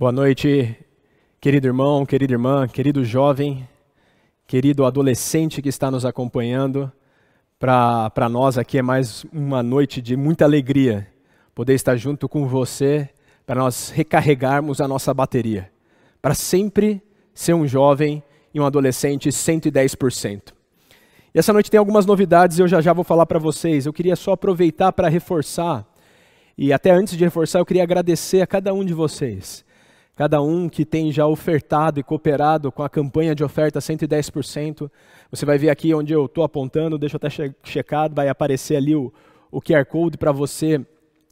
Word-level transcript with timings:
Boa 0.00 0.12
noite, 0.12 0.74
querido 1.38 1.66
irmão, 1.66 2.06
querida 2.06 2.32
irmã, 2.32 2.66
querido 2.66 3.04
jovem, 3.04 3.68
querido 4.46 4.86
adolescente 4.86 5.60
que 5.60 5.68
está 5.68 5.90
nos 5.90 6.06
acompanhando. 6.06 6.90
Para 7.58 8.26
nós 8.30 8.56
aqui 8.56 8.78
é 8.78 8.82
mais 8.82 9.26
uma 9.30 9.62
noite 9.62 10.00
de 10.00 10.16
muita 10.16 10.46
alegria 10.46 11.06
poder 11.54 11.74
estar 11.74 11.98
junto 11.98 12.30
com 12.30 12.46
você 12.46 13.10
para 13.44 13.60
nós 13.60 13.90
recarregarmos 13.90 14.80
a 14.80 14.88
nossa 14.88 15.12
bateria, 15.12 15.70
para 16.22 16.32
sempre 16.32 17.02
ser 17.34 17.52
um 17.52 17.66
jovem 17.66 18.22
e 18.54 18.58
um 18.58 18.64
adolescente 18.64 19.28
110%. 19.28 20.54
E 21.34 21.38
essa 21.38 21.52
noite 21.52 21.70
tem 21.70 21.76
algumas 21.76 22.06
novidades 22.06 22.58
e 22.58 22.62
eu 22.62 22.68
já 22.68 22.80
já 22.80 22.94
vou 22.94 23.04
falar 23.04 23.26
para 23.26 23.38
vocês. 23.38 23.84
Eu 23.84 23.92
queria 23.92 24.16
só 24.16 24.32
aproveitar 24.32 24.92
para 24.92 25.10
reforçar, 25.10 25.86
e 26.56 26.72
até 26.72 26.90
antes 26.90 27.18
de 27.18 27.22
reforçar, 27.22 27.58
eu 27.58 27.66
queria 27.66 27.82
agradecer 27.82 28.40
a 28.40 28.46
cada 28.46 28.72
um 28.72 28.82
de 28.82 28.94
vocês 28.94 29.68
cada 30.20 30.42
um 30.42 30.68
que 30.68 30.84
tem 30.84 31.10
já 31.10 31.26
ofertado 31.26 31.98
e 31.98 32.02
cooperado 32.02 32.70
com 32.70 32.82
a 32.82 32.90
campanha 32.90 33.34
de 33.34 33.42
oferta 33.42 33.78
110%. 33.78 34.90
Você 35.30 35.46
vai 35.46 35.56
ver 35.56 35.70
aqui 35.70 35.94
onde 35.94 36.12
eu 36.12 36.26
estou 36.26 36.44
apontando, 36.44 36.98
deixa 36.98 37.14
eu 37.14 37.16
até 37.16 37.30
che 37.30 37.54
checar, 37.64 38.12
vai 38.12 38.28
aparecer 38.28 38.76
ali 38.76 38.94
o, 38.94 39.10
o 39.50 39.62
QR 39.62 39.86
Code 39.86 40.18
para 40.18 40.30
você, 40.30 40.78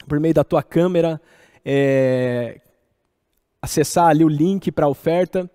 por 0.09 0.19
meio 0.19 0.33
da 0.33 0.43
tua 0.43 0.62
câmera, 0.62 1.21
é, 1.62 2.62
acessar 3.61 4.07
ali 4.07 4.25
o 4.25 4.29
link 4.29 4.73
para 4.73 4.87
a 4.87 4.89
oferta. 4.89 5.51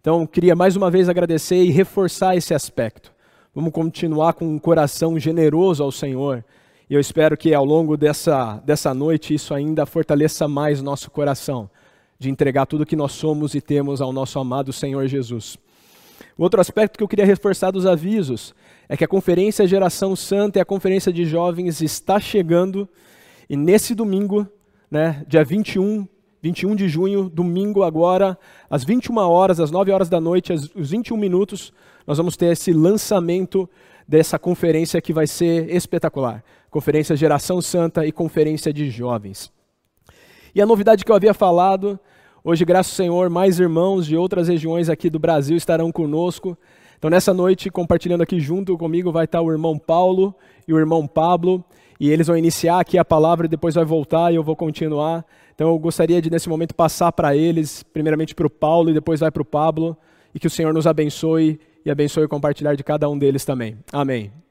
Então, 0.00 0.24
queria 0.24 0.54
mais 0.54 0.76
uma 0.76 0.88
vez 0.88 1.08
agradecer 1.08 1.64
e 1.64 1.72
reforçar 1.72 2.36
esse 2.36 2.54
aspecto. 2.54 3.12
Vamos 3.52 3.72
continuar 3.72 4.34
com 4.34 4.46
um 4.46 4.60
coração 4.60 5.18
generoso 5.18 5.82
ao 5.82 5.90
Senhor. 5.90 6.44
E 6.88 6.94
eu 6.94 7.00
espero 7.00 7.36
que 7.36 7.52
ao 7.52 7.64
longo 7.64 7.96
dessa, 7.96 8.62
dessa 8.64 8.94
noite 8.94 9.34
isso 9.34 9.52
ainda 9.52 9.84
fortaleça 9.84 10.46
mais 10.46 10.80
nosso 10.80 11.10
coração 11.10 11.68
de 12.18 12.30
entregar 12.30 12.66
tudo 12.66 12.86
que 12.86 12.96
nós 12.96 13.12
somos 13.12 13.54
e 13.54 13.60
temos 13.60 14.00
ao 14.00 14.12
nosso 14.12 14.38
amado 14.38 14.72
Senhor 14.72 15.06
Jesus. 15.06 15.58
O 16.36 16.42
outro 16.42 16.60
aspecto 16.60 16.96
que 16.96 17.02
eu 17.02 17.08
queria 17.08 17.26
reforçar 17.26 17.70
dos 17.70 17.86
avisos 17.86 18.54
é 18.88 18.96
que 18.96 19.04
a 19.04 19.08
Conferência 19.08 19.66
Geração 19.66 20.14
Santa 20.16 20.58
e 20.58 20.62
a 20.62 20.64
Conferência 20.64 21.12
de 21.12 21.24
Jovens 21.24 21.80
está 21.80 22.18
chegando 22.18 22.88
e 23.48 23.56
nesse 23.56 23.94
domingo, 23.94 24.46
né, 24.90 25.24
dia 25.28 25.44
21, 25.44 26.06
21 26.42 26.74
de 26.74 26.88
junho, 26.88 27.28
domingo 27.28 27.84
agora, 27.84 28.36
às 28.68 28.82
21 28.82 29.18
horas, 29.18 29.60
às 29.60 29.70
9 29.70 29.92
horas 29.92 30.08
da 30.08 30.20
noite, 30.20 30.52
às 30.52 30.68
21 30.74 31.16
minutos, 31.16 31.72
nós 32.06 32.18
vamos 32.18 32.36
ter 32.36 32.46
esse 32.46 32.72
lançamento 32.72 33.68
dessa 34.06 34.38
conferência 34.38 35.00
que 35.00 35.12
vai 35.12 35.26
ser 35.26 35.70
espetacular. 35.70 36.44
Conferência 36.70 37.16
Geração 37.16 37.62
Santa 37.62 38.04
e 38.04 38.12
Conferência 38.12 38.72
de 38.72 38.90
Jovens. 38.90 39.52
E 40.54 40.60
a 40.60 40.66
novidade 40.66 41.04
que 41.04 41.10
eu 41.10 41.16
havia 41.16 41.34
falado, 41.34 41.98
hoje, 42.46 42.64
graças 42.64 42.92
ao 42.92 42.96
Senhor, 42.96 43.28
mais 43.28 43.58
irmãos 43.58 44.06
de 44.06 44.16
outras 44.16 44.46
regiões 44.46 44.88
aqui 44.88 45.10
do 45.10 45.18
Brasil 45.18 45.56
estarão 45.56 45.90
conosco. 45.90 46.56
Então, 46.96 47.10
nessa 47.10 47.34
noite, 47.34 47.70
compartilhando 47.70 48.22
aqui 48.22 48.38
junto 48.38 48.78
comigo, 48.78 49.10
vai 49.10 49.24
estar 49.24 49.42
o 49.42 49.50
irmão 49.50 49.76
Paulo 49.76 50.34
e 50.66 50.72
o 50.72 50.78
irmão 50.78 51.06
Pablo. 51.06 51.64
E 51.98 52.08
eles 52.08 52.28
vão 52.28 52.36
iniciar 52.36 52.78
aqui 52.78 52.96
a 52.98 53.04
palavra 53.04 53.46
e 53.46 53.48
depois 53.48 53.74
vai 53.74 53.84
voltar 53.84 54.32
e 54.32 54.36
eu 54.36 54.44
vou 54.44 54.54
continuar. 54.54 55.24
Então, 55.54 55.68
eu 55.68 55.78
gostaria 55.78 56.22
de, 56.22 56.30
nesse 56.30 56.48
momento, 56.48 56.74
passar 56.74 57.10
para 57.10 57.36
eles, 57.36 57.82
primeiramente 57.82 58.34
para 58.34 58.46
o 58.46 58.50
Paulo 58.50 58.90
e 58.90 58.94
depois 58.94 59.20
vai 59.20 59.30
para 59.30 59.42
o 59.42 59.44
Pablo. 59.44 59.96
E 60.34 60.38
que 60.38 60.46
o 60.46 60.50
Senhor 60.50 60.72
nos 60.72 60.86
abençoe 60.86 61.58
e 61.84 61.90
abençoe 61.90 62.24
o 62.24 62.28
compartilhar 62.28 62.74
de 62.74 62.84
cada 62.84 63.08
um 63.08 63.18
deles 63.18 63.44
também. 63.44 63.76
Amém. 63.92 64.45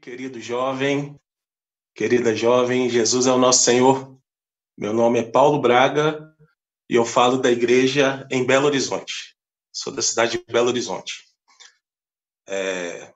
Querido 0.00 0.40
jovem, 0.40 1.18
querida 1.94 2.34
jovem, 2.34 2.88
Jesus 2.88 3.26
é 3.26 3.32
o 3.32 3.38
nosso 3.38 3.64
Senhor. 3.64 4.16
Meu 4.76 4.92
nome 4.92 5.18
é 5.18 5.22
Paulo 5.22 5.60
Braga 5.60 6.34
e 6.88 6.94
eu 6.94 7.04
falo 7.04 7.38
da 7.38 7.50
igreja 7.50 8.26
em 8.30 8.46
Belo 8.46 8.66
Horizonte. 8.66 9.36
Sou 9.72 9.92
da 9.92 10.00
cidade 10.00 10.38
de 10.38 10.52
Belo 10.52 10.68
Horizonte. 10.68 11.24
É... 12.46 13.12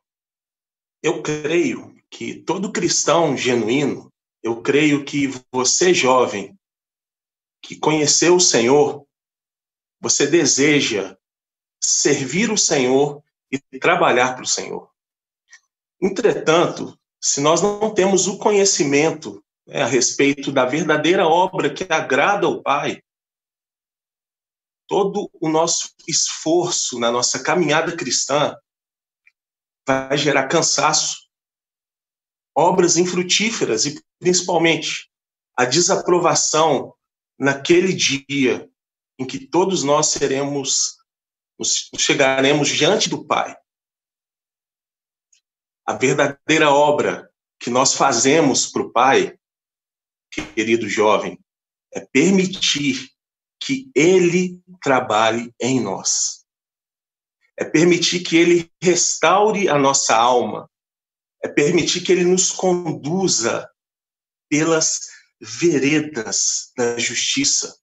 Eu 1.03 1.23
creio 1.23 1.95
que 2.11 2.35
todo 2.35 2.73
cristão 2.73 3.37
genuíno, 3.37 4.13
eu 4.43 4.61
creio 4.61 5.05
que 5.05 5.29
você, 5.53 5.95
jovem, 5.95 6.59
que 7.63 7.77
conheceu 7.77 8.37
o 8.37 8.41
Senhor, 8.41 9.07
você 10.01 10.27
deseja 10.27 11.17
servir 11.81 12.51
o 12.51 12.59
Senhor 12.59 13.23
e 13.51 13.59
trabalhar 13.79 14.35
para 14.35 14.43
o 14.43 14.49
Senhor. 14.49 14.92
Entretanto, 16.03 16.99
se 17.21 17.41
nós 17.41 17.63
não 17.63 17.95
temos 17.95 18.27
o 18.27 18.37
conhecimento 18.37 19.41
né, 19.65 19.83
a 19.83 19.87
respeito 19.87 20.51
da 20.51 20.65
verdadeira 20.65 21.29
obra 21.29 21.73
que 21.73 21.87
agrada 21.89 22.45
ao 22.45 22.61
Pai, 22.61 23.01
todo 24.89 25.31
o 25.41 25.49
nosso 25.49 25.95
esforço 26.09 26.99
na 26.99 27.13
nossa 27.13 27.41
caminhada 27.41 27.97
cristã 27.97 28.57
vai 29.87 30.19
gerar 30.19 30.49
cansaço, 30.49 31.29
obras 32.53 32.97
infrutíferas 32.97 33.87
e, 33.87 34.03
principalmente, 34.19 35.09
a 35.57 35.65
desaprovação 35.65 36.93
naquele 37.39 37.93
dia 37.93 38.69
em 39.19 39.25
que 39.25 39.47
todos 39.47 39.85
nós 39.85 40.09
seremos, 40.09 40.97
chegaremos 41.97 42.69
diante 42.69 43.09
do 43.09 43.25
Pai 43.25 43.57
a 45.87 45.95
verdadeira 45.95 46.71
obra 46.71 47.31
que 47.59 47.71
nós 47.71 47.95
fazemos 47.95 48.67
para 48.67 48.83
o 48.83 48.91
Pai, 48.91 49.39
querido 50.31 50.89
jovem, 50.89 51.39
é 51.93 52.01
permitir 52.01 53.11
que 53.61 53.91
Ele 53.95 54.61
trabalhe 54.83 55.55
em 55.61 55.81
nós. 55.81 56.45
É 57.59 57.65
permitir 57.65 58.21
que 58.21 58.37
Ele 58.37 58.73
restaure 58.81 59.69
a 59.69 59.79
nossa 59.79 60.17
alma. 60.17 60.69
É 61.43 61.49
permitir 61.49 62.03
que 62.03 62.13
Ele 62.13 62.25
nos 62.25 62.51
conduza 62.51 63.69
pelas 64.49 65.01
veredas 65.41 66.73
da 66.77 66.99
justiça. 66.99 67.77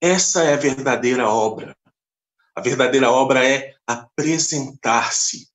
Essa 0.00 0.44
é 0.44 0.54
a 0.54 0.56
verdadeira 0.56 1.28
obra. 1.28 1.76
A 2.56 2.60
verdadeira 2.60 3.10
obra 3.10 3.48
é 3.48 3.74
apresentar-se 3.86 5.51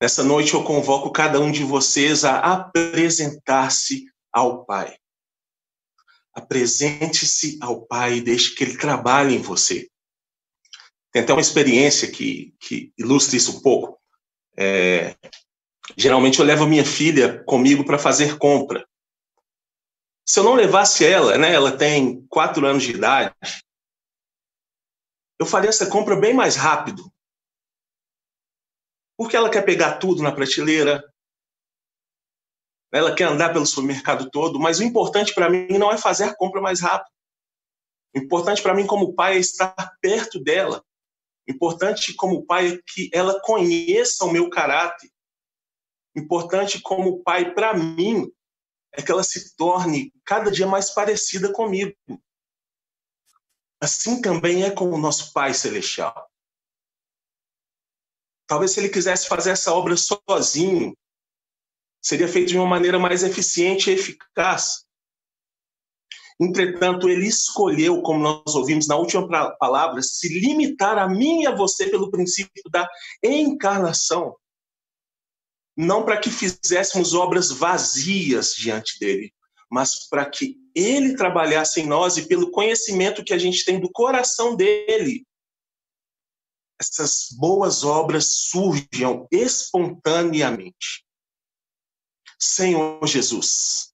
Nessa 0.00 0.24
noite 0.24 0.54
eu 0.54 0.64
convoco 0.64 1.12
cada 1.12 1.38
um 1.38 1.52
de 1.52 1.62
vocês 1.62 2.24
a 2.24 2.38
apresentar-se 2.38 4.06
ao 4.32 4.64
Pai. 4.64 4.96
Apresente-se 6.32 7.58
ao 7.60 7.84
Pai 7.84 8.14
e 8.14 8.20
deixe 8.22 8.54
que 8.54 8.64
Ele 8.64 8.78
trabalhe 8.78 9.34
em 9.34 9.42
você. 9.42 9.90
Tem 11.12 11.22
até 11.22 11.32
uma 11.32 11.42
experiência 11.42 12.10
que, 12.10 12.54
que 12.58 12.92
ilustra 12.96 13.36
isso 13.36 13.58
um 13.58 13.60
pouco. 13.60 14.00
É, 14.56 15.16
geralmente 15.96 16.38
eu 16.38 16.46
levo 16.46 16.66
minha 16.66 16.84
filha 16.84 17.42
comigo 17.44 17.84
para 17.84 17.98
fazer 17.98 18.38
compra. 18.38 18.86
Se 20.24 20.38
eu 20.38 20.44
não 20.44 20.54
levasse 20.54 21.04
ela, 21.04 21.36
né, 21.36 21.52
ela 21.52 21.76
tem 21.76 22.24
quatro 22.28 22.64
anos 22.64 22.84
de 22.84 22.92
idade, 22.92 23.34
eu 25.38 25.44
faria 25.44 25.68
essa 25.68 25.86
compra 25.86 26.14
bem 26.16 26.32
mais 26.32 26.54
rápido, 26.56 27.10
porque 29.20 29.36
ela 29.36 29.50
quer 29.50 29.60
pegar 29.60 29.98
tudo 29.98 30.22
na 30.22 30.32
prateleira, 30.32 31.04
ela 32.90 33.14
quer 33.14 33.24
andar 33.24 33.52
pelo 33.52 33.66
supermercado 33.66 34.30
todo, 34.30 34.58
mas 34.58 34.78
o 34.78 34.82
importante 34.82 35.34
para 35.34 35.50
mim 35.50 35.76
não 35.76 35.92
é 35.92 35.98
fazer 35.98 36.24
a 36.24 36.34
compra 36.34 36.58
mais 36.58 36.80
rápido. 36.80 37.12
O 38.16 38.18
importante 38.18 38.62
para 38.62 38.72
mim 38.72 38.86
como 38.86 39.12
pai 39.12 39.36
é 39.36 39.38
estar 39.38 39.74
perto 40.00 40.42
dela. 40.42 40.82
O 41.46 41.52
importante 41.52 42.14
como 42.14 42.46
pai 42.46 42.72
é 42.72 42.78
que 42.78 43.10
ela 43.12 43.38
conheça 43.42 44.24
o 44.24 44.32
meu 44.32 44.48
caráter. 44.48 45.10
O 46.16 46.20
importante 46.20 46.80
como 46.80 47.22
pai 47.22 47.52
para 47.52 47.74
mim 47.74 48.26
é 48.90 49.02
que 49.02 49.12
ela 49.12 49.22
se 49.22 49.54
torne 49.54 50.14
cada 50.24 50.50
dia 50.50 50.66
mais 50.66 50.94
parecida 50.94 51.52
comigo. 51.52 51.94
Assim 53.82 54.22
também 54.22 54.64
é 54.64 54.70
com 54.70 54.90
o 54.90 54.98
nosso 54.98 55.30
Pai 55.34 55.52
Celestial. 55.52 56.29
Talvez 58.50 58.72
se 58.72 58.80
ele 58.80 58.88
quisesse 58.88 59.28
fazer 59.28 59.50
essa 59.50 59.72
obra 59.72 59.94
sozinho, 59.96 60.92
seria 62.02 62.26
feito 62.26 62.48
de 62.48 62.58
uma 62.58 62.66
maneira 62.66 62.98
mais 62.98 63.22
eficiente 63.22 63.88
e 63.88 63.94
eficaz. 63.94 64.84
Entretanto, 66.40 67.08
ele 67.08 67.28
escolheu, 67.28 68.02
como 68.02 68.18
nós 68.18 68.52
ouvimos 68.56 68.88
na 68.88 68.96
última 68.96 69.56
palavra, 69.56 70.02
se 70.02 70.26
limitar 70.40 70.98
a 70.98 71.08
mim 71.08 71.42
e 71.42 71.46
a 71.46 71.54
você 71.54 71.88
pelo 71.88 72.10
princípio 72.10 72.64
da 72.72 72.88
encarnação. 73.22 74.34
Não 75.76 76.04
para 76.04 76.18
que 76.18 76.28
fizéssemos 76.28 77.14
obras 77.14 77.52
vazias 77.52 78.50
diante 78.56 78.98
dele, 78.98 79.32
mas 79.70 80.08
para 80.08 80.28
que 80.28 80.56
ele 80.74 81.14
trabalhasse 81.14 81.82
em 81.82 81.86
nós 81.86 82.16
e 82.16 82.26
pelo 82.26 82.50
conhecimento 82.50 83.22
que 83.22 83.32
a 83.32 83.38
gente 83.38 83.64
tem 83.64 83.78
do 83.78 83.88
coração 83.92 84.56
dele, 84.56 85.24
essas 86.80 87.28
boas 87.32 87.84
obras 87.84 88.26
surjam 88.26 89.28
espontaneamente. 89.30 91.04
Senhor 92.38 93.06
Jesus, 93.06 93.92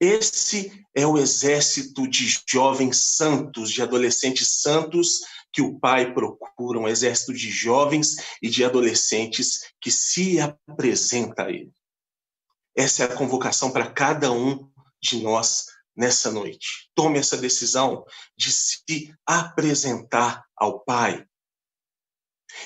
esse 0.00 0.84
é 0.94 1.06
o 1.06 1.18
exército 1.18 2.08
de 2.08 2.26
jovens 2.48 3.16
santos, 3.16 3.70
de 3.70 3.82
adolescentes 3.82 4.60
santos 4.62 5.20
que 5.52 5.62
o 5.62 5.78
Pai 5.78 6.12
procura, 6.12 6.78
um 6.78 6.88
exército 6.88 7.32
de 7.32 7.50
jovens 7.50 8.16
e 8.42 8.48
de 8.48 8.64
adolescentes 8.64 9.72
que 9.80 9.90
se 9.90 10.38
apresenta 10.40 11.44
a 11.44 11.50
Ele. 11.50 11.72
Essa 12.76 13.04
é 13.04 13.06
a 13.06 13.16
convocação 13.16 13.70
para 13.70 13.90
cada 13.90 14.30
um 14.30 14.70
de 15.02 15.22
nós 15.22 15.66
nessa 15.96 16.30
noite. 16.30 16.90
Tome 16.94 17.18
essa 17.18 17.38
decisão 17.38 18.04
de 18.36 18.52
se 18.52 19.14
apresentar 19.24 20.44
ao 20.54 20.80
Pai. 20.80 21.26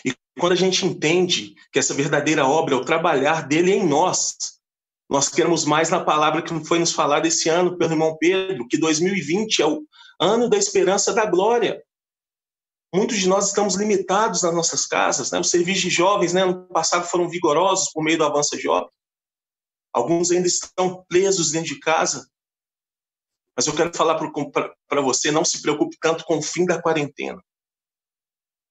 E 0.04 0.14
quando 0.38 0.52
a 0.52 0.56
gente 0.56 0.84
entende 0.86 1.54
que 1.72 1.78
essa 1.78 1.94
verdadeira 1.94 2.46
obra 2.46 2.74
é 2.74 2.78
o 2.78 2.84
trabalhar 2.84 3.46
dele 3.46 3.72
em 3.72 3.86
nós, 3.86 4.36
nós 5.08 5.28
queremos 5.28 5.64
mais 5.64 5.90
na 5.90 6.04
palavra 6.04 6.40
que 6.40 6.64
foi 6.64 6.78
nos 6.78 6.92
falada 6.92 7.26
esse 7.26 7.48
ano 7.48 7.76
pelo 7.76 7.92
irmão 7.92 8.16
Pedro, 8.16 8.66
que 8.68 8.78
2020 8.78 9.60
é 9.60 9.66
o 9.66 9.84
ano 10.20 10.48
da 10.48 10.56
esperança 10.56 11.12
da 11.12 11.26
glória. 11.26 11.82
Muitos 12.94 13.18
de 13.18 13.28
nós 13.28 13.48
estamos 13.48 13.76
limitados 13.76 14.42
nas 14.42 14.54
nossas 14.54 14.86
casas, 14.86 15.30
né? 15.30 15.38
Os 15.38 15.50
serviços 15.50 15.82
de 15.82 15.90
jovens, 15.90 16.32
né, 16.32 16.44
no 16.44 16.66
passado 16.68 17.06
foram 17.06 17.28
vigorosos 17.28 17.90
por 17.92 18.02
meio 18.02 18.18
do 18.18 18.24
Avança 18.24 18.58
Jovem. 18.58 18.90
Alguns 19.92 20.30
ainda 20.30 20.46
estão 20.46 21.04
presos 21.08 21.50
dentro 21.50 21.74
de 21.74 21.80
casa. 21.80 22.28
Mas 23.56 23.66
eu 23.66 23.74
quero 23.74 23.94
falar 23.94 24.14
para 24.14 25.00
você, 25.00 25.30
não 25.30 25.44
se 25.44 25.60
preocupe 25.60 25.96
tanto 26.00 26.24
com 26.24 26.38
o 26.38 26.42
fim 26.42 26.64
da 26.64 26.80
quarentena. 26.80 27.42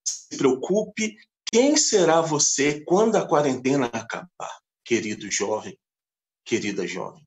Se 0.06 0.38
preocupe 0.38 1.18
quem 1.52 1.76
será 1.76 2.22
você 2.22 2.84
quando 2.86 3.16
a 3.16 3.28
quarentena 3.28 3.88
acabar, 3.88 4.60
querido 4.84 5.30
jovem, 5.32 5.78
querida 6.46 6.86
jovem. 6.86 7.26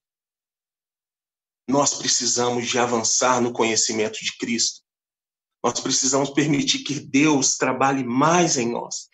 Nós 1.69 1.95
precisamos 1.95 2.69
de 2.69 2.79
avançar 2.79 3.41
no 3.41 3.53
conhecimento 3.53 4.19
de 4.21 4.37
Cristo. 4.37 4.83
Nós 5.63 5.81
precisamos 5.81 6.31
permitir 6.31 6.85
que 6.85 6.99
Deus 7.01 7.57
trabalhe 7.57 8.05
mais 8.05 8.57
em 8.57 8.71
nós. 8.71 9.09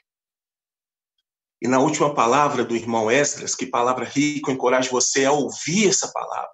E 1.61 1.67
na 1.67 1.81
última 1.81 2.15
palavra 2.15 2.65
do 2.65 2.77
irmão 2.77 3.11
Esdras, 3.11 3.55
que 3.55 3.67
palavra 3.67 4.05
rica, 4.05 4.51
eu 4.51 4.55
encorajo 4.55 4.91
você 4.91 5.25
a 5.25 5.33
ouvir 5.33 5.89
essa 5.89 6.11
palavra. 6.13 6.53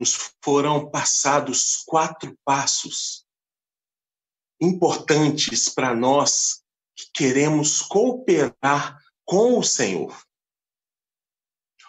Nos 0.00 0.32
foram 0.42 0.90
passados 0.90 1.82
quatro 1.86 2.36
passos 2.44 3.23
importantes 4.60 5.68
para 5.68 5.94
nós 5.94 6.62
que 6.96 7.06
queremos 7.12 7.82
cooperar 7.82 8.98
com 9.24 9.58
o 9.58 9.62
Senhor. 9.62 10.16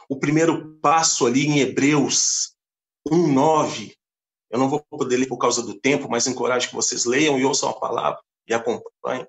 O 0.09 0.19
primeiro 0.19 0.77
passo 0.79 1.25
ali 1.25 1.45
em 1.45 1.59
Hebreus 1.59 2.55
1:9 3.07 3.95
eu 4.55 4.59
não 4.59 4.69
vou 4.69 4.81
poder 4.89 5.17
ler 5.17 5.27
por 5.27 5.37
causa 5.37 5.61
do 5.61 5.77
tempo, 5.77 6.09
mas 6.09 6.27
encorajo 6.27 6.69
que 6.69 6.75
vocês 6.75 7.03
leiam 7.03 7.37
e 7.37 7.43
ouçam 7.43 7.67
a 7.67 7.77
palavra 7.77 8.21
e 8.47 8.53
acompanhem. 8.53 9.27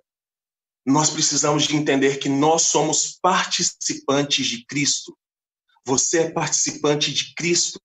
Nós 0.84 1.10
precisamos 1.10 1.64
de 1.64 1.74
entender 1.74 2.18
que 2.18 2.28
nós 2.28 2.62
somos 2.62 3.18
participantes 3.20 4.46
de 4.46 4.64
Cristo. 4.66 5.18
Você 5.84 6.20
é 6.20 6.30
participante 6.30 7.12
de 7.12 7.34
Cristo. 7.34 7.80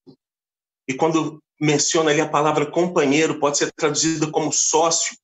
E 0.87 0.93
quando 0.93 1.41
menciona 1.59 2.11
ali 2.11 2.21
a 2.21 2.29
palavra 2.29 2.69
companheiro, 2.69 3.39
pode 3.39 3.57
ser 3.57 3.71
traduzida 3.71 4.29
como 4.29 4.51
sócio. 4.51 5.17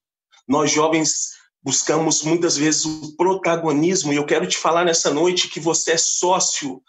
Nós 0.47 0.71
jovens 0.71 1.31
buscamos 1.61 2.23
muitas 2.23 2.55
vezes 2.55 2.85
o 2.85 3.15
protagonismo, 3.17 4.13
e 4.13 4.15
eu 4.15 4.25
quero 4.25 4.47
te 4.47 4.57
falar 4.57 4.85
nessa 4.85 5.13
noite 5.13 5.49
que 5.49 5.59
você 5.59 5.91
é 5.91 5.97
sócio 5.97 6.81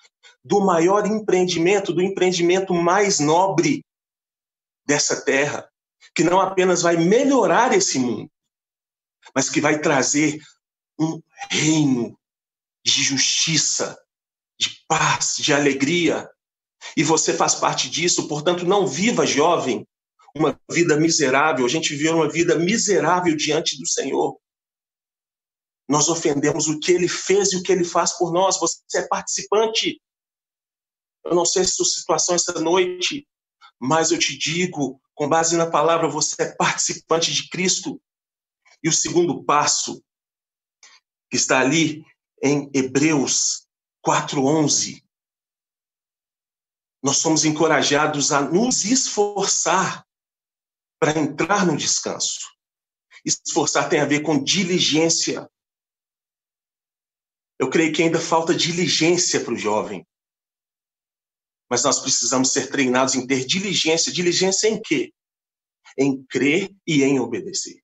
do 0.44 0.60
maior 0.60 1.06
empreendimento, 1.06 1.92
do 1.92 2.00
empreendimento 2.00 2.72
mais 2.72 3.18
nobre 3.18 3.84
dessa 4.86 5.24
terra, 5.24 5.68
que 6.14 6.22
não 6.22 6.40
apenas 6.40 6.82
vai 6.82 6.96
melhorar 6.96 7.74
esse 7.74 7.98
mundo, 7.98 8.30
mas 9.34 9.50
que 9.50 9.60
vai 9.60 9.80
trazer 9.80 10.40
um 10.98 11.20
reino 11.50 12.18
de 12.84 13.02
justiça, 13.02 13.98
de 14.58 14.84
paz, 14.86 15.36
de 15.38 15.52
alegria. 15.52 16.30
E 16.96 17.02
você 17.02 17.34
faz 17.34 17.54
parte 17.54 17.90
disso, 17.90 18.28
portanto, 18.28 18.64
não 18.64 18.86
viva, 18.86 19.26
jovem, 19.26 19.86
uma 20.36 20.58
vida 20.70 20.96
miserável. 20.96 21.64
A 21.64 21.68
gente 21.68 21.90
vive 21.90 22.10
uma 22.10 22.28
vida 22.28 22.56
miserável 22.56 23.36
diante 23.36 23.78
do 23.78 23.86
Senhor. 23.86 24.38
Nós 25.88 26.08
ofendemos 26.08 26.68
o 26.68 26.78
que 26.78 26.92
ele 26.92 27.08
fez 27.08 27.52
e 27.52 27.56
o 27.56 27.62
que 27.62 27.72
ele 27.72 27.84
faz 27.84 28.16
por 28.16 28.32
nós. 28.32 28.58
Você 28.58 28.98
é 28.98 29.06
participante. 29.06 30.00
Eu 31.24 31.34
não 31.34 31.44
sei 31.44 31.64
se 31.64 31.72
sua 31.72 31.86
situação 31.86 32.34
essa 32.34 32.60
noite 32.60 33.26
mas 33.78 34.10
eu 34.10 34.18
te 34.18 34.36
digo, 34.36 35.00
com 35.14 35.28
base 35.28 35.56
na 35.56 35.70
palavra, 35.70 36.08
você 36.08 36.42
é 36.42 36.54
participante 36.54 37.32
de 37.32 37.48
Cristo. 37.48 38.00
E 38.82 38.88
o 38.88 38.92
segundo 38.92 39.44
passo, 39.44 40.02
que 41.30 41.36
está 41.36 41.60
ali 41.60 42.04
em 42.42 42.70
Hebreus 42.74 43.66
4:11, 44.04 45.02
nós 47.02 47.18
somos 47.18 47.44
encorajados 47.44 48.32
a 48.32 48.40
nos 48.40 48.84
esforçar 48.84 50.04
para 50.98 51.18
entrar 51.18 51.66
no 51.66 51.76
descanso. 51.76 52.40
Esforçar 53.24 53.88
tem 53.88 54.00
a 54.00 54.06
ver 54.06 54.20
com 54.20 54.42
diligência. 54.42 55.48
Eu 57.58 57.68
creio 57.68 57.92
que 57.92 58.02
ainda 58.02 58.20
falta 58.20 58.54
diligência 58.54 59.40
para 59.40 59.54
o 59.54 59.58
jovem 59.58 60.06
mas 61.68 61.82
nós 61.84 62.00
precisamos 62.00 62.52
ser 62.52 62.70
treinados 62.70 63.14
em 63.14 63.26
ter 63.26 63.44
diligência. 63.44 64.12
Diligência 64.12 64.68
em 64.68 64.80
quê? 64.80 65.12
Em 65.98 66.24
crer 66.24 66.74
e 66.86 67.02
em 67.02 67.20
obedecer. 67.20 67.80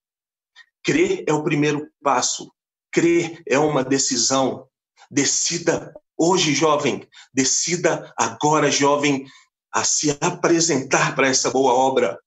Crer 0.83 1.25
é 1.27 1.33
o 1.33 1.45
primeiro 1.45 1.89
passo. 2.03 2.53
Crer 2.91 3.43
é 3.47 3.59
uma 3.59 3.85
decisão. 3.85 4.69
Decida 5.11 5.93
hoje, 6.17 6.55
jovem. 6.55 7.07
Decida 7.33 8.13
agora, 8.17 8.71
jovem, 8.71 9.27
a 9.73 9.85
se 9.85 10.17
apresentar 10.21 11.15
para 11.15 11.29
essa 11.29 11.51
boa 11.51 11.75
obra. 11.75 12.19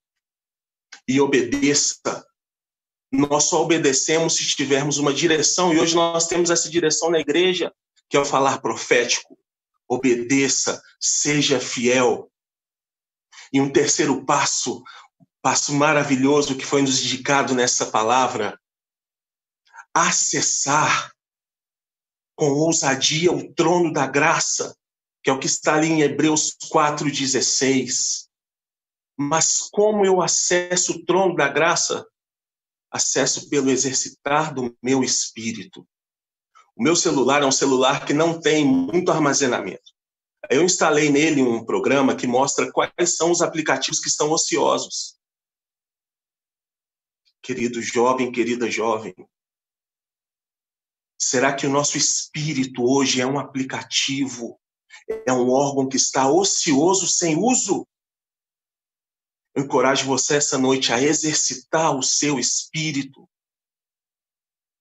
E 1.07 1.19
obedeça. 1.21 2.25
Nós 3.11 3.45
só 3.45 3.63
obedecemos 3.63 4.35
se 4.35 4.47
tivermos 4.47 4.97
uma 4.97 5.13
direção, 5.13 5.73
e 5.73 5.79
hoje 5.79 5.95
nós 5.95 6.27
temos 6.27 6.49
essa 6.49 6.69
direção 6.69 7.09
na 7.09 7.19
igreja, 7.19 7.73
que 8.09 8.17
é 8.17 8.19
o 8.19 8.25
falar 8.25 8.61
profético 8.61 9.37
obedeça, 9.87 10.81
seja 10.99 11.59
fiel. 11.59 12.29
E 13.53 13.61
um 13.61 13.71
terceiro 13.71 14.25
passo, 14.25 14.83
passo 15.41 15.73
maravilhoso 15.73 16.57
que 16.57 16.65
foi 16.65 16.81
nos 16.81 17.01
indicado 17.01 17.55
nessa 17.55 17.85
palavra, 17.85 18.59
acessar 19.93 21.13
com 22.35 22.49
ousadia 22.49 23.31
o 23.31 23.51
trono 23.53 23.91
da 23.91 24.05
graça, 24.05 24.75
que 25.23 25.29
é 25.29 25.33
o 25.33 25.39
que 25.39 25.47
está 25.47 25.75
ali 25.75 25.87
em 25.87 26.01
Hebreus 26.01 26.55
4,16. 26.71 28.26
Mas 29.17 29.67
como 29.71 30.05
eu 30.05 30.21
acesso 30.21 30.93
o 30.93 31.05
trono 31.05 31.35
da 31.35 31.47
graça? 31.47 32.07
Acesso 32.91 33.49
pelo 33.49 33.71
exercitar 33.71 34.53
do 34.53 34.77
meu 34.81 35.03
espírito. 35.03 35.87
O 36.75 36.83
meu 36.83 36.95
celular 36.95 37.41
é 37.41 37.45
um 37.45 37.51
celular 37.51 38.05
que 38.05 38.13
não 38.13 38.39
tem 38.39 38.63
muito 38.63 39.11
armazenamento. 39.11 39.91
Eu 40.49 40.63
instalei 40.63 41.09
nele 41.09 41.41
um 41.41 41.65
programa 41.65 42.15
que 42.15 42.27
mostra 42.27 42.71
quais 42.71 43.17
são 43.17 43.31
os 43.31 43.41
aplicativos 43.41 43.99
que 43.99 44.07
estão 44.07 44.31
ociosos. 44.31 45.17
Querido 47.41 47.81
jovem, 47.81 48.31
querida 48.31 48.69
jovem, 48.69 49.15
será 51.19 51.53
que 51.53 51.65
o 51.65 51.69
nosso 51.69 51.97
espírito 51.97 52.83
hoje 52.83 53.19
é 53.19 53.25
um 53.25 53.39
aplicativo, 53.39 54.59
é 55.25 55.33
um 55.33 55.49
órgão 55.49 55.89
que 55.89 55.97
está 55.97 56.29
ocioso, 56.29 57.07
sem 57.07 57.35
uso? 57.35 57.87
Eu 59.57 59.63
encorajo 59.63 60.05
você 60.05 60.35
essa 60.35 60.55
noite 60.55 60.93
a 60.93 61.01
exercitar 61.01 61.97
o 61.97 62.03
seu 62.03 62.37
espírito, 62.37 63.27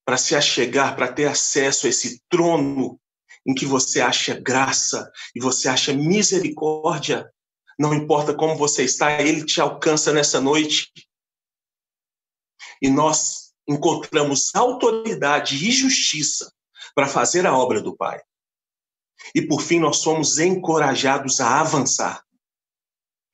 para 0.05 0.17
se 0.17 0.35
achegar, 0.35 0.95
para 0.95 1.11
ter 1.11 1.25
acesso 1.25 1.87
a 1.87 1.89
esse 1.89 2.21
trono 2.29 3.01
em 3.43 3.55
que 3.55 3.65
você 3.65 4.01
acha 4.01 4.39
graça 4.39 5.11
e 5.35 5.41
você 5.41 5.67
acha 5.67 5.93
misericórdia. 5.93 7.27
Não 7.79 7.91
importa 7.91 8.35
como 8.35 8.55
você 8.55 8.83
está, 8.83 9.19
ele 9.19 9.43
te 9.43 9.59
alcança 9.59 10.13
nessa 10.13 10.39
noite. 10.39 10.91
E 12.79 12.87
nós 12.87 13.55
encontramos 13.67 14.53
autoridade 14.53 15.55
e 15.55 15.71
justiça 15.71 16.53
para 16.93 17.07
fazer 17.07 17.47
a 17.47 17.57
obra 17.57 17.81
do 17.81 17.97
Pai. 17.97 18.21
E 19.33 19.41
por 19.41 19.59
fim, 19.59 19.79
nós 19.79 19.97
somos 19.97 20.37
encorajados 20.37 21.41
a 21.41 21.61
avançar. 21.61 22.26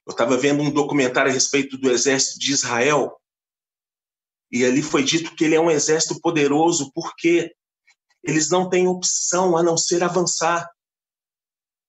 Eu 0.06 0.12
estava 0.12 0.38
vendo 0.38 0.62
um 0.62 0.72
documentário 0.72 1.32
a 1.32 1.34
respeito 1.34 1.78
do 1.78 1.90
exército 1.90 2.40
de 2.40 2.52
Israel 2.52 3.18
E 4.52 4.66
ali 4.66 4.82
foi 4.82 5.04
dito 5.04 5.36
que 5.36 5.46
ele 5.46 5.56
é 5.56 5.62
um 5.62 5.72
exército 5.72 6.20
poderoso, 6.20 6.92
porque 6.94 7.54
eles 8.24 8.50
não 8.50 8.70
têm 8.70 8.88
opção 8.88 9.58
a 9.58 9.64
não 9.64 9.76
ser 9.76 10.04
avançar. 10.04 10.70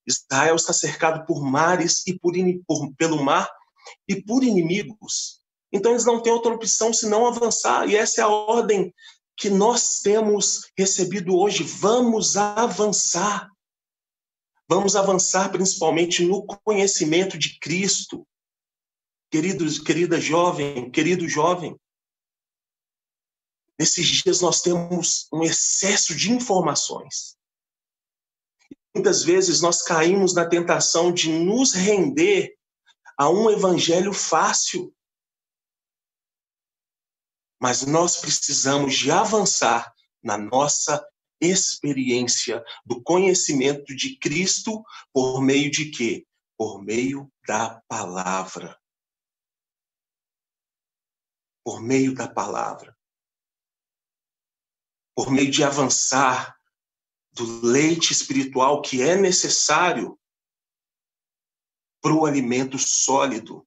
Israel 0.06 0.56
está 0.56 0.72
cercado 0.72 1.24
por 1.26 1.42
mares 1.42 2.06
e 2.06 2.18
por, 2.18 2.32
por, 2.66 2.94
pelo 2.96 3.22
mar 3.22 3.48
e 4.08 4.20
por 4.22 4.42
inimigos. 4.42 5.40
Então 5.72 5.92
eles 5.92 6.04
não 6.04 6.20
têm 6.22 6.32
outra 6.32 6.54
opção 6.54 6.92
senão 6.92 7.26
avançar. 7.26 7.88
E 7.88 7.96
essa 7.96 8.20
é 8.20 8.24
a 8.24 8.28
ordem 8.28 8.94
que 9.36 9.50
nós 9.50 10.00
temos 10.00 10.70
recebido 10.76 11.36
hoje. 11.36 11.64
Vamos 11.64 12.36
avançar. 12.36 13.50
Vamos 14.68 14.96
avançar 14.96 15.50
principalmente 15.52 16.24
no 16.24 16.46
conhecimento 16.46 17.38
de 17.38 17.58
Cristo. 17.58 18.26
Queridos, 19.30 19.78
querida 19.78 20.20
jovem, 20.20 20.90
querido 20.90 21.28
jovem, 21.28 21.78
nesses 23.78 24.06
dias 24.06 24.40
nós 24.40 24.62
temos 24.62 25.28
um 25.32 25.42
excesso 25.42 26.14
de 26.14 26.32
informações. 26.32 27.36
Muitas 28.94 29.22
vezes 29.22 29.60
nós 29.60 29.82
caímos 29.82 30.34
na 30.34 30.48
tentação 30.48 31.12
de 31.12 31.30
nos 31.30 31.72
render 31.72 32.56
a 33.18 33.28
um 33.28 33.50
evangelho 33.50 34.12
fácil. 34.12 34.94
Mas 37.60 37.82
nós 37.82 38.18
precisamos 38.18 38.94
de 38.94 39.10
avançar 39.10 39.92
na 40.22 40.38
nossa 40.38 41.04
experiência 41.40 42.64
do 42.84 43.02
conhecimento 43.02 43.94
de 43.94 44.18
Cristo 44.18 44.84
por 45.12 45.40
meio 45.40 45.70
de 45.70 45.90
quê? 45.90 46.26
Por 46.56 46.82
meio 46.82 47.30
da 47.46 47.82
palavra. 47.88 48.80
Por 51.64 51.82
meio 51.82 52.14
da 52.14 52.28
palavra. 52.28 52.96
Por 55.14 55.30
meio 55.30 55.50
de 55.50 55.62
avançar 55.62 56.56
do 57.32 57.66
leite 57.66 58.12
espiritual 58.12 58.80
que 58.80 59.02
é 59.02 59.16
necessário 59.16 60.18
para 62.00 62.12
o 62.12 62.26
alimento 62.26 62.78
sólido, 62.78 63.66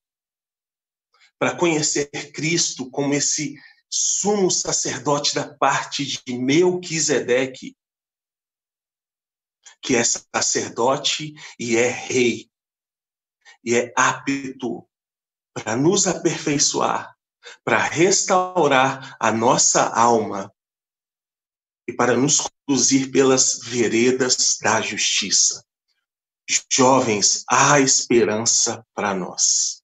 para 1.39 1.57
conhecer 1.57 2.07
Cristo 2.31 2.89
como 2.89 3.13
esse 3.13 3.59
sumo 3.89 4.51
sacerdote 4.51 5.33
da 5.35 5.53
parte 5.55 6.05
de 6.05 6.37
Melquisedeque, 6.37 7.75
que 9.81 9.95
é 9.95 10.03
sacerdote 10.03 11.33
e 11.59 11.77
é 11.77 11.87
rei, 11.87 12.49
e 13.63 13.75
é 13.75 13.93
apto 13.95 14.87
para 15.53 15.75
nos 15.75 16.07
aperfeiçoar, 16.07 17.15
para 17.63 17.79
restaurar 17.79 19.15
a 19.19 19.31
nossa 19.31 19.87
alma 19.87 20.53
e 21.87 21.93
para 21.93 22.17
nos 22.17 22.41
conduzir 22.41 23.11
pelas 23.11 23.59
veredas 23.59 24.57
da 24.61 24.81
justiça. 24.81 25.65
Jovens, 26.71 27.43
há 27.49 27.79
esperança 27.79 28.85
para 28.93 29.13
nós. 29.13 29.81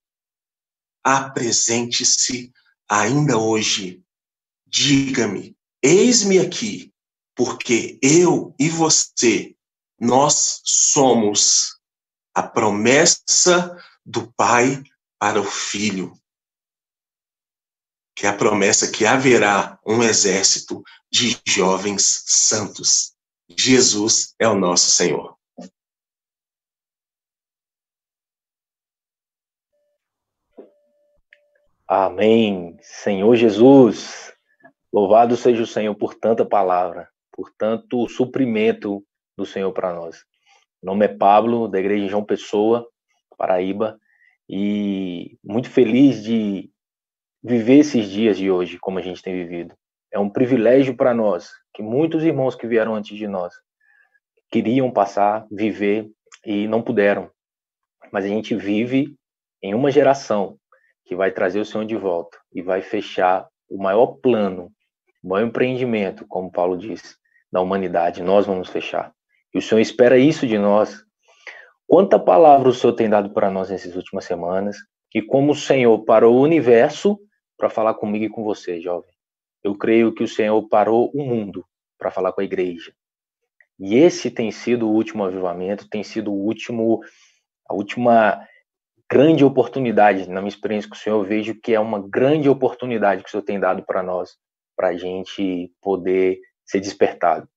Apresente-se 1.02 2.52
ainda 2.88 3.38
hoje. 3.38 4.02
Diga-me, 4.66 5.56
eis-me 5.82 6.38
aqui, 6.38 6.92
porque 7.34 7.98
eu 8.02 8.54
e 8.58 8.68
você, 8.68 9.56
nós 10.00 10.60
somos 10.64 11.78
a 12.34 12.42
promessa 12.42 13.76
do 14.04 14.32
Pai 14.32 14.82
para 15.18 15.40
o 15.40 15.44
Filho. 15.44 16.18
Que 18.16 18.26
é 18.26 18.30
a 18.30 18.36
promessa 18.36 18.90
que 18.90 19.06
haverá 19.06 19.78
um 19.86 20.02
exército 20.02 20.82
de 21.10 21.40
jovens 21.46 22.24
santos. 22.26 23.14
Jesus 23.48 24.34
é 24.38 24.48
o 24.48 24.54
nosso 24.54 24.90
Senhor. 24.90 25.33
Amém. 31.86 32.78
Senhor 32.80 33.36
Jesus, 33.36 34.32
louvado 34.90 35.36
seja 35.36 35.62
o 35.62 35.66
Senhor 35.66 35.94
por 35.94 36.14
tanta 36.14 36.42
palavra, 36.42 37.10
por 37.30 37.50
tanto 37.58 38.08
suprimento 38.08 39.04
do 39.36 39.44
Senhor 39.44 39.70
para 39.70 39.92
nós. 39.92 40.24
Meu 40.82 40.94
nome 40.94 41.04
é 41.04 41.08
Pablo, 41.08 41.68
da 41.68 41.78
Igreja 41.78 42.08
João 42.08 42.24
Pessoa, 42.24 42.88
Paraíba, 43.36 43.98
e 44.48 45.36
muito 45.44 45.68
feliz 45.68 46.22
de 46.22 46.70
viver 47.42 47.80
esses 47.80 48.08
dias 48.08 48.38
de 48.38 48.50
hoje 48.50 48.78
como 48.78 48.98
a 48.98 49.02
gente 49.02 49.22
tem 49.22 49.34
vivido. 49.34 49.74
É 50.10 50.18
um 50.18 50.30
privilégio 50.30 50.96
para 50.96 51.12
nós, 51.12 51.50
que 51.74 51.82
muitos 51.82 52.24
irmãos 52.24 52.54
que 52.54 52.66
vieram 52.66 52.94
antes 52.94 53.14
de 53.14 53.28
nós 53.28 53.52
queriam 54.50 54.90
passar, 54.90 55.46
viver 55.50 56.10
e 56.46 56.66
não 56.66 56.80
puderam. 56.80 57.30
Mas 58.10 58.24
a 58.24 58.28
gente 58.28 58.54
vive 58.54 59.14
em 59.62 59.74
uma 59.74 59.90
geração 59.90 60.58
que 61.04 61.14
vai 61.14 61.30
trazer 61.30 61.60
o 61.60 61.64
Senhor 61.64 61.84
de 61.84 61.96
volta 61.96 62.38
e 62.52 62.62
vai 62.62 62.82
fechar 62.82 63.46
o 63.68 63.82
maior 63.82 64.06
plano, 64.06 64.70
o 65.22 65.28
maior 65.28 65.46
empreendimento, 65.46 66.26
como 66.26 66.50
Paulo 66.50 66.76
diz, 66.76 67.16
da 67.52 67.60
humanidade. 67.60 68.22
Nós 68.22 68.46
vamos 68.46 68.68
fechar. 68.68 69.12
E 69.54 69.58
o 69.58 69.62
Senhor 69.62 69.80
espera 69.80 70.18
isso 70.18 70.46
de 70.46 70.58
nós. 70.58 71.04
Quanta 71.86 72.18
palavra 72.18 72.68
o 72.68 72.74
Senhor 72.74 72.94
tem 72.94 73.08
dado 73.08 73.30
para 73.30 73.50
nós 73.50 73.70
nessas 73.70 73.94
últimas 73.94 74.24
semanas 74.24 74.76
e 75.14 75.22
como 75.22 75.52
o 75.52 75.56
Senhor 75.56 76.04
parou 76.04 76.36
o 76.36 76.42
universo 76.42 77.18
para 77.56 77.70
falar 77.70 77.94
comigo 77.94 78.24
e 78.24 78.28
com 78.28 78.42
você, 78.42 78.80
jovem. 78.80 79.10
Eu 79.62 79.76
creio 79.76 80.12
que 80.12 80.24
o 80.24 80.28
Senhor 80.28 80.60
parou 80.68 81.10
o 81.14 81.24
mundo 81.24 81.64
para 81.98 82.10
falar 82.10 82.32
com 82.32 82.40
a 82.40 82.44
igreja. 82.44 82.92
E 83.78 83.96
esse 83.96 84.30
tem 84.30 84.50
sido 84.50 84.88
o 84.88 84.92
último 84.92 85.24
avivamento, 85.24 85.88
tem 85.88 86.02
sido 86.02 86.32
o 86.32 86.44
último 86.44 87.00
a 87.68 87.74
última 87.74 88.46
grande 89.10 89.44
oportunidade, 89.44 90.28
na 90.28 90.40
minha 90.40 90.48
experiência 90.48 90.88
com 90.88 90.96
o 90.96 90.98
Senhor, 90.98 91.18
eu 91.18 91.24
vejo 91.24 91.54
que 91.60 91.74
é 91.74 91.80
uma 91.80 92.00
grande 92.00 92.48
oportunidade 92.48 93.22
que 93.22 93.28
o 93.28 93.30
Senhor 93.30 93.42
tem 93.42 93.60
dado 93.60 93.82
para 93.82 94.02
nós, 94.02 94.36
para 94.76 94.88
a 94.88 94.96
gente 94.96 95.72
poder 95.80 96.40
ser 96.64 96.80
despertado. 96.80 97.48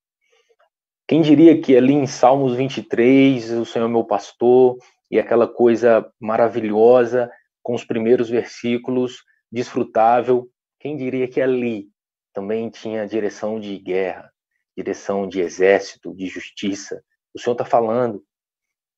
Quem 1.07 1.21
diria 1.21 1.59
que 1.61 1.75
ali 1.75 1.93
em 1.93 2.05
Salmos 2.05 2.55
23, 2.55 3.51
o 3.51 3.65
Senhor 3.65 3.85
é 3.85 3.89
meu 3.89 4.03
pastor, 4.03 4.77
e 5.09 5.17
aquela 5.17 5.47
coisa 5.47 6.11
maravilhosa, 6.19 7.31
com 7.63 7.73
os 7.73 7.85
primeiros 7.85 8.29
versículos, 8.29 9.23
desfrutável, 9.51 10.49
quem 10.79 10.95
diria 10.95 11.27
que 11.27 11.41
ali 11.41 11.87
também 12.33 12.69
tinha 12.69 13.07
direção 13.07 13.59
de 13.59 13.77
guerra, 13.79 14.31
direção 14.75 15.27
de 15.27 15.39
exército, 15.39 16.13
de 16.13 16.27
justiça. 16.27 17.01
O 17.33 17.39
Senhor 17.39 17.53
está 17.53 17.65
falando. 17.65 18.23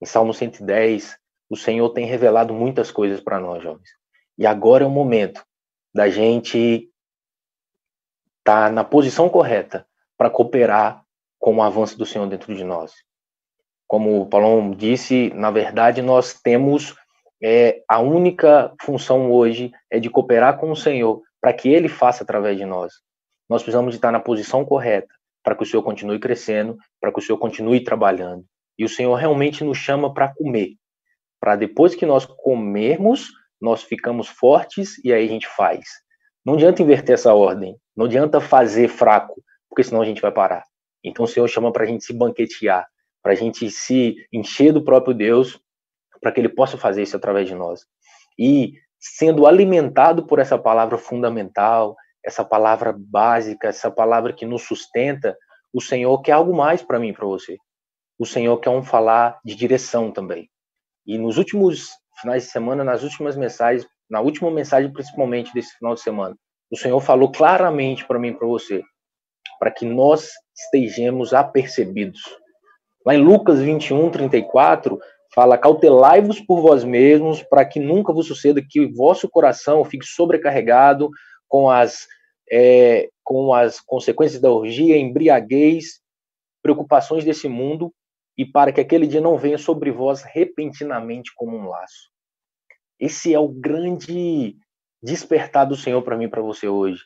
Em 0.01 0.05
Salmo 0.05 0.33
110, 0.33 1.17
o 1.49 1.55
Senhor 1.55 1.89
tem 1.89 2.05
revelado 2.05 2.53
muitas 2.53 2.91
coisas 2.91 3.19
para 3.19 3.39
nós, 3.39 3.63
jovens. 3.63 3.89
E 4.37 4.45
agora 4.45 4.83
é 4.83 4.87
o 4.87 4.91
momento 4.91 5.43
da 5.93 6.09
gente 6.09 6.89
estar 8.39 8.67
tá 8.67 8.71
na 8.71 8.83
posição 8.83 9.27
correta 9.27 9.85
para 10.17 10.29
cooperar 10.29 11.03
com 11.39 11.55
o 11.55 11.61
avanço 11.61 11.97
do 11.97 12.05
Senhor 12.05 12.27
dentro 12.27 12.53
de 12.55 12.63
nós. 12.63 12.93
Como 13.87 14.21
o 14.21 14.25
Paulão 14.27 14.71
disse, 14.71 15.31
na 15.33 15.49
verdade, 15.49 16.01
nós 16.01 16.33
temos 16.33 16.95
é, 17.41 17.81
a 17.87 17.99
única 17.99 18.73
função 18.81 19.31
hoje 19.31 19.71
é 19.89 19.99
de 19.99 20.09
cooperar 20.09 20.57
com 20.59 20.71
o 20.71 20.75
Senhor 20.75 21.21
para 21.41 21.53
que 21.53 21.69
Ele 21.69 21.87
faça 21.87 22.23
através 22.23 22.57
de 22.57 22.65
nós. 22.65 22.93
Nós 23.49 23.63
precisamos 23.63 23.95
estar 23.95 24.11
na 24.11 24.19
posição 24.19 24.63
correta 24.63 25.13
para 25.43 25.55
que 25.55 25.63
o 25.63 25.65
Senhor 25.65 25.81
continue 25.81 26.19
crescendo, 26.19 26.77
para 27.01 27.11
que 27.11 27.19
o 27.19 27.21
Senhor 27.21 27.39
continue 27.39 27.83
trabalhando. 27.83 28.45
E 28.77 28.85
o 28.85 28.89
Senhor 28.89 29.15
realmente 29.15 29.63
nos 29.63 29.77
chama 29.77 30.13
para 30.13 30.33
comer, 30.33 30.75
para 31.39 31.55
depois 31.55 31.95
que 31.95 32.05
nós 32.05 32.25
comermos, 32.25 33.29
nós 33.59 33.83
ficamos 33.83 34.27
fortes 34.27 35.03
e 35.03 35.13
aí 35.13 35.25
a 35.25 35.29
gente 35.29 35.47
faz. 35.47 35.85
Não 36.45 36.53
adianta 36.55 36.81
inverter 36.81 37.13
essa 37.13 37.33
ordem, 37.33 37.77
não 37.95 38.05
adianta 38.05 38.39
fazer 38.39 38.87
fraco, 38.87 39.41
porque 39.69 39.83
senão 39.83 40.01
a 40.01 40.05
gente 40.05 40.21
vai 40.21 40.31
parar. 40.31 40.63
Então 41.03 41.25
o 41.25 41.27
Senhor 41.27 41.47
chama 41.47 41.71
para 41.71 41.83
a 41.83 41.87
gente 41.87 42.03
se 42.03 42.13
banquetear, 42.13 42.87
para 43.21 43.33
a 43.33 43.35
gente 43.35 43.69
se 43.69 44.15
encher 44.31 44.73
do 44.73 44.83
próprio 44.83 45.13
Deus, 45.13 45.59
para 46.21 46.31
que 46.31 46.39
Ele 46.39 46.49
possa 46.49 46.77
fazer 46.77 47.03
isso 47.03 47.15
através 47.15 47.47
de 47.47 47.55
nós. 47.55 47.85
E 48.37 48.73
sendo 48.99 49.47
alimentado 49.47 50.25
por 50.25 50.39
essa 50.39 50.57
palavra 50.57 50.97
fundamental, 50.97 51.95
essa 52.23 52.43
palavra 52.43 52.93
básica, 52.97 53.67
essa 53.67 53.89
palavra 53.89 54.33
que 54.33 54.45
nos 54.45 54.63
sustenta, 54.63 55.37
o 55.73 55.81
Senhor 55.81 56.21
quer 56.21 56.33
algo 56.33 56.55
mais 56.55 56.81
para 56.81 56.99
mim 56.99 57.13
para 57.13 57.25
você. 57.25 57.57
O 58.17 58.25
Senhor 58.25 58.57
quer 58.57 58.69
um 58.69 58.83
falar 58.83 59.39
de 59.45 59.55
direção 59.55 60.11
também. 60.11 60.49
E 61.05 61.17
nos 61.17 61.37
últimos 61.37 61.89
finais 62.21 62.43
de 62.43 62.49
semana, 62.49 62.83
nas 62.83 63.03
últimas 63.03 63.35
mensagens, 63.35 63.87
na 64.09 64.21
última 64.21 64.51
mensagem 64.51 64.91
principalmente 64.91 65.53
desse 65.53 65.75
final 65.77 65.95
de 65.95 66.01
semana, 66.01 66.35
o 66.71 66.77
Senhor 66.77 66.99
falou 66.99 67.31
claramente 67.31 68.05
para 68.05 68.19
mim 68.19 68.29
e 68.29 68.37
para 68.37 68.47
você, 68.47 68.83
para 69.59 69.71
que 69.71 69.85
nós 69.85 70.29
estejamos 70.55 71.33
apercebidos. 71.33 72.21
Lá 73.05 73.15
em 73.15 73.23
Lucas 73.23 73.59
21, 73.59 74.11
34, 74.11 74.99
fala: 75.33 75.57
Cautelai-vos 75.57 76.39
por 76.41 76.61
vós 76.61 76.83
mesmos, 76.83 77.41
para 77.41 77.65
que 77.65 77.79
nunca 77.79 78.13
vos 78.13 78.27
suceda 78.27 78.61
que 78.67 78.81
o 78.81 78.93
vosso 78.93 79.27
coração 79.29 79.83
fique 79.83 80.05
sobrecarregado 80.05 81.09
com 81.47 81.69
as 81.69 82.07
é, 82.51 83.09
com 83.23 83.53
as 83.53 83.79
consequências 83.79 84.41
da 84.41 84.51
orgia, 84.51 84.97
embriaguez, 84.97 86.01
preocupações 86.63 87.23
desse 87.23 87.47
mundo, 87.47 87.93
e 88.39 88.45
para 88.45 88.71
que 88.71 88.79
aquele 88.79 89.05
dia 89.05 89.19
não 89.19 89.37
venha 89.37 89.57
sobre 89.57 89.91
vós 89.91 90.23
repentinamente 90.23 91.33
como 91.35 91.57
um 91.57 91.67
laço. 91.67 92.09
Esse 92.97 93.33
é 93.33 93.37
o 93.37 93.49
grande 93.49 94.55
despertar 95.03 95.65
do 95.65 95.75
Senhor 95.75 96.01
para 96.03 96.15
mim 96.15 96.23
e 96.23 96.29
para 96.29 96.41
você 96.41 96.65
hoje. 96.65 97.03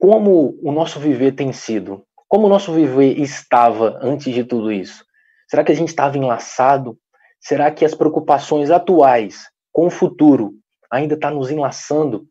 Como 0.00 0.58
o 0.62 0.72
nosso 0.72 0.98
viver 0.98 1.32
tem 1.32 1.52
sido? 1.52 2.02
Como 2.26 2.46
o 2.46 2.48
nosso 2.48 2.72
viver 2.72 3.20
estava 3.20 3.98
antes 4.00 4.32
de 4.32 4.42
tudo 4.42 4.72
isso? 4.72 5.04
Será 5.50 5.62
que 5.62 5.72
a 5.72 5.76
gente 5.76 5.88
estava 5.88 6.16
enlaçado? 6.16 6.98
Será 7.38 7.70
que 7.70 7.84
as 7.84 7.94
preocupações 7.94 8.70
atuais 8.70 9.50
com 9.70 9.88
o 9.88 9.90
futuro 9.90 10.54
ainda 10.90 11.14
está 11.14 11.30
nos 11.30 11.50
enlaçando? 11.50 12.26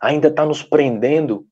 Ainda 0.00 0.26
está 0.26 0.44
nos 0.44 0.64
prendendo? 0.64 1.46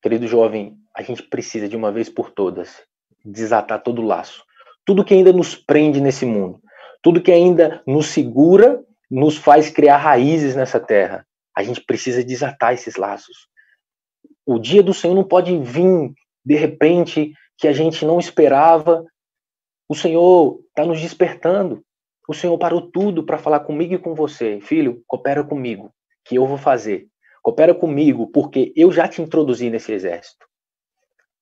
Querido 0.00 0.26
jovem, 0.26 0.78
a 0.94 1.02
gente 1.02 1.22
precisa 1.22 1.68
de 1.68 1.76
uma 1.76 1.92
vez 1.92 2.08
por 2.08 2.30
todas 2.30 2.82
desatar 3.26 3.82
todo 3.82 4.00
o 4.00 4.06
laço. 4.06 4.44
Tudo 4.84 5.04
que 5.04 5.14
ainda 5.14 5.32
nos 5.32 5.54
prende 5.54 6.00
nesse 6.00 6.24
mundo, 6.24 6.60
tudo 7.02 7.20
que 7.20 7.32
ainda 7.32 7.82
nos 7.86 8.06
segura, 8.06 8.82
nos 9.10 9.36
faz 9.36 9.68
criar 9.68 9.96
raízes 9.98 10.54
nessa 10.54 10.78
terra. 10.78 11.26
A 11.56 11.62
gente 11.62 11.80
precisa 11.80 12.24
desatar 12.24 12.74
esses 12.74 12.96
laços. 12.96 13.48
O 14.44 14.58
dia 14.58 14.82
do 14.82 14.94
Senhor 14.94 15.14
não 15.14 15.24
pode 15.24 15.56
vir 15.58 16.12
de 16.44 16.54
repente 16.54 17.32
que 17.58 17.66
a 17.66 17.72
gente 17.72 18.04
não 18.04 18.18
esperava. 18.18 19.04
O 19.88 19.94
Senhor 19.94 20.60
está 20.68 20.84
nos 20.84 21.00
despertando. 21.00 21.82
O 22.28 22.34
Senhor 22.34 22.56
parou 22.58 22.90
tudo 22.90 23.24
para 23.24 23.38
falar 23.38 23.60
comigo 23.60 23.94
e 23.94 23.98
com 23.98 24.14
você. 24.14 24.60
Filho, 24.60 25.02
coopera 25.06 25.42
comigo, 25.42 25.92
que 26.24 26.36
eu 26.36 26.46
vou 26.46 26.58
fazer. 26.58 27.08
Coopera 27.42 27.74
comigo, 27.74 28.26
porque 28.32 28.72
eu 28.76 28.90
já 28.90 29.06
te 29.06 29.22
introduzi 29.22 29.70
nesse 29.70 29.92
exército. 29.92 30.46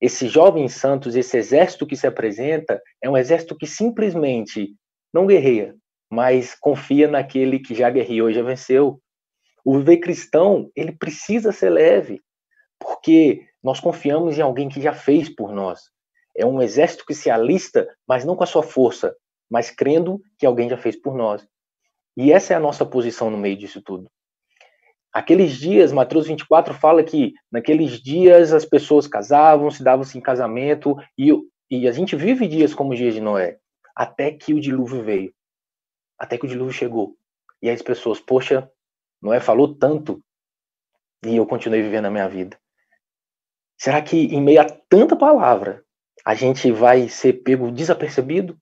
Esse 0.05 0.29
jovem 0.29 0.69
Santos, 0.69 1.17
esse 1.17 1.35
exército 1.39 1.87
que 1.87 1.97
se 1.97 2.07
apresenta, 2.07 2.79
é 3.03 3.09
um 3.09 3.17
exército 3.17 3.57
que 3.57 3.67
simplesmente 3.67 4.77
não 5.11 5.27
guerreia, 5.27 5.75
mas 6.11 6.55
confia 6.55 7.09
naquele 7.09 7.59
que 7.59 7.75
já 7.75 7.89
guerreou 7.89 8.29
e 8.29 8.35
já 8.35 8.43
venceu. 8.43 9.01
O 9.65 9.79
viver 9.79 9.97
cristão, 10.01 10.71
ele 10.77 10.93
precisa 10.93 11.53
ser 11.53 11.71
leve, 11.71 12.21
porque 12.79 13.47
nós 13.63 13.81
confiamos 13.81 14.37
em 14.37 14.43
alguém 14.43 14.69
que 14.69 14.79
já 14.79 14.93
fez 14.93 15.35
por 15.35 15.55
nós. 15.55 15.81
É 16.37 16.45
um 16.45 16.61
exército 16.61 17.07
que 17.07 17.15
se 17.15 17.31
alista, 17.31 17.89
mas 18.07 18.27
não 18.27 18.37
com 18.37 18.45
a 18.45 18.47
sua 18.47 18.63
força, 18.63 19.17
mas 19.51 19.71
crendo 19.71 20.21
que 20.39 20.45
alguém 20.45 20.69
já 20.69 20.77
fez 20.77 21.01
por 21.01 21.17
nós. 21.17 21.49
E 22.15 22.31
essa 22.31 22.53
é 22.53 22.57
a 22.57 22.61
nossa 22.61 22.85
posição 22.85 23.31
no 23.31 23.39
meio 23.39 23.57
disso 23.57 23.81
tudo. 23.81 24.11
Aqueles 25.15 25.53
dias, 25.53 25.93
Mateus 25.93 26.27
24 26.27 26.75
fala 26.75 27.05
que 27.05 27.35
naqueles 27.49 28.03
dias 28.03 28.53
as 28.53 28.65
pessoas 28.65 29.07
casavam, 29.07 29.71
se 29.71 29.81
davam-se 29.81 30.19
em 30.19 30.21
casamento, 30.21 30.97
e, 31.17 31.31
e 31.71 31.87
a 31.87 31.93
gente 31.93 32.17
vive 32.17 32.49
dias 32.49 32.75
como 32.75 32.93
os 32.93 32.99
dias 32.99 33.15
de 33.15 33.21
Noé, 33.21 33.59
até 33.95 34.33
que 34.33 34.53
o 34.53 34.61
dilúvio 34.61 35.05
veio. 35.05 35.33
Até 36.19 36.37
que 36.37 36.47
o 36.47 36.49
dilúvio 36.49 36.73
chegou. 36.73 37.17
E 37.63 37.71
as 37.71 37.81
pessoas, 37.81 38.19
poxa, 38.19 38.69
Noé 39.23 39.39
falou 39.39 39.73
tanto, 39.73 40.21
e 41.25 41.37
eu 41.37 41.47
continuei 41.47 41.81
vivendo 41.81 42.07
a 42.07 42.11
minha 42.11 42.29
vida. 42.29 42.59
Será 43.79 44.03
que 44.03 44.17
em 44.17 44.43
meio 44.43 44.63
a 44.63 44.65
tanta 44.65 45.15
palavra, 45.15 45.85
a 46.27 46.35
gente 46.35 46.73
vai 46.73 47.09
ser 47.09 47.35
pego 47.35 47.71
desapercebido? 47.71 48.59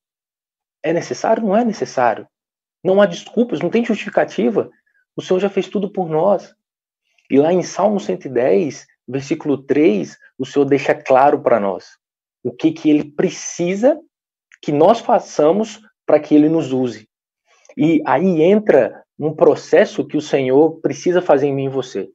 É 0.82 0.92
necessário? 0.92 1.42
Não 1.42 1.56
é 1.56 1.64
necessário. 1.64 2.28
Não 2.84 3.00
há 3.00 3.06
desculpas, 3.06 3.60
não 3.60 3.70
tem 3.70 3.82
justificativa. 3.82 4.70
O 5.16 5.22
Senhor 5.22 5.40
já 5.40 5.48
fez 5.48 5.68
tudo 5.68 5.90
por 5.90 6.08
nós. 6.08 6.54
E 7.30 7.38
lá 7.38 7.52
em 7.52 7.62
Salmo 7.62 7.98
110, 7.98 8.86
versículo 9.06 9.62
3, 9.62 10.16
o 10.38 10.44
Senhor 10.44 10.64
deixa 10.64 10.94
claro 10.94 11.42
para 11.42 11.60
nós 11.60 11.98
o 12.42 12.52
que, 12.52 12.72
que 12.72 12.90
ele 12.90 13.04
precisa 13.04 14.00
que 14.60 14.72
nós 14.72 15.00
façamos 15.00 15.80
para 16.06 16.20
que 16.20 16.34
ele 16.34 16.48
nos 16.48 16.72
use. 16.72 17.08
E 17.76 18.02
aí 18.06 18.42
entra 18.42 19.02
um 19.18 19.34
processo 19.34 20.06
que 20.06 20.16
o 20.16 20.20
Senhor 20.20 20.80
precisa 20.80 21.22
fazer 21.22 21.46
em 21.46 21.54
mim 21.54 21.66
e 21.66 21.68
você. 21.68 22.10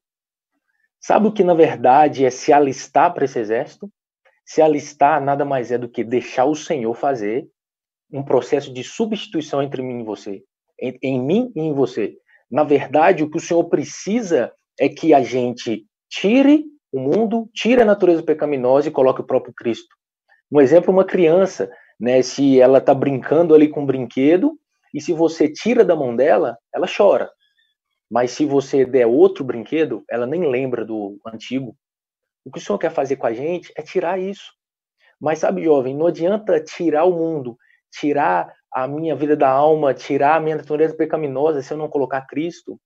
Sabe 0.99 1.27
o 1.27 1.31
que 1.31 1.43
na 1.43 1.53
verdade 1.53 2.25
é 2.25 2.29
se 2.29 2.51
alistar 2.51 3.13
para 3.13 3.25
esse 3.25 3.39
exército? 3.39 3.91
Se 4.45 4.61
alistar 4.61 5.23
nada 5.23 5.45
mais 5.45 5.71
é 5.71 5.77
do 5.77 5.89
que 5.89 6.03
deixar 6.03 6.45
o 6.45 6.55
Senhor 6.55 6.93
fazer 6.93 7.47
um 8.11 8.23
processo 8.23 8.73
de 8.73 8.83
substituição 8.83 9.61
entre 9.61 9.81
mim 9.81 9.99
e 9.99 10.03
você, 10.03 10.43
em, 10.79 10.97
em 11.01 11.21
mim 11.21 11.51
e 11.55 11.61
em 11.61 11.73
você. 11.73 12.17
Na 12.49 12.63
verdade, 12.63 13.23
o 13.23 13.29
que 13.29 13.37
o 13.37 13.41
Senhor 13.41 13.63
precisa 13.65 14.51
é 14.79 14.87
que 14.87 15.13
a 15.13 15.21
gente 15.21 15.85
tire 16.09 16.65
o 16.91 16.99
mundo, 16.99 17.49
tire 17.53 17.81
a 17.81 17.85
natureza 17.85 18.23
pecaminosa 18.23 18.87
e 18.87 18.91
coloque 18.91 19.21
o 19.21 19.27
próprio 19.27 19.53
Cristo. 19.53 19.95
Um 20.51 20.61
exemplo, 20.61 20.93
uma 20.93 21.03
criança, 21.03 21.69
né, 21.99 22.21
se 22.21 22.59
ela 22.59 22.77
está 22.77 22.93
brincando 22.93 23.53
ali 23.53 23.67
com 23.67 23.81
um 23.81 23.85
brinquedo 23.85 24.57
e 24.93 25.01
se 25.01 25.11
você 25.11 25.51
tira 25.51 25.83
da 25.83 25.95
mão 25.95 26.15
dela, 26.15 26.57
ela 26.73 26.87
chora. 26.87 27.29
Mas 28.09 28.31
se 28.31 28.45
você 28.45 28.85
der 28.85 29.05
outro 29.05 29.43
brinquedo, 29.43 30.03
ela 30.09 30.25
nem 30.25 30.49
lembra 30.49 30.85
do 30.85 31.19
antigo. 31.25 31.75
O 32.45 32.51
que 32.51 32.59
o 32.59 32.61
Senhor 32.61 32.79
quer 32.79 32.91
fazer 32.91 33.17
com 33.17 33.27
a 33.27 33.33
gente 33.33 33.73
é 33.77 33.81
tirar 33.81 34.17
isso. 34.17 34.53
Mas 35.19 35.39
sabe, 35.39 35.63
jovem, 35.63 35.95
não 35.95 36.07
adianta 36.07 36.63
tirar 36.63 37.03
o 37.03 37.11
mundo, 37.11 37.57
tirar 37.91 38.53
a 38.83 38.87
minha 38.87 39.15
vida 39.15 39.35
da 39.35 39.49
alma, 39.49 39.91
tirar 39.91 40.35
a 40.35 40.39
minha 40.39 40.55
natureza 40.55 40.95
pecaminosa 40.95 41.63
se 41.63 41.73
eu 41.73 41.77
não 41.77 41.89
colocar 41.89 42.21
Cristo. 42.27 42.79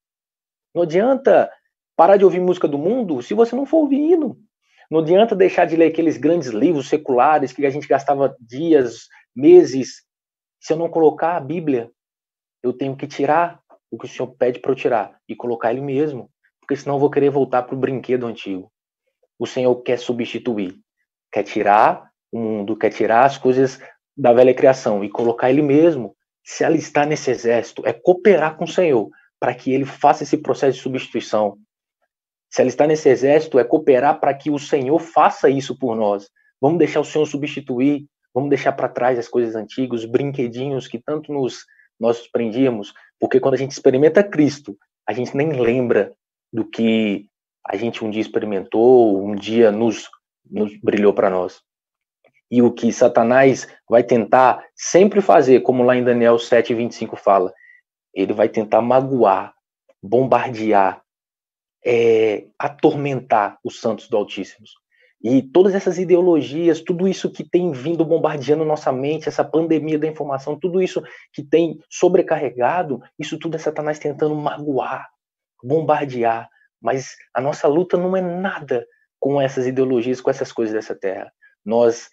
Não 0.73 0.83
adianta 0.83 1.51
parar 1.97 2.15
de 2.15 2.23
ouvir 2.23 2.39
música 2.39 2.65
do 2.65 2.77
mundo 2.77 3.21
se 3.21 3.33
você 3.33 3.53
não 3.57 3.65
for 3.65 3.79
ouvir 3.79 3.97
hino. 3.97 4.37
Não 4.89 5.01
adianta 5.01 5.35
deixar 5.35 5.65
de 5.65 5.75
ler 5.75 5.87
aqueles 5.87 6.15
grandes 6.15 6.47
livros 6.47 6.87
seculares 6.87 7.51
que 7.51 7.65
a 7.65 7.69
gente 7.69 7.89
gastava 7.89 8.33
dias, 8.39 9.07
meses, 9.35 10.05
se 10.61 10.71
eu 10.71 10.77
não 10.77 10.89
colocar 10.89 11.35
a 11.35 11.41
Bíblia. 11.41 11.91
Eu 12.63 12.71
tenho 12.71 12.95
que 12.95 13.05
tirar 13.05 13.59
o 13.91 13.97
que 13.97 14.05
o 14.05 14.07
Senhor 14.07 14.27
pede 14.37 14.59
para 14.59 14.71
eu 14.71 14.75
tirar 14.75 15.19
e 15.27 15.35
colocar 15.35 15.71
Ele 15.71 15.81
mesmo, 15.81 16.29
porque 16.61 16.77
senão 16.77 16.95
eu 16.95 16.99
vou 17.01 17.11
querer 17.11 17.29
voltar 17.29 17.63
para 17.63 17.75
o 17.75 17.77
brinquedo 17.77 18.25
antigo. 18.25 18.71
O 19.37 19.45
Senhor 19.45 19.75
quer 19.81 19.99
substituir, 19.99 20.79
quer 21.29 21.43
tirar 21.43 22.09
o 22.31 22.39
mundo, 22.39 22.77
quer 22.77 22.91
tirar 22.91 23.25
as 23.25 23.37
coisas 23.37 23.77
da 24.15 24.33
velha 24.33 24.53
criação 24.53 25.03
e 25.03 25.09
colocar 25.09 25.49
Ele 25.49 25.61
mesmo, 25.61 26.15
se 26.43 26.63
alistar 26.63 27.07
nesse 27.07 27.31
exército, 27.31 27.83
é 27.85 27.93
cooperar 27.93 28.57
com 28.57 28.65
o 28.65 28.67
Senhor 28.67 29.09
para 29.39 29.53
que 29.53 29.71
Ele 29.71 29.85
faça 29.85 30.23
esse 30.23 30.37
processo 30.37 30.77
de 30.77 30.83
substituição. 30.83 31.57
Se 32.49 32.61
alistar 32.61 32.87
nesse 32.87 33.07
exército 33.09 33.57
é 33.57 33.63
cooperar 33.63 34.19
para 34.19 34.33
que 34.33 34.51
o 34.51 34.59
Senhor 34.59 34.99
faça 34.99 35.49
isso 35.49 35.77
por 35.77 35.95
nós. 35.95 36.29
Vamos 36.59 36.77
deixar 36.77 36.99
o 36.99 37.05
Senhor 37.05 37.25
substituir, 37.25 38.05
vamos 38.33 38.49
deixar 38.49 38.73
para 38.73 38.89
trás 38.89 39.17
as 39.17 39.27
coisas 39.27 39.55
antigas, 39.55 40.01
os 40.01 40.05
brinquedinhos 40.05 40.87
que 40.87 40.99
tanto 40.99 41.31
nos 41.33 41.65
nós 41.99 42.27
prendíamos, 42.27 42.93
porque 43.19 43.39
quando 43.39 43.53
a 43.53 43.57
gente 43.57 43.71
experimenta 43.71 44.23
Cristo, 44.23 44.75
a 45.07 45.13
gente 45.13 45.37
nem 45.37 45.53
lembra 45.53 46.11
do 46.51 46.65
que 46.65 47.27
a 47.63 47.77
gente 47.77 48.03
um 48.03 48.09
dia 48.09 48.21
experimentou, 48.21 49.23
um 49.23 49.35
dia 49.35 49.71
nos, 49.71 50.09
nos 50.49 50.75
brilhou 50.81 51.13
para 51.13 51.29
nós. 51.29 51.61
E 52.51 52.61
o 52.61 52.71
que 52.71 52.91
Satanás 52.91 53.65
vai 53.89 54.03
tentar 54.03 54.65
sempre 54.75 55.21
fazer, 55.21 55.61
como 55.61 55.83
lá 55.83 55.95
em 55.95 56.03
Daniel 56.03 56.37
7, 56.37 56.73
25 56.73 57.15
fala, 57.15 57.53
ele 58.13 58.33
vai 58.33 58.49
tentar 58.49 58.81
magoar, 58.81 59.53
bombardear, 60.03 61.01
é, 61.85 62.45
atormentar 62.59 63.57
os 63.63 63.79
santos 63.79 64.09
do 64.09 64.17
Altíssimo. 64.17 64.65
E 65.23 65.41
todas 65.41 65.75
essas 65.75 65.99
ideologias, 65.99 66.81
tudo 66.81 67.07
isso 67.07 67.31
que 67.31 67.43
tem 67.43 67.71
vindo 67.71 68.03
bombardeando 68.03 68.65
nossa 68.65 68.91
mente, 68.91 69.29
essa 69.29 69.45
pandemia 69.45 69.99
da 69.99 70.07
informação, 70.07 70.59
tudo 70.59 70.81
isso 70.81 71.01
que 71.31 71.43
tem 71.43 71.79
sobrecarregado, 71.89 73.01
isso 73.19 73.37
tudo 73.37 73.55
é 73.55 73.59
Satanás 73.59 73.99
tentando 73.99 74.35
magoar, 74.35 75.07
bombardear. 75.63 76.49
Mas 76.81 77.15
a 77.33 77.39
nossa 77.39 77.67
luta 77.67 77.97
não 77.97 78.17
é 78.17 78.21
nada 78.21 78.85
com 79.19 79.39
essas 79.39 79.67
ideologias, 79.67 80.19
com 80.19 80.31
essas 80.31 80.51
coisas 80.51 80.73
dessa 80.73 80.95
terra. 80.95 81.31
Nós 81.63 82.09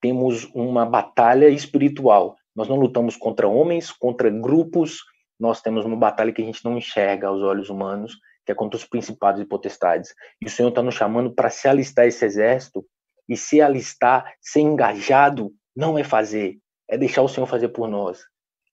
temos 0.00 0.44
uma 0.54 0.84
batalha 0.86 1.48
espiritual. 1.48 2.36
Nós 2.54 2.68
não 2.68 2.76
lutamos 2.76 3.16
contra 3.16 3.48
homens, 3.48 3.90
contra 3.92 4.30
grupos, 4.30 5.00
nós 5.38 5.60
temos 5.60 5.84
uma 5.84 5.96
batalha 5.96 6.32
que 6.32 6.42
a 6.42 6.44
gente 6.44 6.64
não 6.64 6.76
enxerga 6.76 7.28
aos 7.28 7.42
olhos 7.42 7.70
humanos, 7.70 8.18
que 8.44 8.52
é 8.52 8.54
contra 8.54 8.76
os 8.76 8.84
principados 8.84 9.40
e 9.40 9.44
potestades. 9.44 10.14
E 10.40 10.46
o 10.46 10.50
Senhor 10.50 10.68
está 10.68 10.82
nos 10.82 10.94
chamando 10.94 11.32
para 11.34 11.50
se 11.50 11.68
alistar 11.68 12.06
esse 12.06 12.24
exército, 12.24 12.84
e 13.28 13.36
se 13.36 13.60
alistar, 13.60 14.34
ser 14.40 14.60
engajado, 14.60 15.52
não 15.74 15.96
é 15.96 16.02
fazer, 16.02 16.58
é 16.88 16.98
deixar 16.98 17.22
o 17.22 17.28
Senhor 17.28 17.46
fazer 17.46 17.68
por 17.68 17.88
nós. 17.88 18.22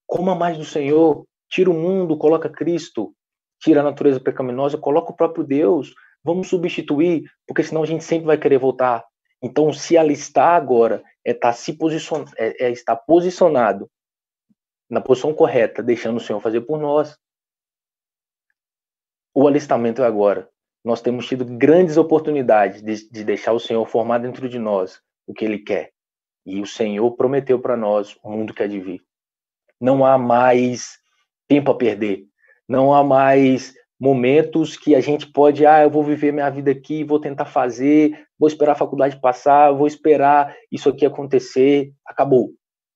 Coma 0.07 0.33
mais 0.33 0.57
do 0.57 0.65
Senhor, 0.65 1.25
tira 1.47 1.69
o 1.69 1.75
mundo, 1.75 2.17
coloca 2.17 2.49
Cristo, 2.49 3.13
tira 3.61 3.81
a 3.81 3.83
natureza 3.83 4.19
pecaminosa, 4.19 4.75
coloca 4.75 5.11
o 5.11 5.15
próprio 5.15 5.43
Deus. 5.43 5.93
Vamos 6.23 6.47
substituir, 6.47 7.29
porque 7.45 7.61
senão 7.61 7.83
a 7.83 7.85
gente 7.85 8.03
sempre 8.03 8.25
vai 8.25 8.37
querer 8.37 8.57
voltar. 8.57 9.05
Então, 9.43 9.71
se 9.71 9.95
alistar 9.95 10.55
agora 10.55 11.03
é 11.27 11.31
estar, 11.31 11.49
tá 11.49 11.53
se 11.53 11.73
posicion... 11.73 12.23
é, 12.37 12.67
é 12.67 12.71
estar 12.71 12.95
posicionado 12.95 13.91
na 14.89 15.01
posição 15.01 15.33
correta, 15.33 15.83
deixando 15.83 16.15
o 16.15 16.21
Senhor 16.21 16.39
fazer 16.39 16.61
por 16.61 16.79
nós. 16.79 17.19
O 19.35 19.45
alistamento 19.45 20.01
é 20.01 20.05
agora. 20.05 20.49
nós 20.85 21.01
temos 21.01 21.27
tido 21.27 21.43
grandes 21.43 21.97
oportunidades 21.97 22.81
de, 22.81 23.11
de 23.11 23.23
deixar 23.25 23.51
o 23.51 23.59
Senhor 23.59 23.85
formar 23.85 24.19
dentro 24.19 24.47
de 24.47 24.57
nós 24.57 25.01
o 25.27 25.33
que 25.33 25.43
Ele 25.43 25.59
quer. 25.59 25.91
E 26.45 26.61
o 26.61 26.65
Senhor 26.65 27.11
prometeu 27.17 27.59
para 27.59 27.75
nós 27.75 28.17
o 28.23 28.31
mundo 28.31 28.53
que 28.53 28.63
há 28.63 28.67
de 28.67 28.79
vir. 28.79 29.03
Não 29.81 30.05
há 30.05 30.17
mais 30.17 30.97
tempo 31.45 31.71
a 31.71 31.77
perder. 31.77 32.25
Não 32.69 32.93
há 32.93 33.03
mais 33.03 33.73
momentos 33.99 34.77
que 34.77 34.95
a 34.95 35.01
gente 35.01 35.29
pode, 35.29 35.65
ah, 35.65 35.81
eu 35.81 35.89
vou 35.89 36.03
viver 36.03 36.31
minha 36.31 36.49
vida 36.49 36.71
aqui, 36.71 37.03
vou 37.03 37.19
tentar 37.19 37.45
fazer, 37.45 38.26
vou 38.39 38.47
esperar 38.47 38.73
a 38.73 38.76
faculdade 38.76 39.19
passar, 39.19 39.71
vou 39.71 39.88
esperar 39.88 40.56
isso 40.71 40.89
aqui 40.89 41.06
acontecer. 41.06 41.91
Acabou. 42.06 42.52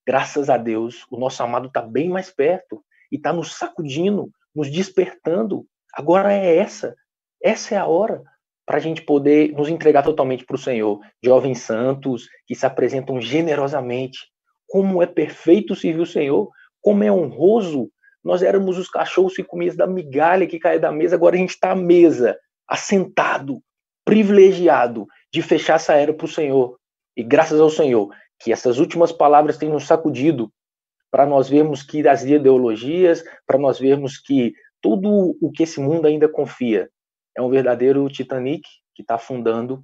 Graças 0.05 0.49
a 0.49 0.57
Deus, 0.57 1.05
o 1.09 1.17
nosso 1.17 1.41
amado 1.43 1.67
está 1.67 1.81
bem 1.81 2.09
mais 2.09 2.29
perto 2.31 2.83
e 3.11 3.15
está 3.15 3.31
nos 3.31 3.55
sacudindo, 3.55 4.29
nos 4.55 4.69
despertando. 4.69 5.65
Agora 5.93 6.33
é 6.33 6.57
essa. 6.57 6.95
Essa 7.43 7.75
é 7.75 7.77
a 7.77 7.85
hora 7.85 8.21
para 8.65 8.77
a 8.77 8.79
gente 8.79 9.01
poder 9.01 9.51
nos 9.53 9.69
entregar 9.69 10.03
totalmente 10.03 10.45
para 10.45 10.55
o 10.55 10.59
Senhor. 10.59 10.99
Jovens 11.23 11.59
santos 11.59 12.27
que 12.47 12.55
se 12.55 12.65
apresentam 12.65 13.19
generosamente. 13.19 14.19
Como 14.67 15.01
é 15.03 15.05
perfeito 15.05 15.75
servir 15.75 16.01
o 16.01 16.05
Senhor, 16.05 16.49
como 16.81 17.03
é 17.03 17.11
honroso 17.11 17.91
nós 18.23 18.43
éramos 18.43 18.77
os 18.77 18.89
cachorros 18.89 19.35
que 19.35 19.43
comiam 19.43 19.75
da 19.75 19.87
migalha 19.87 20.45
que 20.45 20.59
caía 20.59 20.79
da 20.79 20.91
mesa, 20.91 21.15
agora 21.15 21.35
a 21.35 21.39
gente 21.39 21.51
está 21.51 21.71
à 21.71 21.75
mesa, 21.75 22.37
assentado, 22.67 23.61
privilegiado 24.05 25.07
de 25.33 25.41
fechar 25.41 25.75
essa 25.75 25.93
era 25.93 26.13
para 26.13 26.25
o 26.25 26.29
Senhor. 26.29 26.77
E 27.15 27.23
graças 27.23 27.59
ao 27.59 27.69
Senhor, 27.69 28.09
que 28.39 28.51
essas 28.51 28.79
últimas 28.79 29.11
palavras 29.11 29.57
têm 29.57 29.69
nos 29.69 29.85
sacudido 29.85 30.51
para 31.11 31.25
nós 31.25 31.49
vermos 31.49 31.83
que 31.83 32.07
as 32.07 32.23
ideologias, 32.23 33.23
para 33.45 33.59
nós 33.59 33.77
vermos 33.77 34.17
que 34.17 34.53
tudo 34.81 35.37
o 35.41 35.51
que 35.51 35.63
esse 35.63 35.79
mundo 35.79 36.07
ainda 36.07 36.27
confia 36.27 36.89
é 37.37 37.41
um 37.41 37.49
verdadeiro 37.49 38.07
Titanic 38.09 38.67
que 38.95 39.01
está 39.01 39.15
afundando 39.15 39.83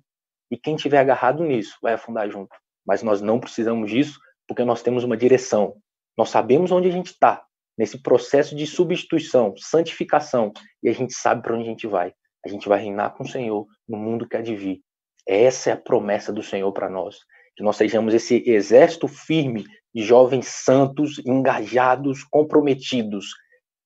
e 0.49 0.57
quem 0.57 0.75
tiver 0.75 0.99
agarrado 0.99 1.43
nisso 1.43 1.77
vai 1.81 1.93
afundar 1.93 2.29
junto. 2.29 2.55
Mas 2.85 3.03
nós 3.03 3.21
não 3.21 3.39
precisamos 3.39 3.91
disso 3.91 4.19
porque 4.47 4.63
nós 4.63 4.81
temos 4.81 5.03
uma 5.03 5.17
direção. 5.17 5.75
Nós 6.17 6.29
sabemos 6.29 6.71
onde 6.71 6.87
a 6.87 6.91
gente 6.91 7.07
está 7.07 7.43
nesse 7.77 8.01
processo 8.01 8.55
de 8.55 8.65
substituição, 8.65 9.53
santificação, 9.57 10.51
e 10.81 10.89
a 10.89 10.93
gente 10.93 11.13
sabe 11.13 11.43
para 11.43 11.53
onde 11.53 11.63
a 11.63 11.69
gente 11.69 11.85
vai. 11.85 12.13
A 12.43 12.49
gente 12.49 12.67
vai 12.67 12.79
reinar 12.79 13.13
com 13.13 13.23
o 13.23 13.27
Senhor 13.27 13.67
no 13.87 13.97
mundo 13.97 14.27
que 14.27 14.35
há 14.35 14.41
de 14.41 14.55
vir. 14.55 14.81
Essa 15.27 15.71
é 15.71 15.73
a 15.73 15.77
promessa 15.77 16.31
do 16.31 16.41
Senhor 16.41 16.71
para 16.71 16.89
nós. 16.89 17.17
Que 17.55 17.63
nós 17.63 17.75
sejamos 17.75 18.13
esse 18.13 18.43
exército 18.49 19.07
firme 19.07 19.65
de 19.93 20.03
jovens 20.03 20.47
santos, 20.47 21.19
engajados, 21.25 22.23
comprometidos, 22.23 23.33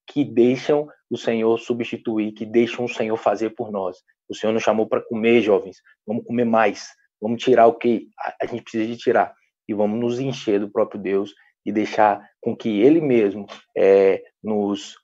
que 0.07 0.23
deixam 0.23 0.87
o 1.09 1.17
Senhor 1.17 1.57
substituir, 1.57 2.33
que 2.33 2.45
deixam 2.45 2.85
o 2.85 2.89
Senhor 2.89 3.17
fazer 3.17 3.51
por 3.51 3.71
nós. 3.71 3.97
O 4.29 4.35
Senhor 4.35 4.53
nos 4.53 4.63
chamou 4.63 4.87
para 4.87 5.01
comer, 5.01 5.41
jovens. 5.41 5.77
Vamos 6.05 6.25
comer 6.25 6.45
mais. 6.45 6.87
Vamos 7.19 7.41
tirar 7.41 7.67
o 7.67 7.75
que 7.75 8.07
a 8.41 8.45
gente 8.45 8.63
precisa 8.63 8.85
de 8.85 8.97
tirar. 8.97 9.33
E 9.67 9.73
vamos 9.73 9.99
nos 9.99 10.19
encher 10.19 10.59
do 10.59 10.71
próprio 10.71 11.01
Deus 11.01 11.33
e 11.65 11.71
deixar 11.71 12.21
com 12.41 12.55
que 12.55 12.81
Ele 12.81 12.99
mesmo 12.99 13.45
é, 13.77 14.21
nos 14.43 14.95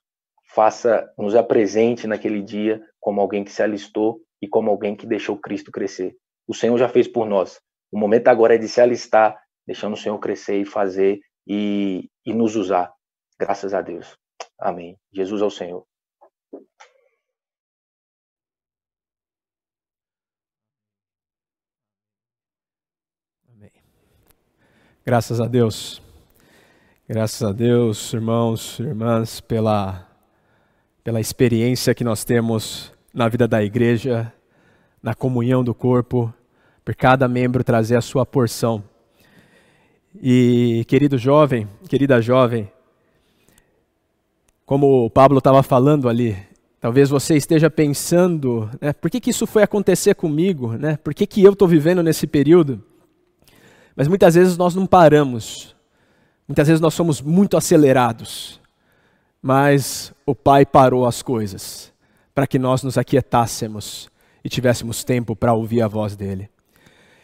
faça, 0.54 1.10
nos 1.16 1.34
apresente 1.34 2.06
naquele 2.06 2.42
dia 2.42 2.82
como 3.00 3.20
alguém 3.20 3.44
que 3.44 3.52
se 3.52 3.62
alistou 3.62 4.20
e 4.42 4.48
como 4.48 4.70
alguém 4.70 4.96
que 4.96 5.06
deixou 5.06 5.36
Cristo 5.36 5.70
crescer. 5.70 6.16
O 6.48 6.54
Senhor 6.54 6.78
já 6.78 6.88
fez 6.88 7.06
por 7.06 7.26
nós. 7.26 7.60
O 7.92 7.98
momento 7.98 8.28
agora 8.28 8.54
é 8.54 8.58
de 8.58 8.66
se 8.66 8.80
alistar, 8.80 9.38
deixando 9.66 9.92
o 9.92 9.98
Senhor 9.98 10.18
crescer 10.18 10.58
e 10.58 10.64
fazer 10.64 11.20
e, 11.46 12.08
e 12.24 12.32
nos 12.32 12.56
usar. 12.56 12.90
Graças 13.38 13.74
a 13.74 13.82
Deus. 13.82 14.16
Amém. 14.58 14.96
Jesus 15.12 15.42
é 15.42 15.44
o 15.44 15.50
Senhor. 15.50 15.84
Amém. 23.52 23.70
Graças 25.04 25.40
a 25.42 25.46
Deus. 25.46 26.02
Graças 27.06 27.42
a 27.42 27.52
Deus, 27.52 28.12
irmãos, 28.12 28.78
irmãs, 28.80 29.40
pela, 29.40 30.06
pela 31.04 31.20
experiência 31.20 31.94
que 31.94 32.04
nós 32.04 32.24
temos 32.24 32.92
na 33.14 33.28
vida 33.28 33.48
da 33.48 33.62
igreja, 33.62 34.32
na 35.02 35.14
comunhão 35.14 35.64
do 35.64 35.74
corpo, 35.74 36.34
por 36.88 36.94
cada 36.94 37.28
membro 37.28 37.62
trazer 37.62 37.96
a 37.96 38.00
sua 38.00 38.24
porção. 38.24 38.82
E, 40.22 40.86
querido 40.88 41.18
jovem, 41.18 41.68
querida 41.86 42.18
jovem, 42.22 42.72
como 44.64 45.04
o 45.04 45.10
Pablo 45.10 45.36
estava 45.36 45.62
falando 45.62 46.08
ali, 46.08 46.34
talvez 46.80 47.10
você 47.10 47.36
esteja 47.36 47.68
pensando, 47.68 48.70
né, 48.80 48.94
por 48.94 49.10
que, 49.10 49.20
que 49.20 49.28
isso 49.28 49.46
foi 49.46 49.62
acontecer 49.62 50.14
comigo? 50.14 50.78
Né? 50.78 50.96
Por 50.96 51.12
que, 51.12 51.26
que 51.26 51.44
eu 51.44 51.52
estou 51.52 51.68
vivendo 51.68 52.02
nesse 52.02 52.26
período? 52.26 52.82
Mas 53.94 54.08
muitas 54.08 54.34
vezes 54.34 54.56
nós 54.56 54.74
não 54.74 54.86
paramos 54.86 55.76
Muitas 56.48 56.66
vezes 56.66 56.80
nós 56.80 56.94
somos 56.94 57.20
muito 57.20 57.58
acelerados, 57.58 58.58
mas 59.42 60.14
o 60.24 60.34
Pai 60.34 60.64
parou 60.64 61.04
as 61.04 61.20
coisas 61.20 61.92
para 62.34 62.46
que 62.46 62.58
nós 62.58 62.82
nos 62.82 62.96
aquietássemos 62.96 64.08
e 64.42 64.48
tivéssemos 64.48 65.04
tempo 65.04 65.36
para 65.36 65.52
ouvir 65.52 65.82
a 65.82 65.86
voz 65.86 66.16
dele. 66.16 66.48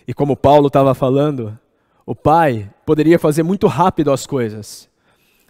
E 0.06 0.12
como 0.12 0.36
Paulo 0.36 0.66
estava 0.66 0.94
falando, 0.94 1.58
o 2.04 2.14
Pai 2.14 2.70
poderia 2.84 3.18
fazer 3.18 3.42
muito 3.42 3.66
rápido 3.66 4.12
as 4.12 4.26
coisas, 4.26 4.88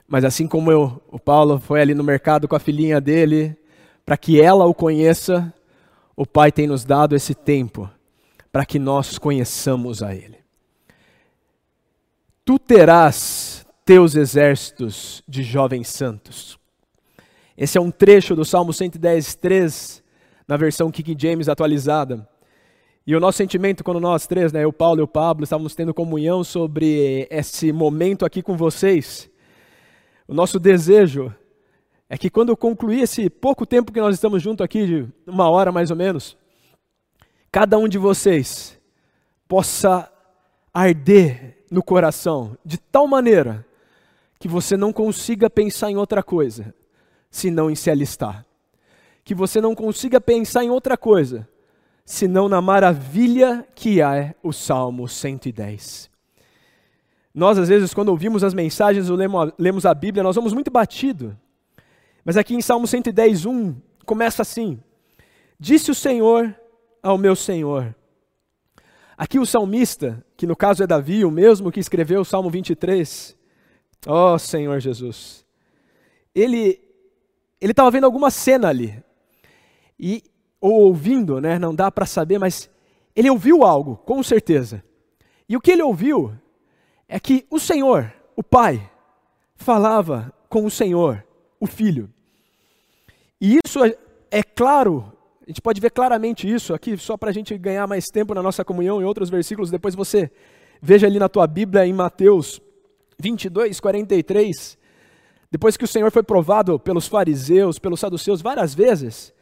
mas 0.07 0.25
assim 0.25 0.47
como 0.47 0.71
eu, 0.71 1.03
o 1.11 1.19
Paulo 1.19 1.59
foi 1.59 1.81
ali 1.81 1.95
no 1.95 2.05
mercado 2.05 2.47
com 2.47 2.55
a 2.55 2.61
filhinha 2.61 3.01
dele, 3.01 3.57
para 4.05 4.17
que 4.17 4.41
ela 4.41 4.67
o 4.67 4.75
conheça, 4.75 5.53
o 6.17 6.27
Pai 6.27 6.53
tem 6.53 6.67
nos 6.67 6.85
dado 6.85 7.17
esse 7.17 7.35
tempo 7.35 7.91
para 8.53 8.65
que 8.65 8.79
nós 8.79 9.19
conheçamos 9.19 10.03
a 10.03 10.15
Ele. 10.15 10.39
Tu 12.45 12.59
terás 12.59 13.67
teus 13.85 14.15
exércitos 14.15 15.23
de 15.27 15.43
jovens 15.43 15.89
santos. 15.89 16.59
Esse 17.57 17.79
é 17.79 17.81
um 17.81 17.91
trecho 17.91 18.37
do 18.37 18.45
Salmo 18.45 18.73
110, 18.73 19.35
3, 19.35 20.05
na 20.47 20.57
versão 20.57 20.91
King 20.91 21.17
James 21.19 21.49
atualizada. 21.49 22.29
E 23.07 23.15
o 23.15 23.21
nosso 23.21 23.39
sentimento 23.39 23.85
quando 23.85 24.01
nós 24.01 24.27
três, 24.27 24.53
né, 24.53 24.67
o 24.67 24.73
Paulo 24.73 25.01
e 25.01 25.03
o 25.03 25.09
Pablo, 25.09 25.45
estávamos 25.45 25.75
tendo 25.75 25.93
comunhão 25.93 26.43
sobre 26.43 27.27
esse 27.31 27.71
momento 27.71 28.25
aqui 28.25 28.43
com 28.43 28.57
vocês, 28.57 29.31
o 30.27 30.33
nosso 30.33 30.59
desejo 30.59 31.35
é 32.09 32.17
que 32.17 32.31
quando 32.31 32.49
eu 32.49 32.57
concluir 32.57 33.03
esse 33.03 33.29
pouco 33.29 33.67
tempo 33.67 33.93
que 33.93 34.01
nós 34.01 34.15
estamos 34.15 34.43
juntos 34.43 34.65
aqui, 34.65 34.87
de 34.87 35.09
uma 35.27 35.51
hora 35.51 35.71
mais 35.71 35.91
ou 35.91 35.97
menos, 35.97 36.37
cada 37.53 37.77
um 37.77 37.87
de 37.87 37.99
vocês 37.99 38.79
possa 39.47 40.11
arder 40.73 41.65
no 41.71 41.83
coração 41.83 42.57
de 42.65 42.79
tal 42.79 43.07
maneira 43.07 43.67
que 44.39 44.49
você 44.49 44.77
não 44.77 44.93
consiga 44.93 45.51
pensar 45.51 45.91
em 45.91 45.97
outra 45.97 46.23
coisa, 46.23 46.75
senão 47.31 47.71
em 47.71 47.75
se 47.75 47.91
alistar. 47.91 48.47
Que 49.23 49.35
você 49.35 49.61
não 49.61 49.75
consiga 49.75 50.21
pensar 50.21 50.65
em 50.65 50.71
outra 50.71 50.97
coisa, 50.97 51.49
senão 52.05 52.49
na 52.49 52.61
maravilha 52.61 53.67
que 53.75 54.01
é 54.01 54.35
o 54.43 54.53
Salmo 54.53 55.09
110. 55.09 56.11
Nós, 57.35 57.59
às 57.59 57.69
vezes, 57.69 57.93
quando 57.93 58.11
ouvimos 58.11 58.45
as 58.45 58.55
mensagens 58.55 59.11
ou 59.11 59.17
lemos 59.59 59.87
a 59.87 59.93
Bíblia, 59.93 60.23
nós 60.23 60.37
vamos 60.37 60.53
muito 60.53 60.71
batido. 60.71 61.37
Mas 62.25 62.37
aqui 62.37 62.55
em 62.55 62.63
Salmo 62.63 62.87
110, 62.87 63.45
1, 63.45 63.75
começa 64.07 64.43
assim: 64.43 64.81
Disse 65.59 65.91
o 65.91 65.95
Senhor 65.95 66.55
ao 67.03 67.19
meu 67.19 67.35
Senhor. 67.35 67.95
Aqui 69.17 69.39
o 69.39 69.47
salmista, 69.47 70.25
que 70.37 70.47
no 70.47 70.57
caso 70.57 70.83
é 70.83 70.87
Davi, 70.87 71.25
o 71.25 71.31
mesmo 71.31 71.71
que 71.71 71.79
escreveu 71.81 72.21
o 72.21 72.25
Salmo 72.25 72.51
23, 72.51 73.37
Oh, 74.07 74.39
Senhor 74.39 74.81
Jesus. 74.81 75.45
Ele 76.35 76.81
ele 77.61 77.71
estava 77.71 77.91
vendo 77.91 78.05
alguma 78.05 78.31
cena 78.31 78.69
ali. 78.69 79.03
E 79.99 80.23
ou 80.65 80.87
ouvindo, 80.87 81.43
né, 81.43 81.59
não 81.59 81.75
dá 81.75 81.93
para 81.93 82.07
saber, 82.07 82.39
mas 82.39 82.71
ele 83.15 83.29
ouviu 83.29 83.65
algo, 83.65 83.99
com 83.99 84.23
certeza. 84.23 84.83
E 85.47 85.59
o 85.59 85.61
que 85.61 85.71
ele 85.71 85.83
ouviu 85.83 86.33
é 87.07 87.21
que 87.21 87.47
o 87.51 87.61
Senhor, 87.61 88.11
o 88.35 88.43
Pai, 88.43 88.91
falava 89.57 90.33
com 90.49 90.65
o 90.65 90.71
Senhor, 90.71 91.23
o 91.61 91.67
Filho. 91.67 92.09
E 93.39 93.59
isso 93.63 93.85
é, 93.85 93.95
é 94.31 94.43
claro, 94.43 95.13
a 95.47 95.51
gente 95.51 95.61
pode 95.61 95.83
ver 95.83 95.91
claramente 95.91 96.51
isso 96.51 96.73
aqui, 96.73 96.97
só 96.97 97.15
para 97.19 97.29
a 97.29 97.35
gente 97.35 97.59
ganhar 97.59 97.87
mais 97.87 98.07
tempo 98.07 98.33
na 98.33 98.43
nossa 98.43 98.65
comunhão, 98.65 99.03
em 99.03 99.05
outros 99.05 99.29
versículos, 99.29 99.71
depois 99.71 99.95
você 99.95 100.31
veja 100.81 101.07
ali 101.07 101.19
na 101.19 101.29
tua 101.29 101.47
Bíblia, 101.47 101.85
em 101.85 101.93
Mateus 101.93 102.59
22, 103.19 103.81
43, 103.81 104.79
depois 105.51 105.77
que 105.77 105.85
o 105.85 105.89
Senhor 105.89 106.11
foi 106.11 106.23
provado 106.23 106.79
pelos 106.79 107.07
fariseus, 107.07 107.79
pelos 107.79 108.01
saduceus 108.01 108.41
várias 108.41 108.75
vezes, 108.75 109.35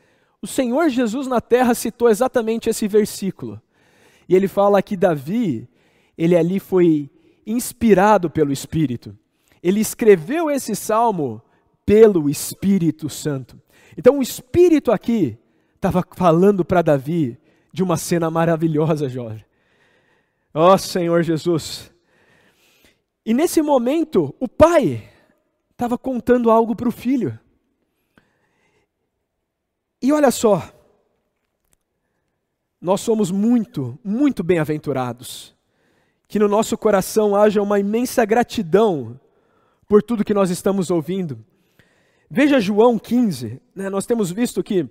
o 0.43 0.47
Senhor 0.47 0.89
Jesus 0.89 1.29
na 1.29 1.41
terra 1.41 1.73
citou 1.73 2.11
exatamente 2.11 2.69
esse 2.69 2.89
versículo. 2.89 3.63
E 4.29 4.35
ele 4.35 4.49
fala 4.49 4.83
que 4.83 4.97
Davi, 4.97 5.69
ele 6.19 6.37
ali 6.37 6.59
foi 6.59 7.09
inspirado 7.47 8.29
pelo 8.29 8.53
Espírito. 8.53 9.17
Ele 9.63 9.79
escreveu 9.79 10.51
esse 10.51 10.75
salmo 10.75 11.41
pelo 11.87 12.29
Espírito 12.29 13.09
Santo. 13.09 13.61
Então 13.97 14.19
o 14.19 14.23
Espírito 14.23 14.91
aqui 14.91 15.39
estava 15.77 16.05
falando 16.17 16.65
para 16.65 16.83
Davi 16.83 17.39
de 17.73 17.83
uma 17.83 17.97
cena 17.97 18.29
maravilhosa, 18.29 19.09
jovem. 19.09 19.45
Ó 20.53 20.75
oh, 20.75 20.79
Senhor 20.79 21.23
Jesus. 21.23 21.93
E 23.25 23.33
nesse 23.33 23.63
momento, 23.63 24.35
o 24.41 24.49
pai 24.49 25.09
estava 25.71 25.97
contando 25.97 26.51
algo 26.51 26.75
para 26.75 26.89
o 26.89 26.93
filho. 26.93 27.39
E 30.03 30.13
olha 30.13 30.33
só, 30.33 30.69
nós 32.81 33.01
somos 33.01 33.31
muito, 33.31 33.97
muito 34.03 34.43
bem-aventurados. 34.43 35.55
Que 36.27 36.41
no 36.41 36.49
nosso 36.49 36.77
coração 36.77 37.37
haja 37.37 37.63
uma 37.63 37.79
imensa 37.79 38.25
gratidão 38.25 39.21
por 39.87 40.03
tudo 40.03 40.25
que 40.25 40.35
nós 40.35 40.51
estamos 40.51 40.91
ouvindo. 40.91 41.39
Veja 42.29 42.59
João 42.59 42.99
15, 42.99 43.61
né? 43.77 43.89
nós 43.89 44.05
temos 44.05 44.33
visto 44.33 44.61
que 44.61 44.89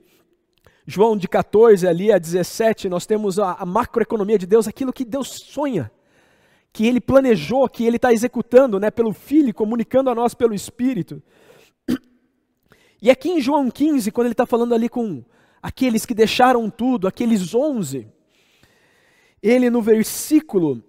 João 0.87 1.17
de 1.17 1.27
14 1.27 1.85
ali 1.85 2.09
a 2.09 2.17
17, 2.17 2.87
nós 2.87 3.05
temos 3.05 3.37
a, 3.37 3.53
a 3.53 3.65
macroeconomia 3.65 4.37
de 4.37 4.45
Deus, 4.45 4.65
aquilo 4.65 4.93
que 4.93 5.03
Deus 5.03 5.27
sonha, 5.27 5.91
que 6.71 6.87
Ele 6.87 7.01
planejou, 7.01 7.67
que 7.67 7.85
Ele 7.85 7.97
está 7.97 8.13
executando 8.13 8.79
né, 8.79 8.89
pelo 8.89 9.11
Filho, 9.11 9.53
comunicando 9.53 10.09
a 10.09 10.15
nós 10.15 10.33
pelo 10.33 10.53
Espírito. 10.53 11.21
E 13.01 13.09
aqui 13.09 13.29
em 13.31 13.41
João 13.41 13.71
15, 13.71 14.11
quando 14.11 14.27
ele 14.27 14.33
está 14.33 14.45
falando 14.45 14.75
ali 14.75 14.87
com 14.87 15.23
aqueles 15.59 16.05
que 16.05 16.13
deixaram 16.13 16.69
tudo, 16.69 17.07
aqueles 17.07 17.55
onze, 17.55 18.07
ele 19.41 19.71
no 19.71 19.81
versículo 19.81 20.83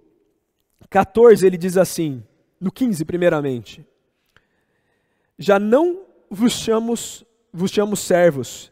14, 0.90 1.46
ele 1.46 1.57
diz 1.57 1.79
assim, 1.79 2.22
no 2.61 2.70
15 2.70 3.03
primeiramente, 3.07 3.87
já 5.38 5.59
não 5.59 6.03
vos 6.29 6.53
chamos, 6.53 7.25
vos 7.51 7.70
chamo 7.70 7.96
servos, 7.96 8.70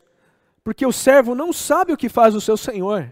porque 0.62 0.84
o 0.84 0.92
servo 0.92 1.34
não 1.34 1.50
sabe 1.50 1.94
o 1.94 1.96
que 1.96 2.10
faz 2.10 2.34
o 2.34 2.42
seu 2.42 2.58
senhor, 2.58 3.10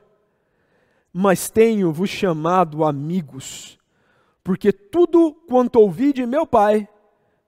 mas 1.11 1.49
tenho 1.49 1.91
vos 1.91 2.11
chamado 2.11 2.85
amigos, 2.85 3.79
porque 4.45 4.73
tudo 4.73 5.33
quanto 5.49 5.81
ouvi 5.81 6.13
de 6.13 6.27
meu 6.27 6.47
pai 6.47 6.87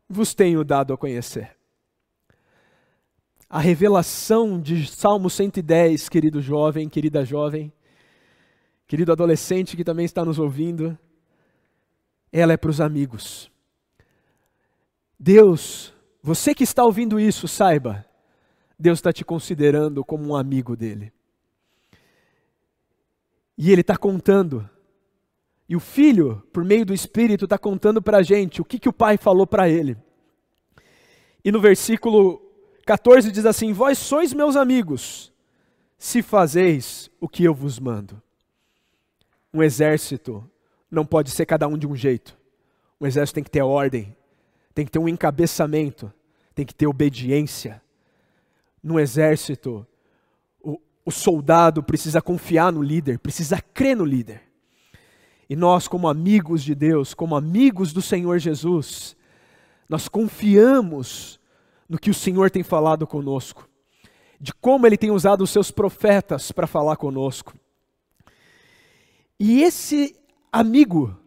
vos 0.08 0.32
tenho 0.32 0.64
dado 0.64 0.94
a 0.94 0.96
conhecer 0.96 1.59
a 3.52 3.58
revelação 3.58 4.60
de 4.60 4.86
Salmo 4.86 5.28
110, 5.28 6.08
querido 6.08 6.40
jovem, 6.40 6.88
querida 6.88 7.24
jovem, 7.24 7.72
querido 8.86 9.10
adolescente 9.10 9.76
que 9.76 9.82
também 9.82 10.04
está 10.04 10.24
nos 10.24 10.38
ouvindo, 10.38 10.96
ela 12.30 12.52
é 12.52 12.56
para 12.56 12.70
os 12.70 12.80
amigos. 12.80 13.50
Deus, 15.18 15.92
você 16.22 16.54
que 16.54 16.62
está 16.62 16.84
ouvindo 16.84 17.18
isso, 17.18 17.48
saiba, 17.48 18.06
Deus 18.78 19.00
está 19.00 19.12
te 19.12 19.24
considerando 19.24 20.04
como 20.04 20.28
um 20.28 20.36
amigo 20.36 20.76
dele. 20.76 21.12
E 23.58 23.72
ele 23.72 23.80
está 23.80 23.96
contando, 23.96 24.70
e 25.68 25.74
o 25.74 25.80
filho, 25.80 26.40
por 26.52 26.64
meio 26.64 26.86
do 26.86 26.94
Espírito, 26.94 27.46
está 27.46 27.58
contando 27.58 28.00
para 28.00 28.18
a 28.18 28.22
gente 28.22 28.60
o 28.60 28.64
que, 28.64 28.78
que 28.78 28.88
o 28.88 28.92
pai 28.92 29.16
falou 29.18 29.44
para 29.44 29.68
ele. 29.68 29.96
E 31.44 31.50
no 31.50 31.60
versículo 31.60 32.49
14 32.86 33.30
diz 33.30 33.46
assim: 33.46 33.72
Vós 33.72 33.98
sois 33.98 34.32
meus 34.32 34.56
amigos, 34.56 35.32
se 35.98 36.22
fazeis 36.22 37.10
o 37.20 37.28
que 37.28 37.44
eu 37.44 37.54
vos 37.54 37.78
mando. 37.78 38.20
Um 39.52 39.62
exército 39.62 40.48
não 40.90 41.04
pode 41.04 41.30
ser 41.30 41.46
cada 41.46 41.66
um 41.66 41.76
de 41.76 41.86
um 41.86 41.94
jeito. 41.94 42.38
Um 43.00 43.06
exército 43.06 43.34
tem 43.34 43.44
que 43.44 43.50
ter 43.50 43.62
ordem, 43.62 44.14
tem 44.74 44.84
que 44.84 44.90
ter 44.90 44.98
um 44.98 45.08
encabeçamento, 45.08 46.12
tem 46.54 46.66
que 46.66 46.74
ter 46.74 46.86
obediência. 46.86 47.82
No 48.82 48.98
exército, 48.98 49.86
o, 50.62 50.78
o 51.04 51.10
soldado 51.10 51.82
precisa 51.82 52.20
confiar 52.20 52.72
no 52.72 52.82
líder, 52.82 53.18
precisa 53.18 53.60
crer 53.60 53.96
no 53.96 54.04
líder. 54.04 54.42
E 55.48 55.56
nós, 55.56 55.88
como 55.88 56.08
amigos 56.08 56.62
de 56.62 56.74
Deus, 56.74 57.12
como 57.12 57.34
amigos 57.34 57.92
do 57.92 58.00
Senhor 58.00 58.38
Jesus, 58.38 59.16
nós 59.88 60.08
confiamos 60.08 61.39
no 61.90 61.98
que 61.98 62.08
o 62.08 62.14
Senhor 62.14 62.52
tem 62.52 62.62
falado 62.62 63.04
conosco, 63.04 63.68
de 64.40 64.54
como 64.54 64.86
Ele 64.86 64.96
tem 64.96 65.10
usado 65.10 65.42
os 65.42 65.50
seus 65.50 65.72
profetas 65.72 66.52
para 66.52 66.68
falar 66.68 66.94
conosco. 66.94 67.52
E 69.40 69.64
esse 69.64 70.14
amigo 70.52 71.18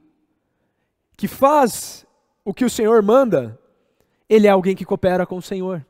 que 1.18 1.28
faz 1.28 2.06
o 2.46 2.54
que 2.54 2.64
o 2.64 2.70
Senhor 2.70 3.04
manda, 3.04 3.60
ele 4.30 4.48
é 4.48 4.50
alguém 4.50 4.74
que 4.74 4.86
coopera 4.86 5.26
com 5.26 5.36
o 5.36 5.42
Senhor. 5.42 5.86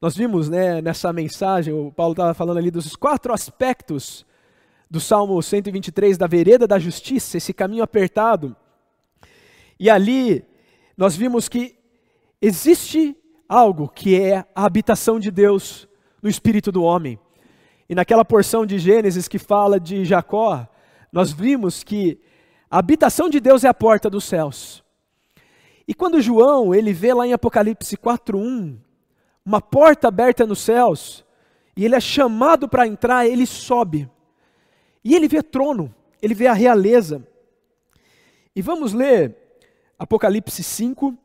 Nós 0.00 0.16
vimos 0.16 0.48
né, 0.48 0.82
nessa 0.82 1.12
mensagem, 1.12 1.72
o 1.72 1.92
Paulo 1.92 2.14
estava 2.14 2.34
falando 2.34 2.58
ali 2.58 2.72
dos 2.72 2.96
quatro 2.96 3.32
aspectos 3.32 4.26
do 4.90 5.00
Salmo 5.00 5.40
123, 5.40 6.18
da 6.18 6.26
vereda 6.26 6.66
da 6.66 6.80
justiça, 6.80 7.36
esse 7.36 7.54
caminho 7.54 7.84
apertado. 7.84 8.56
E 9.78 9.88
ali 9.88 10.44
nós 10.96 11.14
vimos 11.14 11.48
que 11.48 11.78
existe 12.42 13.16
algo 13.48 13.88
que 13.88 14.20
é 14.20 14.44
a 14.54 14.64
habitação 14.64 15.18
de 15.18 15.30
Deus 15.30 15.88
no 16.22 16.28
espírito 16.28 16.70
do 16.70 16.82
homem. 16.82 17.18
E 17.88 17.94
naquela 17.94 18.24
porção 18.24 18.66
de 18.66 18.78
Gênesis 18.78 19.26
que 19.26 19.38
fala 19.38 19.80
de 19.80 20.04
Jacó, 20.04 20.68
nós 21.10 21.32
vimos 21.32 21.82
que 21.82 22.20
a 22.70 22.78
habitação 22.78 23.30
de 23.30 23.40
Deus 23.40 23.64
é 23.64 23.68
a 23.68 23.74
porta 23.74 24.10
dos 24.10 24.24
céus. 24.24 24.84
E 25.86 25.94
quando 25.94 26.20
João, 26.20 26.74
ele 26.74 26.92
vê 26.92 27.14
lá 27.14 27.26
em 27.26 27.32
Apocalipse 27.32 27.96
4:1, 27.96 28.76
uma 29.42 29.62
porta 29.62 30.08
aberta 30.08 30.46
nos 30.46 30.58
céus, 30.58 31.24
e 31.74 31.86
ele 31.86 31.94
é 31.94 32.00
chamado 32.00 32.68
para 32.68 32.86
entrar, 32.86 33.26
ele 33.26 33.46
sobe. 33.46 34.10
E 35.02 35.14
ele 35.14 35.26
vê 35.26 35.42
trono, 35.42 35.94
ele 36.20 36.34
vê 36.34 36.46
a 36.46 36.52
realeza. 36.52 37.26
E 38.54 38.60
vamos 38.60 38.92
ler 38.92 39.34
Apocalipse 39.98 40.62
5, 40.62 41.16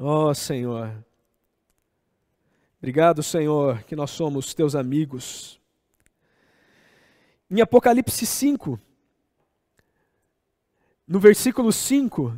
Ó 0.00 0.28
oh, 0.28 0.34
Senhor, 0.34 0.92
obrigado, 2.78 3.20
Senhor, 3.20 3.82
que 3.82 3.96
nós 3.96 4.12
somos 4.12 4.54
teus 4.54 4.76
amigos. 4.76 5.60
Em 7.50 7.60
Apocalipse 7.60 8.24
5, 8.24 8.78
no 11.04 11.18
versículo 11.18 11.72
5, 11.72 12.32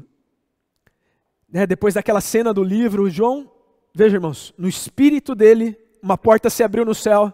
né, 1.51 1.67
depois 1.67 1.93
daquela 1.93 2.23
cena 2.23 2.55
do 2.55 2.65
livro, 2.65 3.11
João, 3.11 3.53
veja 3.95 4.17
irmãos, 4.17 4.55
no 4.57 4.67
espírito 4.67 5.35
dele, 5.35 5.79
uma 6.03 6.17
porta 6.17 6.49
se 6.49 6.63
abriu 6.63 6.87
no 6.87 6.95
céu, 6.95 7.31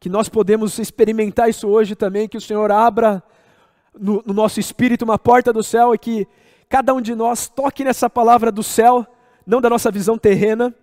que 0.00 0.08
nós 0.08 0.28
podemos 0.28 0.76
experimentar 0.76 1.48
isso 1.48 1.68
hoje 1.68 1.94
também, 1.94 2.28
que 2.28 2.36
o 2.36 2.40
Senhor 2.40 2.72
abra 2.72 3.22
no, 3.94 4.24
no 4.26 4.34
nosso 4.34 4.58
espírito 4.58 5.04
uma 5.04 5.20
porta 5.20 5.52
do 5.52 5.62
céu 5.62 5.94
e 5.94 5.98
que 5.98 6.26
cada 6.68 6.92
um 6.92 7.00
de 7.00 7.14
nós 7.14 7.46
toque 7.46 7.84
nessa 7.84 8.10
palavra 8.10 8.50
do 8.50 8.64
céu 8.64 9.06
não 9.46 9.60
da 9.60 9.70
nossa 9.70 9.90
visão 9.90 10.18
terrena. 10.18 10.74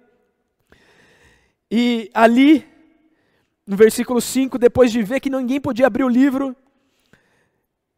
E 1.69 2.09
ali, 2.13 2.65
no 3.67 3.75
versículo 3.75 4.21
5, 4.21 4.57
depois 4.57 4.91
de 4.91 5.03
ver 5.03 5.19
que 5.19 5.29
ninguém 5.29 5.59
podia 5.59 5.87
abrir 5.87 6.03
o 6.03 6.09
livro, 6.09 6.55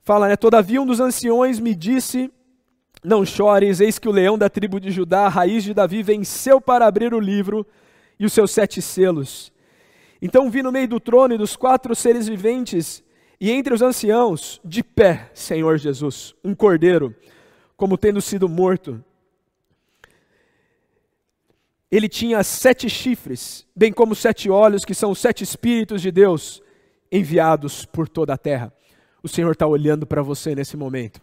fala, 0.01 0.27
né? 0.27 0.35
Todavia 0.35 0.81
um 0.81 0.85
dos 0.85 0.99
anciões 0.99 1.59
me 1.59 1.75
disse: 1.75 2.31
Não 3.03 3.23
chores, 3.23 3.79
eis 3.79 3.99
que 3.99 4.09
o 4.09 4.11
leão 4.11 4.37
da 4.37 4.49
tribo 4.49 4.79
de 4.79 4.89
Judá, 4.89 5.25
a 5.25 5.29
raiz 5.29 5.63
de 5.63 5.73
Davi, 5.73 6.01
venceu 6.01 6.59
para 6.59 6.87
abrir 6.87 7.13
o 7.13 7.19
livro 7.19 7.65
e 8.19 8.25
os 8.25 8.33
seus 8.33 8.51
sete 8.51 8.81
selos. 8.81 9.53
Então 10.21 10.49
vi 10.49 10.63
no 10.63 10.71
meio 10.71 10.87
do 10.87 10.99
trono 10.99 11.35
e 11.35 11.37
dos 11.37 11.55
quatro 11.55 11.93
seres 11.93 12.27
viventes, 12.27 13.03
e 13.39 13.51
entre 13.51 13.73
os 13.73 13.81
anciãos, 13.81 14.61
de 14.63 14.81
pé, 14.81 15.29
Senhor 15.33 15.77
Jesus, 15.77 16.33
um 16.43 16.55
cordeiro, 16.55 17.13
como 17.75 17.97
tendo 17.97 18.21
sido 18.21 18.47
morto 18.47 19.03
ele 21.95 22.09
tinha 22.09 22.43
sete 22.43 22.89
chifres, 22.89 23.65
bem 23.75 23.93
como 23.93 24.15
sete 24.15 24.49
olhos, 24.49 24.83
que 24.83 24.93
são 24.93 25.11
os 25.11 25.19
sete 25.19 25.43
Espíritos 25.43 26.01
de 26.01 26.11
Deus 26.11 26.61
enviados 27.11 27.85
por 27.85 28.09
toda 28.09 28.33
a 28.33 28.37
terra. 28.37 28.73
O 29.21 29.27
Senhor 29.27 29.51
está 29.51 29.65
olhando 29.65 30.05
para 30.05 30.21
você 30.21 30.53
nesse 30.53 30.75
momento. 30.75 31.21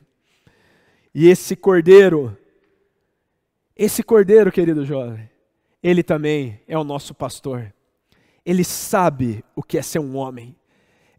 E 1.14 1.28
esse 1.28 1.54
cordeiro, 1.54 2.36
esse 3.76 4.02
cordeiro, 4.02 4.50
querido 4.50 4.84
jovem, 4.84 5.28
ele 5.82 6.02
também 6.02 6.60
é 6.66 6.78
o 6.78 6.84
nosso 6.84 7.14
pastor. 7.14 7.74
Ele 8.44 8.64
sabe 8.64 9.44
o 9.54 9.62
que 9.62 9.76
é 9.76 9.82
ser 9.82 9.98
um 9.98 10.16
homem. 10.16 10.56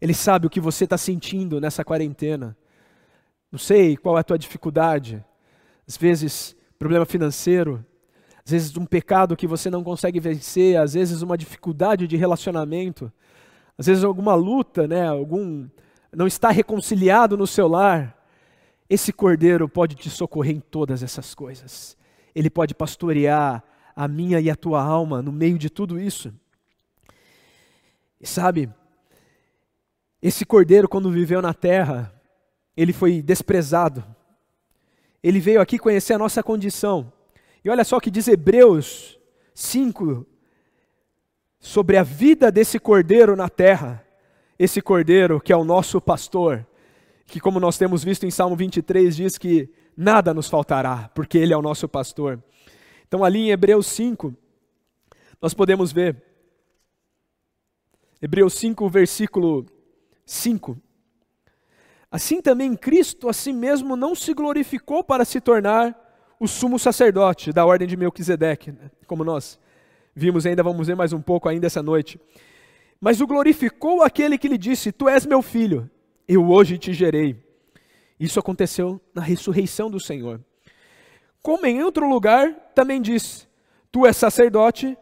Ele 0.00 0.14
sabe 0.14 0.46
o 0.46 0.50
que 0.50 0.60
você 0.60 0.84
está 0.84 0.98
sentindo 0.98 1.60
nessa 1.60 1.84
quarentena. 1.84 2.56
Não 3.52 3.58
sei 3.58 3.96
qual 3.96 4.16
é 4.16 4.20
a 4.20 4.24
tua 4.24 4.38
dificuldade. 4.38 5.24
Às 5.86 5.96
vezes, 5.96 6.56
problema 6.78 7.06
financeiro, 7.06 7.84
às 8.44 8.50
vezes 8.50 8.76
um 8.76 8.84
pecado 8.84 9.36
que 9.36 9.46
você 9.46 9.70
não 9.70 9.82
consegue 9.82 10.20
vencer, 10.20 10.76
às 10.76 10.94
vezes 10.94 11.22
uma 11.22 11.36
dificuldade 11.36 12.06
de 12.06 12.16
relacionamento, 12.16 13.10
às 13.78 13.86
vezes 13.86 14.04
alguma 14.04 14.34
luta, 14.34 14.86
né, 14.86 15.08
algum 15.08 15.66
não 16.12 16.26
está 16.26 16.50
reconciliado 16.50 17.36
no 17.36 17.46
seu 17.46 17.66
lar. 17.66 18.16
Esse 18.88 19.12
cordeiro 19.12 19.68
pode 19.68 19.94
te 19.96 20.10
socorrer 20.10 20.54
em 20.54 20.60
todas 20.60 21.02
essas 21.02 21.34
coisas. 21.34 21.96
Ele 22.34 22.50
pode 22.50 22.74
pastorear 22.74 23.64
a 23.96 24.06
minha 24.06 24.38
e 24.40 24.50
a 24.50 24.56
tua 24.56 24.82
alma 24.82 25.22
no 25.22 25.32
meio 25.32 25.58
de 25.58 25.70
tudo 25.70 25.98
isso. 25.98 26.32
E 28.20 28.26
sabe, 28.26 28.70
esse 30.22 30.44
cordeiro, 30.44 30.88
quando 30.88 31.10
viveu 31.10 31.42
na 31.42 31.52
terra, 31.52 32.12
ele 32.76 32.92
foi 32.92 33.20
desprezado. 33.20 34.04
Ele 35.22 35.40
veio 35.40 35.60
aqui 35.60 35.78
conhecer 35.78 36.12
a 36.12 36.18
nossa 36.18 36.42
condição. 36.42 37.12
E 37.64 37.70
olha 37.70 37.82
só 37.82 37.96
o 37.96 38.00
que 38.00 38.10
diz 38.10 38.28
Hebreus 38.28 39.18
5 39.54 40.26
sobre 41.58 41.96
a 41.96 42.02
vida 42.02 42.52
desse 42.52 42.78
cordeiro 42.78 43.34
na 43.34 43.48
terra. 43.48 44.06
Esse 44.58 44.82
cordeiro 44.82 45.40
que 45.40 45.50
é 45.50 45.56
o 45.56 45.64
nosso 45.64 45.98
pastor, 45.98 46.66
que, 47.26 47.40
como 47.40 47.58
nós 47.58 47.78
temos 47.78 48.04
visto 48.04 48.26
em 48.26 48.30
Salmo 48.30 48.54
23, 48.54 49.16
diz 49.16 49.38
que 49.38 49.72
nada 49.96 50.34
nos 50.34 50.46
faltará, 50.46 51.10
porque 51.14 51.38
ele 51.38 51.54
é 51.54 51.56
o 51.56 51.62
nosso 51.62 51.88
pastor. 51.88 52.42
Então, 53.08 53.24
ali 53.24 53.46
em 53.46 53.50
Hebreus 53.50 53.86
5, 53.86 54.34
nós 55.40 55.54
podemos 55.54 55.90
ver, 55.90 56.22
Hebreus 58.20 58.52
5, 58.54 58.88
versículo 58.90 59.64
5. 60.26 60.78
Assim 62.10 62.42
também 62.42 62.76
Cristo 62.76 63.26
a 63.28 63.32
si 63.32 63.54
mesmo 63.54 63.96
não 63.96 64.14
se 64.14 64.34
glorificou 64.34 65.02
para 65.02 65.24
se 65.24 65.40
tornar 65.40 66.03
o 66.38 66.48
sumo 66.48 66.78
sacerdote 66.78 67.52
da 67.52 67.64
ordem 67.64 67.86
de 67.86 67.96
Melquisedeque, 67.96 68.72
né? 68.72 68.90
como 69.06 69.24
nós 69.24 69.58
vimos 70.14 70.46
ainda, 70.46 70.62
vamos 70.62 70.86
ver 70.86 70.94
mais 70.94 71.12
um 71.12 71.20
pouco 71.20 71.48
ainda 71.48 71.66
essa 71.66 71.82
noite. 71.82 72.20
Mas 73.00 73.20
o 73.20 73.26
glorificou 73.26 74.02
aquele 74.02 74.38
que 74.38 74.48
lhe 74.48 74.58
disse: 74.58 74.92
Tu 74.92 75.08
és 75.08 75.26
meu 75.26 75.42
filho, 75.42 75.90
eu 76.26 76.48
hoje 76.48 76.78
te 76.78 76.92
gerei. 76.92 77.42
Isso 78.18 78.38
aconteceu 78.38 79.00
na 79.14 79.20
ressurreição 79.22 79.90
do 79.90 80.00
Senhor. 80.00 80.40
Como 81.42 81.66
em 81.66 81.82
outro 81.82 82.08
lugar, 82.08 82.52
também 82.74 83.02
diz: 83.02 83.46
Tu 83.92 84.06
és 84.06 84.16
sacerdote 84.16 84.96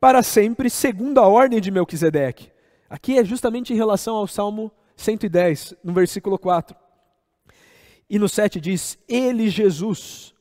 para 0.00 0.22
sempre, 0.22 0.70
segundo 0.70 1.18
a 1.18 1.26
ordem 1.26 1.60
de 1.60 1.70
Melquisedeque. 1.70 2.50
Aqui 2.88 3.18
é 3.18 3.24
justamente 3.24 3.72
em 3.72 3.76
relação 3.76 4.16
ao 4.16 4.26
Salmo 4.26 4.72
110, 4.96 5.74
no 5.82 5.92
versículo 5.92 6.38
4. 6.38 6.76
E 8.08 8.18
no 8.18 8.28
7 8.28 8.60
diz: 8.60 8.98
Ele, 9.08 9.48
Jesus, 9.48 10.31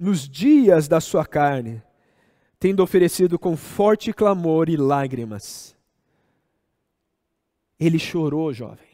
nos 0.00 0.26
dias 0.26 0.88
da 0.88 0.98
sua 0.98 1.26
carne, 1.26 1.82
tendo 2.58 2.82
oferecido 2.82 3.38
com 3.38 3.54
forte 3.54 4.14
clamor 4.14 4.70
e 4.70 4.76
lágrimas. 4.76 5.76
Ele 7.78 7.98
chorou, 7.98 8.50
jovem. 8.50 8.88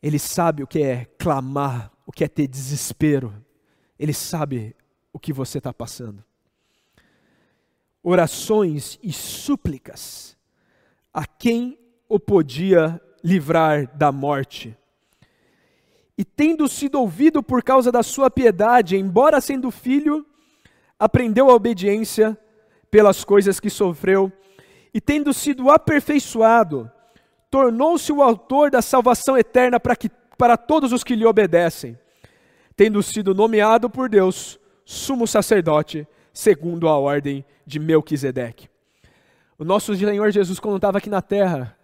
Ele 0.00 0.18
sabe 0.18 0.62
o 0.62 0.66
que 0.66 0.80
é 0.80 1.06
clamar, 1.18 1.90
o 2.06 2.12
que 2.12 2.22
é 2.22 2.28
ter 2.28 2.46
desespero. 2.46 3.34
Ele 3.98 4.12
sabe 4.12 4.76
o 5.12 5.18
que 5.18 5.32
você 5.32 5.58
está 5.58 5.72
passando. 5.72 6.24
Orações 8.00 8.98
e 9.02 9.12
súplicas 9.12 10.36
a 11.12 11.26
quem 11.26 11.78
o 12.08 12.20
podia 12.20 13.00
livrar 13.24 13.96
da 13.96 14.12
morte. 14.12 14.76
E 16.16 16.24
tendo 16.24 16.68
sido 16.68 17.00
ouvido 17.00 17.42
por 17.42 17.62
causa 17.62 17.90
da 17.90 18.02
sua 18.02 18.30
piedade, 18.30 18.96
embora 18.96 19.40
sendo 19.40 19.70
filho, 19.70 20.24
aprendeu 20.98 21.50
a 21.50 21.54
obediência 21.54 22.38
pelas 22.90 23.24
coisas 23.24 23.58
que 23.58 23.68
sofreu, 23.68 24.32
e 24.92 25.00
tendo 25.00 25.34
sido 25.34 25.70
aperfeiçoado, 25.70 26.90
tornou-se 27.50 28.12
o 28.12 28.22
autor 28.22 28.70
da 28.70 28.80
salvação 28.80 29.36
eterna 29.36 29.80
para, 29.80 29.96
que, 29.96 30.08
para 30.38 30.56
todos 30.56 30.92
os 30.92 31.02
que 31.02 31.16
lhe 31.16 31.26
obedecem, 31.26 31.98
tendo 32.76 33.02
sido 33.02 33.34
nomeado 33.34 33.90
por 33.90 34.08
Deus 34.08 34.58
sumo 34.84 35.26
sacerdote, 35.26 36.06
segundo 36.32 36.88
a 36.88 36.96
ordem 36.98 37.44
de 37.66 37.78
Melquisedeque. 37.80 38.68
O 39.58 39.64
nosso 39.64 39.94
Senhor 39.94 40.30
Jesus, 40.30 40.60
quando 40.60 40.76
estava 40.76 40.98
aqui 40.98 41.08
na 41.08 41.22
terra, 41.22 41.76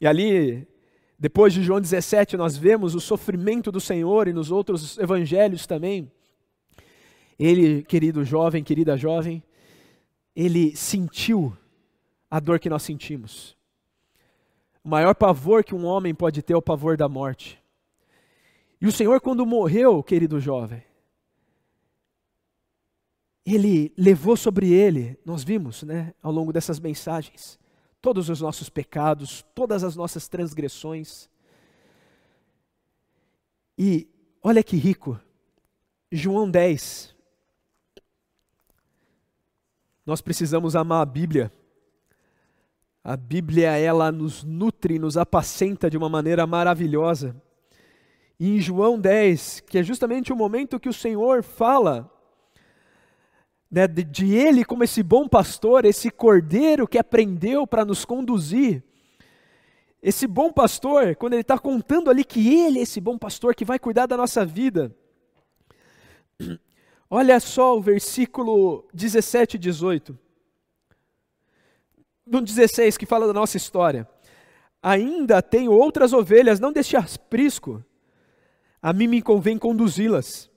e 0.00 0.06
ali, 0.06 0.66
depois 1.20 1.52
de 1.52 1.62
João 1.62 1.82
17, 1.82 2.34
nós 2.38 2.56
vemos 2.56 2.94
o 2.94 3.00
sofrimento 3.00 3.70
do 3.70 3.78
Senhor 3.78 4.26
e 4.26 4.32
nos 4.32 4.50
outros 4.50 4.96
evangelhos 4.96 5.66
também. 5.66 6.10
Ele, 7.38 7.82
querido 7.82 8.24
jovem, 8.24 8.64
querida 8.64 8.96
jovem, 8.96 9.42
ele 10.34 10.74
sentiu 10.74 11.54
a 12.30 12.40
dor 12.40 12.58
que 12.58 12.70
nós 12.70 12.82
sentimos. 12.82 13.54
O 14.82 14.88
maior 14.88 15.14
pavor 15.14 15.62
que 15.62 15.74
um 15.74 15.84
homem 15.84 16.14
pode 16.14 16.40
ter 16.40 16.54
é 16.54 16.56
o 16.56 16.62
pavor 16.62 16.96
da 16.96 17.06
morte. 17.06 17.62
E 18.80 18.86
o 18.86 18.92
Senhor, 18.92 19.20
quando 19.20 19.44
morreu, 19.44 20.02
querido 20.02 20.40
jovem, 20.40 20.82
ele 23.44 23.92
levou 23.94 24.38
sobre 24.38 24.72
ele, 24.72 25.18
nós 25.22 25.44
vimos, 25.44 25.82
né, 25.82 26.14
ao 26.22 26.32
longo 26.32 26.50
dessas 26.50 26.80
mensagens, 26.80 27.58
todos 28.00 28.28
os 28.28 28.40
nossos 28.40 28.68
pecados, 28.68 29.44
todas 29.54 29.84
as 29.84 29.96
nossas 29.96 30.28
transgressões. 30.28 31.28
E 33.76 34.08
olha 34.42 34.62
que 34.62 34.76
rico, 34.76 35.20
João 36.10 36.50
10. 36.50 37.14
Nós 40.04 40.20
precisamos 40.20 40.74
amar 40.74 41.02
a 41.02 41.06
Bíblia 41.06 41.52
a 43.02 43.16
Bíblia, 43.16 43.78
ela 43.78 44.12
nos 44.12 44.44
nutre, 44.44 44.98
nos 44.98 45.16
apacenta 45.16 45.88
de 45.88 45.96
uma 45.96 46.08
maneira 46.08 46.46
maravilhosa. 46.46 47.34
E 48.38 48.56
em 48.56 48.60
João 48.60 48.98
10, 48.98 49.60
que 49.60 49.78
é 49.78 49.82
justamente 49.82 50.32
o 50.32 50.36
momento 50.36 50.78
que 50.78 50.88
o 50.88 50.92
Senhor 50.92 51.42
fala 51.42 52.10
né, 53.70 53.86
de, 53.86 54.02
de 54.02 54.34
Ele 54.34 54.64
como 54.64 54.82
esse 54.82 55.02
bom 55.02 55.28
pastor, 55.28 55.84
esse 55.84 56.10
cordeiro 56.10 56.88
que 56.88 56.98
aprendeu 56.98 57.66
para 57.66 57.84
nos 57.84 58.04
conduzir. 58.04 58.82
Esse 60.02 60.26
bom 60.26 60.50
pastor, 60.50 61.14
quando 61.16 61.34
ele 61.34 61.42
está 61.42 61.58
contando 61.58 62.10
ali 62.10 62.24
que 62.24 62.54
Ele 62.54 62.78
é 62.78 62.82
esse 62.82 63.00
bom 63.00 63.18
pastor 63.18 63.54
que 63.54 63.64
vai 63.64 63.78
cuidar 63.78 64.06
da 64.06 64.16
nossa 64.16 64.44
vida. 64.44 64.94
Olha 67.08 67.38
só 67.38 67.76
o 67.76 67.82
versículo 67.82 68.88
17 68.94 69.56
e 69.56 69.58
18 69.58 70.18
no 72.30 72.40
16, 72.40 72.96
que 72.96 73.04
fala 73.04 73.26
da 73.26 73.32
nossa 73.32 73.56
história. 73.56 74.08
Ainda 74.80 75.42
tenho 75.42 75.72
outras 75.72 76.12
ovelhas, 76.12 76.60
não 76.60 76.72
deste 76.72 76.96
aprisco. 76.96 77.84
A 78.80 78.92
mim 78.92 79.08
me 79.08 79.20
convém 79.20 79.58
conduzi-las. 79.58 80.48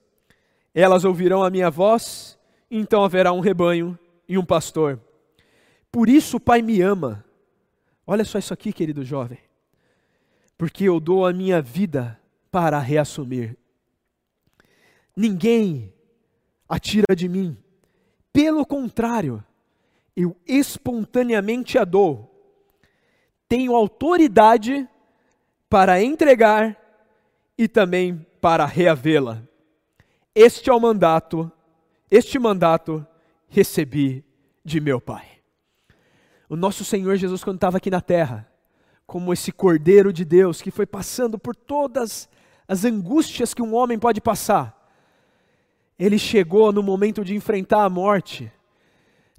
Elas 0.72 1.04
ouvirão 1.04 1.42
a 1.42 1.50
minha 1.50 1.70
voz, 1.70 2.38
então 2.70 3.04
haverá 3.04 3.32
um 3.32 3.40
rebanho 3.40 3.98
e 4.28 4.36
um 4.38 4.44
pastor. 4.44 5.00
Por 5.90 6.08
isso 6.08 6.38
o 6.38 6.40
Pai 6.40 6.62
me 6.62 6.80
ama. 6.80 7.24
Olha 8.06 8.24
só 8.24 8.38
isso 8.38 8.52
aqui, 8.52 8.72
querido 8.72 9.04
jovem. 9.04 9.38
Porque 10.58 10.84
eu 10.84 11.00
dou 11.00 11.26
a 11.26 11.32
minha 11.32 11.60
vida 11.62 12.20
para 12.50 12.78
reassumir. 12.78 13.56
Ninguém 15.16 15.92
atira 16.68 17.14
de 17.14 17.28
mim. 17.28 17.56
Pelo 18.32 18.66
contrário, 18.66 19.44
eu 20.16 20.36
espontaneamente 20.46 21.78
a 21.78 21.84
dou. 21.84 22.30
Tenho 23.48 23.74
autoridade 23.74 24.88
para 25.68 26.02
entregar 26.02 26.76
e 27.56 27.68
também 27.68 28.26
para 28.40 28.66
reavê-la. 28.66 29.42
Este 30.34 30.70
é 30.70 30.72
o 30.72 30.80
mandato, 30.80 31.50
este 32.16 32.38
mandato 32.38 33.04
recebi 33.48 34.24
de 34.64 34.80
meu 34.80 35.00
Pai. 35.00 35.26
O 36.48 36.54
nosso 36.54 36.84
Senhor 36.84 37.16
Jesus, 37.16 37.42
quando 37.42 37.56
estava 37.56 37.78
aqui 37.78 37.90
na 37.90 38.00
terra, 38.00 38.48
como 39.04 39.32
esse 39.32 39.50
Cordeiro 39.50 40.12
de 40.12 40.24
Deus 40.24 40.62
que 40.62 40.70
foi 40.70 40.86
passando 40.86 41.36
por 41.36 41.56
todas 41.56 42.28
as 42.68 42.84
angústias 42.84 43.52
que 43.52 43.60
um 43.60 43.74
homem 43.74 43.98
pode 43.98 44.20
passar, 44.20 44.94
ele 45.98 46.16
chegou 46.16 46.70
no 46.70 46.84
momento 46.84 47.24
de 47.24 47.34
enfrentar 47.34 47.82
a 47.82 47.90
morte, 47.90 48.50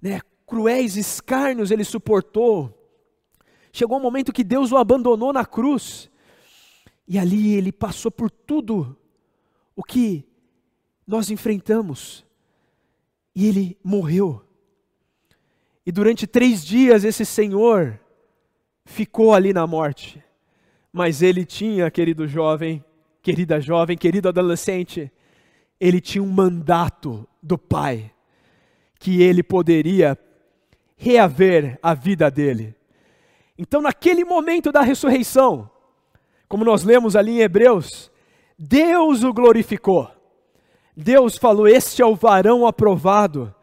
né, 0.01 0.19
cruéis 0.45 0.97
escárnios 0.97 1.71
ele 1.71 1.85
suportou. 1.85 2.77
Chegou 3.71 3.97
um 3.97 4.01
momento 4.01 4.33
que 4.33 4.43
Deus 4.43 4.73
o 4.73 4.77
abandonou 4.77 5.31
na 5.31 5.45
cruz. 5.45 6.11
E 7.07 7.17
ali 7.17 7.53
ele 7.53 7.71
passou 7.71 8.11
por 8.11 8.29
tudo 8.29 8.97
o 9.77 9.81
que 9.81 10.27
nós 11.07 11.29
enfrentamos. 11.29 12.25
E 13.35 13.47
ele 13.47 13.77
morreu. 13.83 14.41
E 15.85 15.91
durante 15.91 16.25
três 16.25 16.65
dias 16.65 17.03
esse 17.03 17.25
Senhor 17.25 17.99
ficou 18.85 19.33
ali 19.33 19.53
na 19.53 19.67
morte. 19.67 20.23
Mas 20.91 21.21
ele 21.21 21.45
tinha, 21.45 21.91
querido 21.91 22.27
jovem, 22.27 22.83
querida 23.21 23.59
jovem, 23.59 23.97
querido 23.97 24.29
adolescente, 24.29 25.11
ele 25.79 25.99
tinha 25.99 26.23
um 26.23 26.31
mandato 26.31 27.27
do 27.43 27.57
Pai 27.57 28.11
que 28.97 29.21
ele 29.21 29.43
poderia 29.43 30.17
reaver 30.95 31.77
a 31.83 31.93
vida 31.93 32.31
dele. 32.31 32.73
Então, 33.57 33.81
naquele 33.81 34.23
momento 34.23 34.71
da 34.71 34.81
ressurreição, 34.81 35.69
como 36.47 36.63
nós 36.63 36.83
lemos 36.83 37.15
ali 37.15 37.33
em 37.33 37.41
Hebreus, 37.41 38.11
Deus 38.57 39.23
o 39.23 39.33
glorificou. 39.33 40.09
Deus 40.95 41.37
falou: 41.37 41.67
Este 41.67 42.01
é 42.01 42.05
o 42.05 42.15
varão 42.15 42.65
aprovado. 42.65 43.53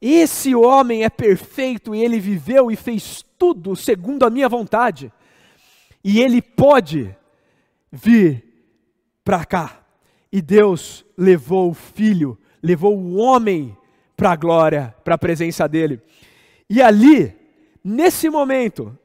Esse 0.00 0.54
homem 0.54 1.04
é 1.04 1.10
perfeito 1.10 1.94
e 1.94 2.02
ele 2.02 2.18
viveu 2.18 2.70
e 2.70 2.76
fez 2.76 3.24
tudo 3.38 3.76
segundo 3.76 4.24
a 4.24 4.30
minha 4.30 4.48
vontade. 4.48 5.12
E 6.02 6.20
ele 6.20 6.42
pode 6.42 7.14
vir 7.90 8.44
para 9.24 9.44
cá. 9.44 9.80
E 10.32 10.40
Deus 10.40 11.04
levou 11.16 11.70
o 11.70 11.74
filho, 11.74 12.38
levou 12.62 12.96
o 12.96 13.16
homem 13.16 13.76
para 14.16 14.32
a 14.32 14.36
glória, 14.36 14.94
para 15.04 15.14
a 15.14 15.18
presença 15.18 15.68
dele. 15.68 16.00
E 16.68 16.80
ali, 16.80 17.34
nesse 17.84 18.30
momento, 18.30 18.96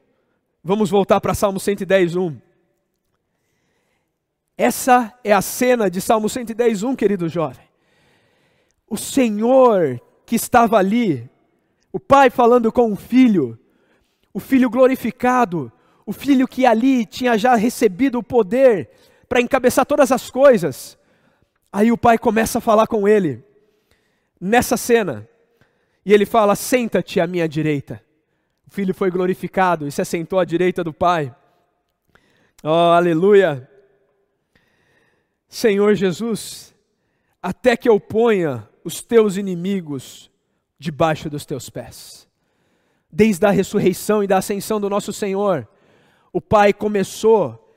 vamos 0.64 0.90
voltar 0.90 1.20
para 1.20 1.34
Salmo 1.34 1.60
110, 1.60 2.16
1. 2.16 2.47
Essa 4.58 5.14
é 5.22 5.32
a 5.32 5.40
cena 5.40 5.88
de 5.88 6.00
Salmo 6.00 6.28
110, 6.28 6.82
1, 6.82 6.96
querido 6.96 7.28
jovem. 7.28 7.64
O 8.90 8.96
Senhor 8.96 10.02
que 10.26 10.34
estava 10.34 10.76
ali, 10.76 11.30
o 11.92 12.00
pai 12.00 12.28
falando 12.28 12.72
com 12.72 12.92
o 12.92 12.96
filho, 12.96 13.56
o 14.34 14.40
filho 14.40 14.68
glorificado, 14.68 15.70
o 16.04 16.12
filho 16.12 16.48
que 16.48 16.66
ali 16.66 17.06
tinha 17.06 17.38
já 17.38 17.54
recebido 17.54 18.18
o 18.18 18.22
poder 18.22 18.90
para 19.28 19.40
encabeçar 19.40 19.86
todas 19.86 20.10
as 20.10 20.28
coisas. 20.28 20.98
Aí 21.72 21.92
o 21.92 21.98
pai 21.98 22.18
começa 22.18 22.58
a 22.58 22.60
falar 22.60 22.88
com 22.88 23.06
ele, 23.06 23.44
nessa 24.40 24.76
cena, 24.76 25.28
e 26.04 26.12
ele 26.12 26.26
fala: 26.26 26.56
Senta-te 26.56 27.20
à 27.20 27.28
minha 27.28 27.48
direita. 27.48 28.02
O 28.66 28.70
filho 28.70 28.92
foi 28.92 29.08
glorificado 29.08 29.86
e 29.86 29.92
se 29.92 30.02
assentou 30.02 30.40
à 30.40 30.44
direita 30.44 30.82
do 30.82 30.92
pai. 30.92 31.32
Oh, 32.64 32.68
aleluia! 32.68 33.77
Senhor 35.48 35.94
Jesus, 35.94 36.74
até 37.42 37.76
que 37.76 37.88
eu 37.88 37.98
ponha 37.98 38.68
os 38.84 39.02
teus 39.02 39.36
inimigos 39.36 40.30
debaixo 40.78 41.30
dos 41.30 41.46
teus 41.46 41.70
pés. 41.70 42.28
Desde 43.10 43.46
a 43.46 43.50
ressurreição 43.50 44.22
e 44.22 44.26
da 44.26 44.38
ascensão 44.38 44.78
do 44.78 44.90
nosso 44.90 45.12
Senhor, 45.12 45.66
o 46.32 46.40
Pai 46.40 46.72
começou 46.72 47.74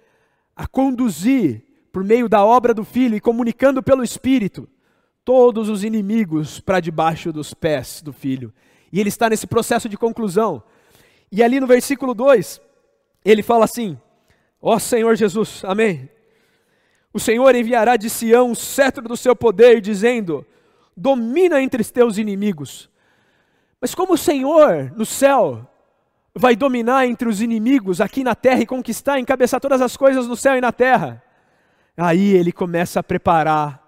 a 0.55 0.67
conduzir, 0.67 1.63
por 1.91 2.03
meio 2.03 2.27
da 2.27 2.45
obra 2.45 2.73
do 2.73 2.83
Filho 2.83 3.15
e 3.15 3.21
comunicando 3.21 3.81
pelo 3.81 4.03
Espírito, 4.03 4.67
todos 5.23 5.69
os 5.69 5.83
inimigos 5.83 6.59
para 6.59 6.79
debaixo 6.79 7.31
dos 7.31 7.53
pés 7.53 8.01
do 8.01 8.11
Filho. 8.11 8.53
E 8.91 8.99
ele 8.99 9.09
está 9.09 9.29
nesse 9.29 9.47
processo 9.47 9.87
de 9.87 9.97
conclusão. 9.97 10.61
E 11.31 11.41
ali 11.41 11.59
no 11.59 11.67
versículo 11.67 12.13
2, 12.13 12.59
ele 13.23 13.41
fala 13.41 13.65
assim: 13.65 13.97
Ó 14.61 14.77
Senhor 14.77 15.15
Jesus, 15.15 15.63
amém. 15.63 16.09
O 17.13 17.19
Senhor 17.19 17.53
enviará 17.55 17.97
de 17.97 18.09
Sião 18.09 18.51
o 18.51 18.55
cetro 18.55 19.07
do 19.07 19.17
seu 19.17 19.35
poder, 19.35 19.81
dizendo: 19.81 20.45
Domina 20.95 21.61
entre 21.61 21.81
os 21.81 21.91
teus 21.91 22.17
inimigos. 22.17 22.89
Mas 23.79 23.95
como 23.95 24.13
o 24.13 24.17
Senhor 24.17 24.91
no 24.95 25.05
céu 25.05 25.67
vai 26.33 26.55
dominar 26.55 27.07
entre 27.07 27.27
os 27.27 27.41
inimigos 27.41 27.99
aqui 27.99 28.23
na 28.23 28.35
terra 28.35 28.61
e 28.61 28.65
conquistar, 28.65 29.19
encabeçar 29.19 29.59
todas 29.59 29.81
as 29.81 29.97
coisas 29.97 30.27
no 30.27 30.35
céu 30.35 30.55
e 30.55 30.61
na 30.61 30.71
terra. 30.71 31.21
Aí 31.97 32.33
ele 32.33 32.51
começa 32.51 32.99
a 32.99 33.03
preparar 33.03 33.81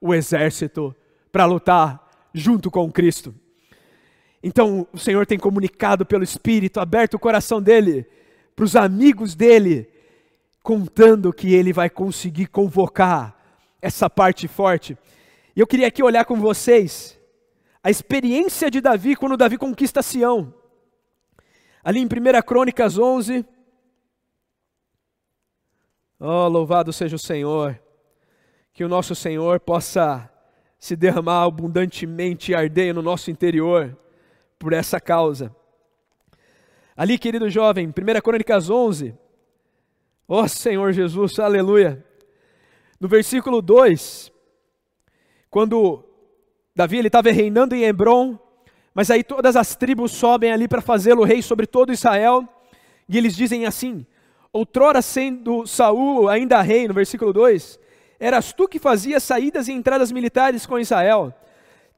o 0.00 0.14
exército 0.14 0.94
para 1.30 1.44
lutar 1.44 2.08
junto 2.32 2.70
com 2.70 2.90
Cristo. 2.90 3.34
Então 4.42 4.86
o 4.92 4.98
Senhor 4.98 5.26
tem 5.26 5.38
comunicado 5.38 6.06
pelo 6.06 6.24
Espírito, 6.24 6.80
aberto 6.80 7.14
o 7.14 7.18
coração 7.18 7.60
dele 7.60 8.06
para 8.56 8.64
os 8.64 8.76
amigos 8.76 9.34
dele, 9.34 9.88
contando 10.62 11.32
que 11.32 11.54
ele 11.54 11.72
vai 11.72 11.88
conseguir 11.88 12.46
convocar 12.46 13.36
essa 13.80 14.08
parte 14.10 14.46
forte. 14.46 14.96
E 15.54 15.60
eu 15.60 15.66
queria 15.66 15.88
aqui 15.88 16.02
olhar 16.02 16.24
com 16.24 16.36
vocês 16.36 17.18
a 17.82 17.90
experiência 17.90 18.70
de 18.70 18.80
Davi 18.80 19.16
quando 19.16 19.36
Davi 19.36 19.56
conquista 19.56 20.02
Sião. 20.02 20.54
Ali 21.82 22.00
em 22.00 22.04
1 22.04 22.42
Crônicas 22.46 22.98
11. 22.98 23.44
Oh, 26.18 26.48
louvado 26.48 26.92
seja 26.92 27.16
o 27.16 27.18
Senhor. 27.18 27.80
Que 28.72 28.84
o 28.84 28.88
nosso 28.88 29.14
Senhor 29.14 29.60
possa 29.60 30.30
se 30.78 30.94
derramar 30.94 31.44
abundantemente 31.44 32.52
e 32.52 32.54
arder 32.54 32.94
no 32.94 33.02
nosso 33.02 33.30
interior 33.30 33.96
por 34.58 34.72
essa 34.72 35.00
causa. 35.00 35.54
Ali, 36.96 37.18
querido 37.18 37.48
jovem, 37.48 37.88
1 37.88 38.20
Crônicas 38.20 38.68
11. 38.68 39.14
Ó 40.32 40.42
oh, 40.42 40.48
Senhor 40.48 40.92
Jesus, 40.92 41.40
aleluia. 41.40 42.06
No 43.00 43.08
versículo 43.08 43.60
2, 43.60 44.30
quando 45.50 46.04
Davi 46.72 47.04
estava 47.04 47.32
reinando 47.32 47.74
em 47.74 47.82
Hebron, 47.82 48.38
mas 48.94 49.10
aí 49.10 49.24
todas 49.24 49.56
as 49.56 49.74
tribos 49.74 50.12
sobem 50.12 50.52
ali 50.52 50.68
para 50.68 50.80
fazê-lo 50.80 51.24
rei 51.24 51.42
sobre 51.42 51.66
todo 51.66 51.92
Israel, 51.92 52.48
e 53.08 53.18
eles 53.18 53.34
dizem 53.34 53.66
assim: 53.66 54.06
Outrora 54.52 55.02
sendo 55.02 55.66
Saul 55.66 56.28
ainda 56.28 56.62
rei, 56.62 56.86
no 56.86 56.94
versículo 56.94 57.32
2, 57.32 57.80
eras 58.20 58.52
tu 58.52 58.68
que 58.68 58.78
fazias 58.78 59.24
saídas 59.24 59.66
e 59.66 59.72
entradas 59.72 60.12
militares 60.12 60.64
com 60.64 60.78
Israel. 60.78 61.34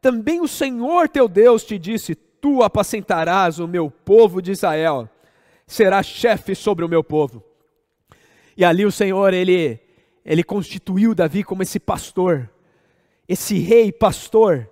Também 0.00 0.40
o 0.40 0.48
Senhor 0.48 1.06
teu 1.06 1.28
Deus 1.28 1.64
te 1.64 1.78
disse: 1.78 2.14
Tu 2.14 2.62
apacentarás 2.62 3.58
o 3.58 3.68
meu 3.68 3.90
povo 3.90 4.40
de 4.40 4.52
Israel, 4.52 5.06
serás 5.66 6.06
chefe 6.06 6.54
sobre 6.54 6.82
o 6.82 6.88
meu 6.88 7.04
povo. 7.04 7.51
E 8.56 8.64
ali 8.64 8.84
o 8.84 8.92
Senhor, 8.92 9.32
ele, 9.32 9.80
ele 10.24 10.42
constituiu 10.42 11.14
Davi 11.14 11.42
como 11.42 11.62
esse 11.62 11.80
pastor, 11.80 12.50
esse 13.28 13.58
rei 13.58 13.90
pastor, 13.90 14.68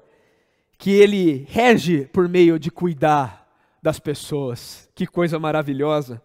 que 0.76 0.91
ele 0.91 1.47
rege 1.49 2.07
por 2.07 2.28
meio 2.28 2.59
de 2.59 2.70
cuidar 2.70 3.47
das 3.83 3.99
pessoas. 3.99 4.89
Que 4.95 5.07
coisa 5.07 5.39
maravilhosa. 5.39 6.22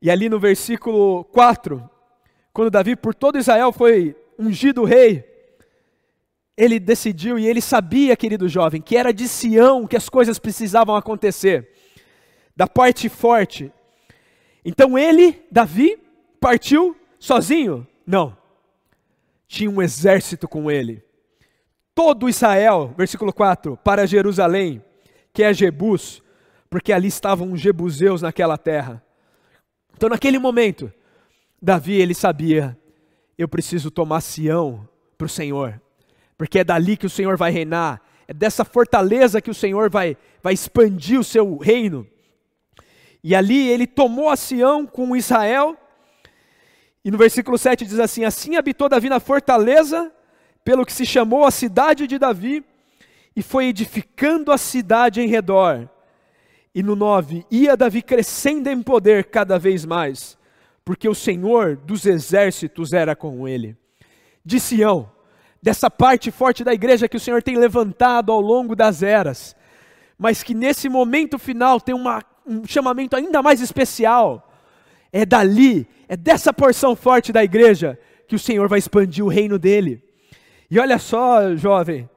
E 0.00 0.10
ali 0.10 0.28
no 0.28 0.38
versículo 0.38 1.24
4, 1.24 1.88
quando 2.52 2.70
Davi 2.70 2.94
por 2.94 3.14
todo 3.14 3.38
Israel 3.38 3.72
foi 3.72 4.14
ungido 4.38 4.84
rei, 4.84 5.24
ele 6.56 6.78
decidiu 6.78 7.38
e 7.38 7.46
ele 7.46 7.60
sabia, 7.60 8.16
querido 8.16 8.48
jovem, 8.48 8.80
que 8.80 8.96
era 8.96 9.12
de 9.12 9.26
Sião 9.26 9.86
que 9.86 9.96
as 9.96 10.08
coisas 10.08 10.38
precisavam 10.38 10.94
acontecer, 10.94 11.68
da 12.54 12.66
parte 12.66 13.08
forte. 13.08 13.72
Então 14.64 14.98
ele, 14.98 15.42
Davi, 15.50 15.98
partiu 16.40 16.96
sozinho? 17.18 17.86
Não. 18.06 18.36
Tinha 19.46 19.70
um 19.70 19.82
exército 19.82 20.48
com 20.48 20.70
ele 20.70 21.04
todo 21.94 22.28
Israel, 22.28 22.92
versículo 22.96 23.32
4, 23.32 23.76
para 23.76 24.06
Jerusalém, 24.06 24.82
que 25.32 25.42
é 25.42 25.54
Jebus, 25.54 26.22
porque 26.68 26.92
ali 26.92 27.08
estavam 27.08 27.52
os 27.52 27.60
jebuseus 27.60 28.20
naquela 28.20 28.58
terra. 28.58 29.02
Então, 29.96 30.08
naquele 30.08 30.38
momento, 30.38 30.92
Davi, 31.62 31.94
ele 31.94 32.14
sabia, 32.14 32.76
eu 33.38 33.46
preciso 33.46 33.90
tomar 33.90 34.20
Sião 34.20 34.88
para 35.16 35.26
o 35.26 35.28
Senhor, 35.28 35.80
porque 36.36 36.58
é 36.58 36.64
dali 36.64 36.96
que 36.96 37.06
o 37.06 37.10
Senhor 37.10 37.36
vai 37.36 37.52
reinar, 37.52 38.02
é 38.26 38.34
dessa 38.34 38.64
fortaleza 38.64 39.40
que 39.40 39.50
o 39.50 39.54
Senhor 39.54 39.88
vai, 39.88 40.16
vai 40.42 40.52
expandir 40.52 41.20
o 41.20 41.24
seu 41.24 41.56
reino. 41.58 42.06
E 43.24 43.34
ali 43.34 43.66
ele 43.70 43.86
tomou 43.86 44.28
a 44.28 44.36
Sião 44.36 44.86
com 44.86 45.16
Israel, 45.16 45.74
e 47.02 47.10
no 47.10 47.16
versículo 47.16 47.56
7 47.56 47.86
diz 47.86 47.98
assim: 47.98 48.22
Assim 48.22 48.56
habitou 48.56 48.86
Davi 48.86 49.08
na 49.08 49.18
fortaleza 49.18 50.12
pelo 50.62 50.84
que 50.84 50.92
se 50.92 51.06
chamou 51.06 51.46
a 51.46 51.50
cidade 51.50 52.06
de 52.06 52.18
Davi, 52.18 52.62
e 53.34 53.42
foi 53.42 53.66
edificando 53.66 54.52
a 54.52 54.58
cidade 54.58 55.22
em 55.22 55.26
redor. 55.26 55.88
E 56.74 56.82
no 56.82 56.94
9, 56.94 57.46
ia 57.50 57.76
Davi 57.76 58.02
crescendo 58.02 58.68
em 58.68 58.82
poder 58.82 59.24
cada 59.24 59.58
vez 59.58 59.86
mais, 59.86 60.36
porque 60.84 61.08
o 61.08 61.14
Senhor 61.14 61.76
dos 61.76 62.04
exércitos 62.04 62.92
era 62.92 63.16
com 63.16 63.48
ele. 63.48 63.74
De 64.44 64.60
Sião, 64.60 65.10
dessa 65.62 65.90
parte 65.90 66.30
forte 66.30 66.62
da 66.62 66.74
igreja 66.74 67.08
que 67.08 67.16
o 67.16 67.20
Senhor 67.20 67.42
tem 67.42 67.56
levantado 67.56 68.30
ao 68.30 68.40
longo 68.40 68.76
das 68.76 69.02
eras, 69.02 69.56
mas 70.18 70.42
que 70.42 70.52
nesse 70.52 70.90
momento 70.90 71.38
final 71.38 71.80
tem 71.80 71.94
uma, 71.94 72.22
um 72.46 72.66
chamamento 72.66 73.16
ainda 73.16 73.42
mais 73.42 73.60
especial. 73.60 74.50
É 75.12 75.24
dali, 75.24 75.86
é 76.08 76.16
dessa 76.16 76.52
porção 76.52 76.96
forte 76.96 77.32
da 77.32 77.42
igreja 77.42 77.98
que 78.26 78.34
o 78.34 78.38
Senhor 78.38 78.68
vai 78.68 78.78
expandir 78.78 79.24
o 79.24 79.28
reino 79.28 79.58
dele. 79.58 80.02
E 80.70 80.78
olha 80.78 80.98
só, 80.98 81.54
jovem, 81.54 82.08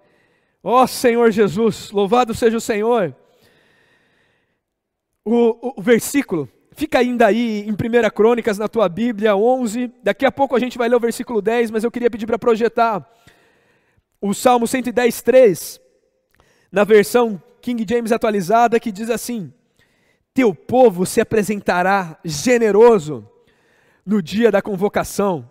ó 0.63 0.83
oh, 0.83 0.87
Senhor 0.87 1.29
Jesus, 1.31 1.91
louvado 1.91 2.33
seja 2.33 2.57
o 2.57 2.61
Senhor. 2.61 3.15
O, 5.23 5.33
o, 5.35 5.73
o 5.77 5.81
versículo, 5.81 6.49
fica 6.71 6.99
ainda 6.99 7.27
aí 7.27 7.67
em 7.67 7.71
1 7.71 8.09
Crônicas 8.15 8.57
na 8.57 8.67
tua 8.67 8.87
Bíblia, 8.87 9.35
11. 9.35 9.91
Daqui 10.01 10.25
a 10.25 10.31
pouco 10.31 10.55
a 10.55 10.59
gente 10.59 10.77
vai 10.77 10.87
ler 10.87 10.95
o 10.95 10.99
versículo 10.99 11.41
10, 11.41 11.71
mas 11.71 11.83
eu 11.83 11.91
queria 11.91 12.09
pedir 12.09 12.25
para 12.25 12.39
projetar 12.39 13.07
o 14.21 14.33
Salmo 14.33 14.67
110, 14.67 15.21
3, 15.21 15.81
na 16.71 16.83
versão 16.83 17.41
King 17.61 17.85
James 17.87 18.11
atualizada, 18.11 18.79
que 18.79 18.91
diz 18.91 19.09
assim: 19.09 19.53
Teu 20.37 20.53
povo 20.53 21.03
se 21.03 21.19
apresentará 21.19 22.19
generoso 22.23 23.27
no 24.05 24.21
dia 24.21 24.51
da 24.51 24.61
convocação, 24.61 25.49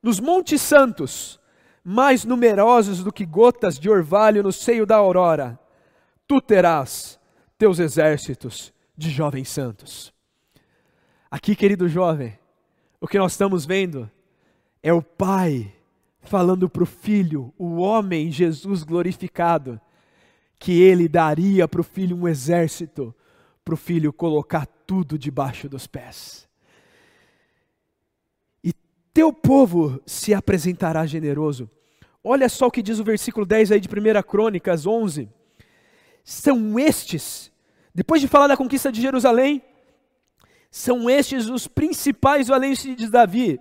nos 0.00 0.20
montes 0.20 0.62
santos 0.62 1.40
mais 1.82 2.24
numerosos 2.24 3.02
do 3.02 3.12
que 3.12 3.26
gotas 3.26 3.80
de 3.80 3.90
orvalho 3.90 4.40
no 4.40 4.52
seio 4.52 4.86
da 4.86 4.94
aurora. 4.94 5.58
Tu 6.24 6.40
terás 6.40 7.18
teus 7.58 7.80
exércitos 7.80 8.72
de 8.96 9.10
jovens 9.10 9.48
santos. 9.48 10.14
Aqui, 11.28 11.56
querido 11.56 11.88
jovem, 11.88 12.38
o 13.00 13.08
que 13.08 13.18
nós 13.18 13.32
estamos 13.32 13.66
vendo 13.66 14.08
é 14.84 14.92
o 14.92 15.02
Pai 15.02 15.74
falando 16.20 16.68
para 16.70 16.84
o 16.84 16.86
Filho, 16.86 17.52
o 17.58 17.78
homem 17.78 18.30
Jesus 18.30 18.84
glorificado, 18.84 19.80
que 20.60 20.80
ele 20.80 21.08
daria 21.08 21.66
para 21.66 21.80
o 21.80 21.84
Filho 21.84 22.16
um 22.16 22.28
exército, 22.28 23.12
para 23.64 23.74
o 23.74 23.76
Filho 23.76 24.12
colocar 24.12 24.66
tudo 24.66 25.18
debaixo 25.18 25.68
dos 25.68 25.86
pés. 25.86 26.48
E 28.62 28.72
teu 29.12 29.32
povo 29.32 30.00
se 30.04 30.34
apresentará 30.34 31.06
generoso. 31.06 31.70
Olha 32.24 32.48
só 32.48 32.66
o 32.66 32.70
que 32.70 32.82
diz 32.82 32.98
o 32.98 33.04
versículo 33.04 33.46
10 33.46 33.72
aí 33.72 33.80
de 33.80 33.88
1 33.88 34.22
Crônicas 34.22 34.86
11. 34.86 35.28
São 36.24 36.78
estes, 36.78 37.52
depois 37.94 38.20
de 38.20 38.28
falar 38.28 38.48
da 38.48 38.56
conquista 38.56 38.90
de 38.90 39.00
Jerusalém, 39.00 39.62
são 40.70 41.08
estes 41.08 41.48
os 41.48 41.68
principais 41.68 42.48
valentes 42.48 42.96
de 42.96 43.08
Davi, 43.08 43.60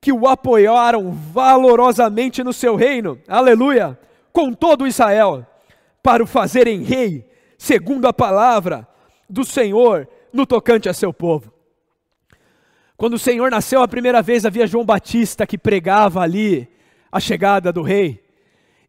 que 0.00 0.12
o 0.12 0.26
apoiaram 0.26 1.10
valorosamente 1.10 2.44
no 2.44 2.52
seu 2.52 2.76
reino, 2.76 3.20
aleluia, 3.26 3.98
com 4.32 4.52
todo 4.52 4.86
Israel, 4.86 5.44
para 6.02 6.22
o 6.22 6.26
fazerem 6.26 6.82
rei, 6.82 7.28
segundo 7.58 8.06
a 8.06 8.12
palavra 8.12 8.87
do 9.28 9.44
Senhor 9.44 10.08
no 10.32 10.46
tocante 10.46 10.88
a 10.88 10.92
seu 10.92 11.12
povo. 11.12 11.52
Quando 12.96 13.14
o 13.14 13.18
Senhor 13.18 13.50
nasceu 13.50 13.82
a 13.82 13.88
primeira 13.88 14.20
vez, 14.20 14.44
havia 14.44 14.66
João 14.66 14.84
Batista 14.84 15.46
que 15.46 15.56
pregava 15.56 16.20
ali 16.20 16.68
a 17.12 17.20
chegada 17.20 17.72
do 17.72 17.82
rei. 17.82 18.22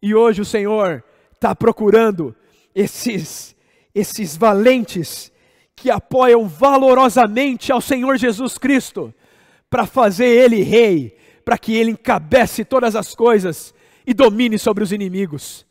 E 0.02 0.16
hoje 0.16 0.42
o 0.42 0.46
Senhor 0.46 1.04
está 1.32 1.56
procurando 1.56 2.36
esses, 2.74 3.56
esses 3.94 4.36
valentes 4.36 5.32
que 5.76 5.92
apoiam 5.92 6.48
valorosamente 6.48 7.72
ao 7.72 7.80
Senhor 7.80 8.18
Jesus 8.18 8.58
Cristo 8.58 9.14
para 9.70 9.86
fazer 9.86 10.26
ele 10.26 10.64
rei, 10.64 11.16
para 11.46 11.58
que 11.58 11.76
ele 11.76 11.92
encabece 11.92 12.66
todas 12.66 12.96
as 12.96 13.14
coisas 13.14 13.74
e 14.06 14.14
domine 14.14 14.58
sobre 14.58 14.84
os 14.84 14.92
inimigos. 14.92 15.66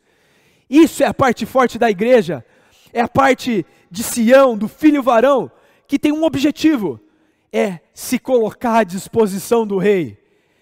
Isso 0.69 1.03
é 1.03 1.07
a 1.07 1.13
parte 1.13 1.45
forte 1.45 1.77
da 1.77 1.89
igreja, 1.89 2.45
é 2.93 3.01
a 3.01 3.07
parte 3.07 3.65
de 3.89 4.03
Sião, 4.03 4.57
do 4.57 4.67
filho 4.67 5.01
varão, 5.01 5.51
que 5.87 5.99
tem 5.99 6.11
um 6.11 6.23
objetivo: 6.23 6.99
é 7.51 7.79
se 7.93 8.19
colocar 8.19 8.79
à 8.79 8.83
disposição 8.83 9.65
do 9.65 9.77
rei, 9.77 10.17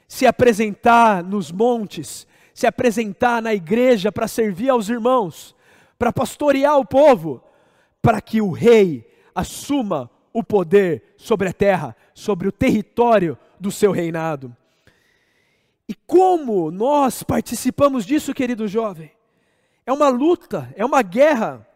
se 0.08 0.26
apresentar 0.26 1.24
nos 1.24 1.52
montes, 1.52 2.26
se 2.54 2.66
apresentar 2.66 3.42
na 3.42 3.54
igreja 3.54 4.12
para 4.12 4.28
servir 4.28 4.70
aos 4.70 4.90
irmãos, 4.90 5.56
para 6.00 6.14
pastorear 6.14 6.78
o 6.78 6.86
povo, 6.86 7.44
para 8.02 8.22
que 8.22 8.42
o 8.42 8.52
rei 8.52 9.08
assuma 9.36 10.10
o 10.32 10.44
poder 10.44 11.14
sobre 11.18 11.50
a 11.50 11.54
terra, 11.54 11.96
sobre 12.14 12.48
o 12.48 12.52
território 12.52 13.38
do 13.60 13.72
seu 13.72 13.92
reinado. 13.92 14.56
E 15.90 15.94
como 15.94 16.70
nós 16.70 17.24
participamos 17.24 18.06
disso, 18.06 18.34
querido 18.34 18.68
jovem? 18.68 19.12
É 19.86 19.92
uma 19.92 20.10
luta, 20.10 20.74
é 20.76 20.86
uma 20.86 21.02
guerra. 21.02 21.67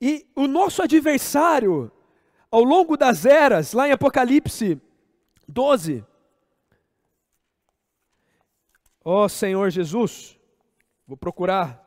E 0.00 0.26
o 0.34 0.46
nosso 0.46 0.82
adversário, 0.82 1.92
ao 2.50 2.64
longo 2.64 2.96
das 2.96 3.26
eras, 3.26 3.72
lá 3.72 3.86
em 3.86 3.92
Apocalipse 3.92 4.80
12, 5.46 6.04
ó 9.04 9.24
oh, 9.24 9.28
Senhor 9.28 9.70
Jesus, 9.70 10.38
vou 11.06 11.16
procurar 11.16 11.86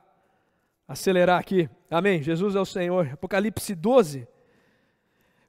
acelerar 0.87 1.39
aqui, 1.39 1.69
amém? 1.89 2.21
Jesus 2.21 2.55
é 2.55 2.59
o 2.59 2.65
Senhor, 2.65 3.09
Apocalipse 3.13 3.73
12, 3.73 4.27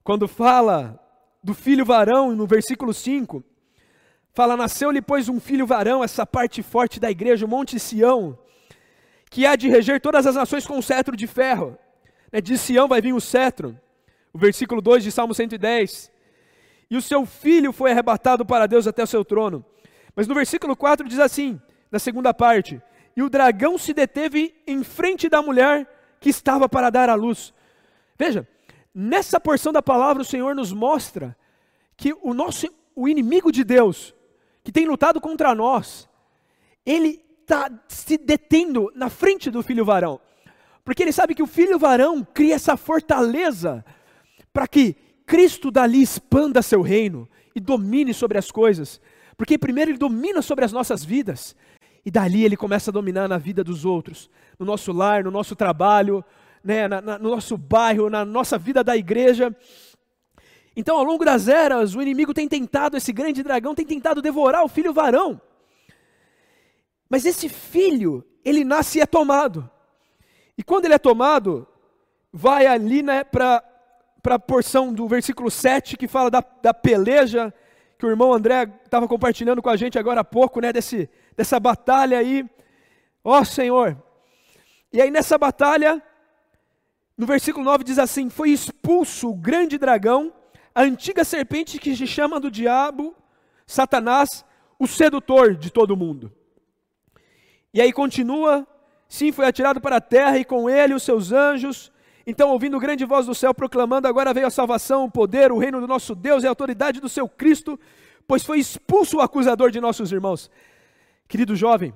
quando 0.03 0.27
fala 0.27 0.99
do 1.43 1.53
filho 1.53 1.85
varão, 1.85 2.35
no 2.35 2.47
versículo 2.47 2.95
5, 2.95 3.45
fala: 4.33 4.57
Nasceu-lhe, 4.57 5.03
pois, 5.03 5.29
um 5.29 5.39
filho 5.39 5.67
varão, 5.67 6.03
essa 6.03 6.25
parte 6.25 6.63
forte 6.63 6.99
da 6.99 7.11
igreja, 7.11 7.45
o 7.45 7.49
Monte 7.49 7.79
Sião, 7.79 8.39
que 9.31 9.45
há 9.45 9.55
de 9.55 9.69
reger 9.69 10.01
todas 10.01 10.27
as 10.27 10.35
nações 10.35 10.67
com 10.67 10.79
um 10.79 10.83
cetro 10.83 11.15
de 11.17 11.27
ferro. 11.27 11.79
Né, 12.35 12.41
de 12.43 12.59
Sião 12.59 12.87
vai 12.87 13.01
vir 13.01 13.15
o 13.15 13.21
cetro. 13.21 13.81
O 14.31 14.39
versículo 14.39 14.83
2 14.83 15.05
de 15.05 15.11
Salmo 15.11 15.33
110. 15.33 16.13
E 16.91 16.97
o 16.97 17.01
seu 17.01 17.25
filho 17.25 17.73
foi 17.73 17.93
arrebatado 17.93 18.45
para 18.45 18.67
Deus 18.67 18.87
até 18.87 19.03
o 19.03 19.07
seu 19.07 19.25
trono. 19.25 19.65
Mas 20.15 20.27
no 20.27 20.35
versículo 20.35 20.77
4 20.77 21.09
diz 21.09 21.19
assim, 21.19 21.59
na 21.91 21.99
segunda 21.99 22.35
parte: 22.35 22.83
E 23.17 23.23
o 23.23 23.31
dragão 23.31 23.79
se 23.79 23.95
deteve 23.95 24.55
em 24.67 24.85
frente 24.85 25.31
da 25.31 25.41
mulher 25.41 25.89
que 26.21 26.29
estava 26.29 26.69
para 26.69 26.91
dar 26.91 27.09
à 27.09 27.15
luz. 27.15 27.55
Veja, 28.19 28.47
Nessa 28.95 29.41
porção 29.41 29.73
da 29.73 29.83
palavra, 29.83 30.23
o 30.23 30.25
Senhor 30.25 30.55
nos 30.55 30.73
mostra 30.73 31.37
que 31.97 32.15
o 32.23 32.33
nosso 32.33 32.73
o 32.95 33.09
inimigo 33.09 33.51
de 33.51 33.65
Deus, 33.65 34.15
que 34.63 34.71
tem 34.71 34.87
lutado 34.87 35.21
contra 35.21 35.53
nós, 35.53 36.09
ele 36.87 37.21
está 37.41 37.69
se 37.89 38.17
detendo 38.17 38.93
na 38.95 39.11
frente 39.11 39.51
do 39.51 39.65
filho 39.65 39.85
varão. 39.85 40.21
Porque 40.85 41.03
ele 41.03 41.13
sabe 41.13 41.35
que 41.35 41.43
o 41.43 41.47
filho 41.47 41.79
varão 41.79 42.23
cria 42.23 42.55
essa 42.55 42.77
fortaleza 42.77 43.85
para 44.53 44.69
que 44.69 44.95
Cristo 45.27 45.71
dali 45.71 46.03
expanda 46.03 46.61
seu 46.61 46.83
reino 46.83 47.29
e 47.55 47.61
domine 47.61 48.13
sobre 48.13 48.37
as 48.37 48.51
coisas. 48.51 49.01
Porque 49.37 49.59
primeiro 49.59 49.91
ele 49.91 49.99
domina 49.99 50.43
sobre 50.43 50.65
as 50.65 50.73
nossas 50.73 51.05
vidas, 51.05 51.57
e 52.05 52.11
dali 52.11 52.45
ele 52.45 52.57
começa 52.57 52.91
a 52.91 52.93
dominar 52.93 53.29
na 53.29 53.39
vida 53.39 53.65
dos 53.65 53.85
outros, 53.85 54.31
no 54.59 54.67
nosso 54.67 54.93
lar, 54.93 55.25
no 55.25 55.31
nosso 55.31 55.57
trabalho, 55.57 56.23
né, 56.63 56.87
na, 56.87 57.01
na, 57.01 57.19
no 57.19 57.31
nosso 57.31 57.57
bairro, 57.57 58.11
na 58.11 58.25
nossa 58.25 58.59
vida 58.59 58.85
da 58.85 58.97
igreja. 58.97 59.55
Então, 60.77 60.99
ao 60.99 61.05
longo 61.05 61.25
das 61.25 61.49
eras, 61.49 61.95
o 61.95 62.03
inimigo 62.03 62.35
tem 62.35 62.47
tentado, 62.47 62.97
esse 62.97 63.13
grande 63.13 63.43
dragão 63.43 63.75
tem 63.75 63.87
tentado 63.87 64.21
devorar 64.21 64.65
o 64.65 64.69
filho 64.69 64.93
varão. 64.93 65.41
Mas 67.09 67.25
esse 67.25 67.49
filho, 67.49 68.25
ele 68.45 68.65
nasce 68.65 68.99
e 68.99 69.01
é 69.01 69.07
tomado. 69.07 69.69
E 70.57 70.63
quando 70.63 70.85
ele 70.85 70.95
é 70.95 70.99
tomado, 70.99 71.67
vai 72.33 72.67
ali 72.67 73.03
né, 73.03 73.25
para 73.25 73.63
a 74.25 74.39
porção 74.39 74.93
do 74.93 75.07
versículo 75.07 75.51
7 75.51 75.97
que 75.97 76.09
fala 76.09 76.31
da, 76.31 76.45
da 76.63 76.73
peleja, 76.73 77.53
que 77.99 78.07
o 78.07 78.11
irmão 78.11 78.33
André 78.33 78.65
estava 78.85 79.07
compartilhando 79.07 79.63
com 79.63 79.71
a 79.71 79.77
gente 79.77 79.99
agora 79.99 80.21
há 80.21 80.25
pouco, 80.25 80.61
né, 80.61 80.73
desse, 80.73 81.09
dessa 81.37 81.59
batalha 81.61 82.19
aí. 82.19 82.45
Ó 83.23 83.39
oh, 83.39 83.45
Senhor! 83.45 83.97
E 84.93 85.01
aí 85.01 85.11
nessa 85.11 85.37
batalha, 85.37 86.03
no 87.17 87.27
versículo 87.27 87.65
9 87.65 87.85
diz 87.85 87.99
assim: 87.99 88.29
Foi 88.29 88.51
expulso 88.51 89.31
o 89.31 89.35
grande 89.35 89.79
dragão, 89.79 90.33
a 90.75 90.83
antiga 90.83 91.25
serpente 91.25 91.79
que 91.79 91.97
se 91.97 92.07
chama 92.07 92.39
do 92.39 92.51
diabo, 92.51 93.15
Satanás, 93.67 94.45
o 94.79 94.87
sedutor 94.87 95.55
de 95.55 95.71
todo 95.71 95.97
mundo. 95.97 96.33
E 97.73 97.81
aí 97.81 97.93
continua: 97.93 98.67
Sim, 99.09 99.33
foi 99.33 99.47
atirado 99.47 99.81
para 99.81 99.97
a 99.97 100.01
terra 100.01 100.39
e 100.39 100.45
com 100.45 100.69
ele 100.69 100.95
os 100.95 101.03
seus 101.03 101.33
anjos. 101.33 101.93
Então, 102.27 102.51
ouvindo 102.51 102.81
grande 102.81 103.05
voz 103.05 103.27
do 103.27 103.35
céu 103.35 103.55
proclamando: 103.55 104.09
Agora 104.09 104.33
veio 104.33 104.47
a 104.47 104.51
salvação, 104.51 105.05
o 105.05 105.11
poder, 105.11 105.53
o 105.53 105.59
reino 105.59 105.81
do 105.81 105.87
nosso 105.87 106.15
Deus 106.15 106.43
e 106.43 106.47
a 106.47 106.51
autoridade 106.51 107.01
do 107.01 107.09
seu 107.09 107.29
Cristo, 107.29 107.79
pois 108.27 108.43
foi 108.43 108.59
expulso 108.59 109.19
o 109.19 109.21
acusador 109.21 109.71
de 109.71 109.81
nossos 109.81 110.11
irmãos. 110.11 110.51
Querido 111.29 111.55
jovem, 111.55 111.93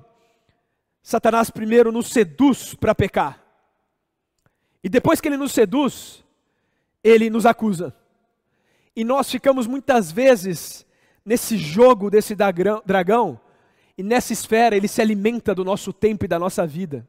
Satanás 1.01 1.49
primeiro 1.49 1.91
nos 1.91 2.09
seduz 2.09 2.75
para 2.75 2.93
pecar. 2.93 3.43
E 4.83 4.89
depois 4.89 5.19
que 5.19 5.27
ele 5.27 5.37
nos 5.37 5.51
seduz, 5.51 6.23
ele 7.03 7.29
nos 7.29 7.45
acusa. 7.45 7.93
E 8.95 9.03
nós 9.03 9.29
ficamos 9.29 9.67
muitas 9.67 10.11
vezes 10.11 10.85
nesse 11.25 11.57
jogo 11.57 12.09
desse 12.09 12.35
dragão, 12.35 13.39
e 13.99 14.03
nessa 14.03 14.31
esfera 14.31 14.77
ele 14.77 14.87
se 14.87 15.01
alimenta 15.01 15.53
do 15.53 15.65
nosso 15.65 15.91
tempo 15.91 16.23
e 16.23 16.27
da 16.27 16.39
nossa 16.39 16.65
vida. 16.65 17.05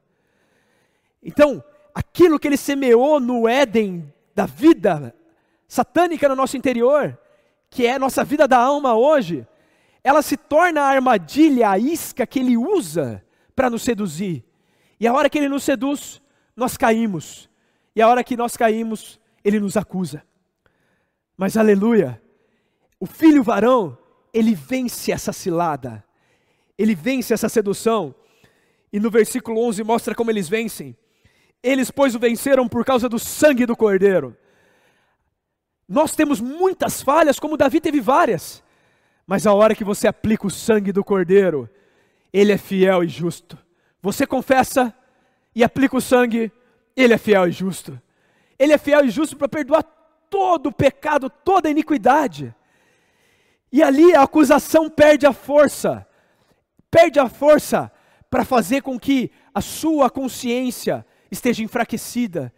Então, 1.22 1.62
aquilo 1.94 2.36
que 2.36 2.48
ele 2.48 2.56
semeou 2.56 3.20
no 3.20 3.46
Éden 3.46 4.12
da 4.34 4.44
vida 4.44 5.14
satânica 5.68 6.28
no 6.28 6.34
nosso 6.34 6.56
interior, 6.56 7.16
que 7.70 7.86
é 7.86 7.94
a 7.94 7.98
nossa 8.00 8.24
vida 8.24 8.48
da 8.48 8.58
alma 8.58 8.96
hoje, 8.96 9.46
ela 10.02 10.20
se 10.20 10.36
torna 10.36 10.80
a 10.80 10.88
armadilha, 10.88 11.70
a 11.70 11.78
isca 11.78 12.26
que 12.26 12.40
ele 12.40 12.56
usa 12.56 13.24
para 13.54 13.70
nos 13.70 13.82
seduzir. 13.82 14.44
E 14.98 15.06
a 15.06 15.12
hora 15.12 15.30
que 15.30 15.38
ele 15.38 15.48
nos 15.48 15.62
seduz, 15.62 16.20
nós 16.56 16.76
caímos. 16.76 17.48
E 17.94 18.02
a 18.02 18.08
hora 18.08 18.24
que 18.24 18.36
nós 18.36 18.56
caímos, 18.56 19.20
ele 19.44 19.60
nos 19.60 19.76
acusa. 19.76 20.24
Mas 21.36 21.56
aleluia, 21.56 22.20
o 22.98 23.06
filho 23.06 23.44
varão, 23.44 23.96
ele 24.34 24.56
vence 24.56 25.12
essa 25.12 25.32
cilada, 25.32 26.04
ele 26.82 26.94
vence 26.94 27.34
essa 27.34 27.48
sedução. 27.48 28.14
E 28.90 28.98
no 28.98 29.10
versículo 29.10 29.60
11 29.66 29.84
mostra 29.84 30.14
como 30.14 30.30
eles 30.30 30.48
vencem. 30.48 30.96
Eles, 31.62 31.90
pois, 31.90 32.14
o 32.14 32.18
venceram 32.18 32.66
por 32.66 32.86
causa 32.86 33.06
do 33.06 33.18
sangue 33.18 33.66
do 33.66 33.76
cordeiro. 33.76 34.34
Nós 35.86 36.16
temos 36.16 36.40
muitas 36.40 37.02
falhas, 37.02 37.38
como 37.38 37.58
Davi 37.58 37.82
teve 37.82 38.00
várias. 38.00 38.62
Mas 39.26 39.46
a 39.46 39.52
hora 39.52 39.74
que 39.74 39.84
você 39.84 40.08
aplica 40.08 40.46
o 40.46 40.50
sangue 40.50 40.90
do 40.90 41.04
cordeiro, 41.04 41.68
ele 42.32 42.50
é 42.50 42.56
fiel 42.56 43.04
e 43.04 43.08
justo. 43.08 43.58
Você 44.00 44.26
confessa 44.26 44.94
e 45.54 45.62
aplica 45.62 45.98
o 45.98 46.00
sangue, 46.00 46.50
ele 46.96 47.12
é 47.12 47.18
fiel 47.18 47.46
e 47.46 47.52
justo. 47.52 48.00
Ele 48.58 48.72
é 48.72 48.78
fiel 48.78 49.04
e 49.04 49.10
justo 49.10 49.36
para 49.36 49.48
perdoar 49.48 49.82
todo 50.30 50.72
pecado, 50.72 51.28
toda 51.28 51.68
iniquidade. 51.68 52.54
E 53.70 53.82
ali 53.82 54.14
a 54.14 54.22
acusação 54.22 54.88
perde 54.88 55.26
a 55.26 55.32
força, 55.32 56.06
perde 56.90 57.18
a 57.18 57.28
força 57.28 57.90
para 58.28 58.44
fazer 58.44 58.82
com 58.82 58.98
que 58.98 59.30
a 59.54 59.60
sua 59.60 60.08
consciência 60.08 61.04
esteja 61.30 61.62
enfraquecida. 61.62 62.52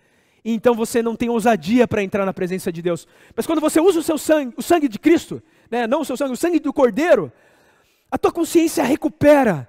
E 0.44 0.52
então 0.52 0.74
você 0.74 1.02
não 1.02 1.14
tem 1.14 1.28
ousadia 1.28 1.86
para 1.86 2.02
entrar 2.02 2.26
na 2.26 2.32
presença 2.32 2.72
de 2.72 2.82
Deus. 2.82 3.06
Mas 3.34 3.46
quando 3.46 3.60
você 3.60 3.80
usa 3.80 4.00
o 4.00 4.02
seu 4.02 4.18
sangue, 4.18 4.54
o 4.56 4.62
sangue 4.62 4.88
de 4.88 4.98
Cristo, 4.98 5.42
né, 5.70 5.86
não 5.86 6.00
o 6.00 6.04
seu 6.04 6.16
sangue, 6.16 6.32
o 6.32 6.36
sangue 6.36 6.58
do 6.58 6.72
Cordeiro, 6.72 7.32
a 8.10 8.18
tua 8.18 8.32
consciência 8.32 8.84
recupera 8.84 9.68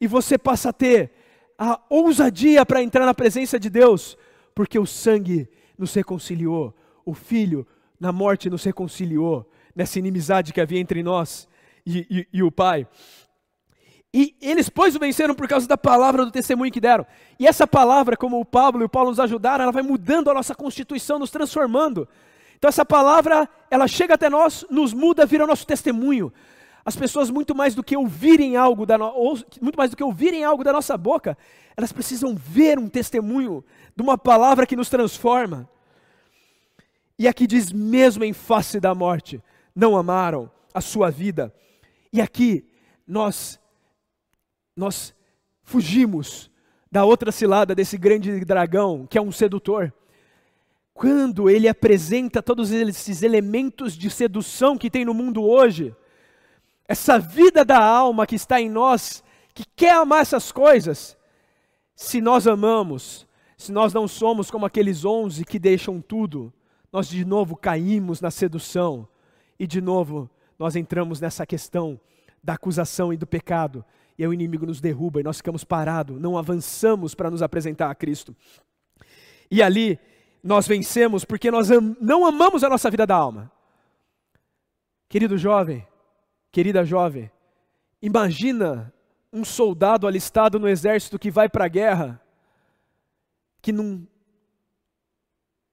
e 0.00 0.06
você 0.06 0.38
passa 0.38 0.70
a 0.70 0.72
ter 0.72 1.10
a 1.58 1.80
ousadia 1.88 2.64
para 2.64 2.82
entrar 2.82 3.06
na 3.06 3.14
presença 3.14 3.58
de 3.58 3.70
Deus, 3.70 4.16
porque 4.54 4.78
o 4.78 4.86
sangue 4.86 5.48
nos 5.76 5.92
reconciliou, 5.94 6.74
o 7.04 7.14
Filho 7.14 7.66
na 7.98 8.12
morte 8.12 8.50
nos 8.50 8.62
reconciliou, 8.64 9.50
nessa 9.74 9.98
inimizade 9.98 10.52
que 10.52 10.60
havia 10.60 10.80
entre 10.80 11.02
nós 11.02 11.48
e, 11.84 12.06
e, 12.10 12.28
e 12.38 12.42
o 12.42 12.50
Pai. 12.50 12.86
E 14.18 14.34
eles, 14.40 14.70
pois, 14.70 14.96
o 14.96 14.98
venceram 14.98 15.34
por 15.34 15.46
causa 15.46 15.68
da 15.68 15.76
palavra 15.76 16.24
do 16.24 16.30
testemunho 16.30 16.72
que 16.72 16.80
deram. 16.80 17.06
E 17.38 17.46
essa 17.46 17.66
palavra, 17.66 18.16
como 18.16 18.40
o 18.40 18.46
Pablo 18.46 18.80
e 18.80 18.86
o 18.86 18.88
Paulo 18.88 19.10
nos 19.10 19.20
ajudaram, 19.20 19.64
ela 19.64 19.72
vai 19.72 19.82
mudando 19.82 20.30
a 20.30 20.32
nossa 20.32 20.54
constituição, 20.54 21.18
nos 21.18 21.30
transformando. 21.30 22.08
Então 22.56 22.66
essa 22.66 22.82
palavra, 22.82 23.46
ela 23.70 23.86
chega 23.86 24.14
até 24.14 24.30
nós, 24.30 24.64
nos 24.70 24.94
muda, 24.94 25.26
vira 25.26 25.46
nosso 25.46 25.66
testemunho. 25.66 26.32
As 26.82 26.96
pessoas 26.96 27.28
muito 27.28 27.54
mais 27.54 27.74
do 27.74 27.84
que 27.84 27.94
ouvirem 27.94 28.56
algo 28.56 28.86
da 28.86 28.96
no... 28.96 29.04
ou, 29.04 29.38
muito 29.60 29.76
mais 29.76 29.90
do 29.90 29.96
que 29.98 30.02
ouvirem 30.02 30.44
algo 30.44 30.64
da 30.64 30.72
nossa 30.72 30.96
boca, 30.96 31.36
elas 31.76 31.92
precisam 31.92 32.34
ver 32.34 32.78
um 32.78 32.88
testemunho 32.88 33.62
de 33.94 34.02
uma 34.02 34.16
palavra 34.16 34.66
que 34.66 34.76
nos 34.76 34.88
transforma. 34.88 35.68
E 37.18 37.28
aqui 37.28 37.46
diz 37.46 37.70
mesmo 37.70 38.24
em 38.24 38.32
face 38.32 38.80
da 38.80 38.94
morte, 38.94 39.42
não 39.74 39.94
amaram 39.94 40.50
a 40.72 40.80
sua 40.80 41.10
vida. 41.10 41.54
E 42.10 42.18
aqui 42.18 42.64
nós 43.06 43.60
nós 44.76 45.14
fugimos 45.62 46.50
da 46.92 47.04
outra 47.04 47.32
cilada 47.32 47.74
desse 47.74 47.96
grande 47.96 48.44
dragão, 48.44 49.06
que 49.06 49.18
é 49.18 49.22
um 49.22 49.32
sedutor. 49.32 49.92
Quando 50.94 51.50
ele 51.50 51.68
apresenta 51.68 52.42
todos 52.42 52.70
esses 52.70 53.22
elementos 53.22 53.94
de 53.94 54.08
sedução 54.10 54.78
que 54.78 54.90
tem 54.90 55.04
no 55.04 55.12
mundo 55.12 55.42
hoje, 55.42 55.94
essa 56.86 57.18
vida 57.18 57.64
da 57.64 57.82
alma 57.82 58.26
que 58.26 58.36
está 58.36 58.60
em 58.60 58.70
nós, 58.70 59.22
que 59.52 59.64
quer 59.74 59.94
amar 59.94 60.22
essas 60.22 60.52
coisas, 60.52 61.16
se 61.94 62.20
nós 62.20 62.46
amamos, 62.46 63.26
se 63.56 63.72
nós 63.72 63.92
não 63.92 64.06
somos 64.06 64.50
como 64.50 64.66
aqueles 64.66 65.04
onze 65.04 65.44
que 65.44 65.58
deixam 65.58 66.00
tudo, 66.00 66.52
nós 66.92 67.08
de 67.08 67.24
novo 67.24 67.56
caímos 67.56 68.20
na 68.20 68.30
sedução 68.30 69.08
e 69.58 69.66
de 69.66 69.80
novo 69.80 70.30
nós 70.58 70.76
entramos 70.76 71.20
nessa 71.20 71.44
questão 71.44 71.98
da 72.42 72.54
acusação 72.54 73.12
e 73.12 73.16
do 73.16 73.26
pecado 73.26 73.84
e 74.18 74.22
aí 74.22 74.28
o 74.28 74.32
inimigo 74.32 74.64
nos 74.64 74.80
derruba 74.80 75.20
e 75.20 75.22
nós 75.22 75.36
ficamos 75.38 75.62
parados, 75.62 76.18
não 76.20 76.38
avançamos 76.38 77.14
para 77.14 77.30
nos 77.30 77.42
apresentar 77.42 77.90
a 77.90 77.94
Cristo. 77.94 78.34
E 79.50 79.62
ali 79.62 79.98
nós 80.42 80.66
vencemos 80.66 81.24
porque 81.24 81.50
nós 81.50 81.70
am 81.70 81.96
não 82.00 82.24
amamos 82.24 82.64
a 82.64 82.68
nossa 82.68 82.90
vida 82.90 83.06
da 83.06 83.14
alma. 83.14 83.52
Querido 85.08 85.36
jovem, 85.36 85.86
querida 86.50 86.84
jovem, 86.84 87.30
imagina 88.00 88.92
um 89.32 89.44
soldado 89.44 90.06
alistado 90.06 90.58
no 90.58 90.68
exército 90.68 91.18
que 91.18 91.30
vai 91.30 91.48
para 91.48 91.66
a 91.66 91.68
guerra, 91.68 92.20
que 93.60 93.72
não 93.72 94.06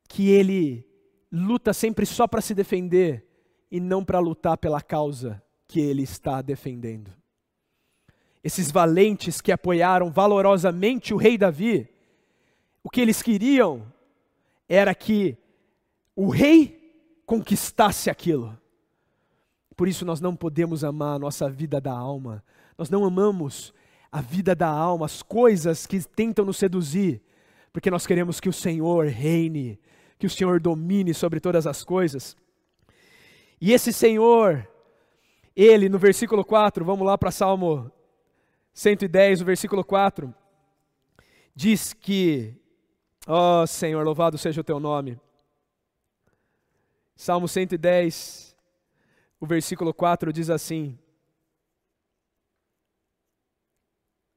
que 0.07 0.29
ele 0.29 0.85
luta 1.31 1.73
sempre 1.73 2.05
só 2.05 2.27
para 2.27 2.41
se 2.41 2.53
defender 2.53 3.25
e 3.71 3.79
não 3.79 4.03
para 4.03 4.19
lutar 4.19 4.57
pela 4.57 4.81
causa 4.81 5.41
que 5.67 5.79
ele 5.79 6.03
está 6.03 6.41
defendendo 6.41 7.22
esses 8.43 8.69
valentes 8.69 9.39
que 9.39 9.51
apoiaram 9.51 10.11
valorosamente 10.11 11.13
o 11.13 11.17
rei 11.17 11.37
Davi, 11.37 11.89
o 12.83 12.89
que 12.89 12.99
eles 12.99 13.21
queriam 13.21 13.87
era 14.67 14.93
que 14.93 15.37
o 16.15 16.29
rei 16.29 16.83
conquistasse 17.25 18.09
aquilo. 18.09 18.57
Por 19.77 19.87
isso 19.87 20.05
nós 20.05 20.19
não 20.19 20.35
podemos 20.35 20.83
amar 20.83 21.15
a 21.15 21.19
nossa 21.19 21.49
vida 21.49 21.79
da 21.79 21.93
alma. 21.93 22.43
Nós 22.77 22.89
não 22.89 23.05
amamos 23.05 23.73
a 24.11 24.21
vida 24.21 24.53
da 24.53 24.67
alma, 24.67 25.05
as 25.05 25.23
coisas 25.23 25.87
que 25.87 25.99
tentam 26.01 26.45
nos 26.45 26.57
seduzir, 26.57 27.21
porque 27.71 27.89
nós 27.89 28.05
queremos 28.05 28.39
que 28.39 28.49
o 28.49 28.53
Senhor 28.53 29.07
reine, 29.07 29.79
que 30.19 30.27
o 30.27 30.29
Senhor 30.29 30.59
domine 30.59 31.13
sobre 31.13 31.39
todas 31.39 31.65
as 31.65 31.83
coisas. 31.83 32.35
E 33.59 33.71
esse 33.71 33.91
Senhor, 33.91 34.67
ele 35.55 35.89
no 35.89 35.97
versículo 35.97 36.43
4, 36.45 36.85
vamos 36.85 37.07
lá 37.07 37.17
para 37.17 37.31
Salmo 37.31 37.91
110, 38.73 39.41
o 39.41 39.45
versículo 39.45 39.83
4, 39.83 40.33
diz 41.55 41.93
que, 41.93 42.55
ó 43.27 43.61
oh, 43.63 43.67
Senhor, 43.67 44.03
louvado 44.03 44.37
seja 44.37 44.61
o 44.61 44.63
teu 44.63 44.79
nome. 44.79 45.19
Salmo 47.15 47.47
110, 47.47 48.55
o 49.39 49.45
versículo 49.45 49.93
4 49.93 50.33
diz 50.33 50.49
assim: 50.49 50.97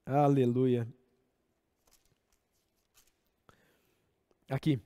Aleluia. 0.04 0.86
Aqui. 4.48 4.80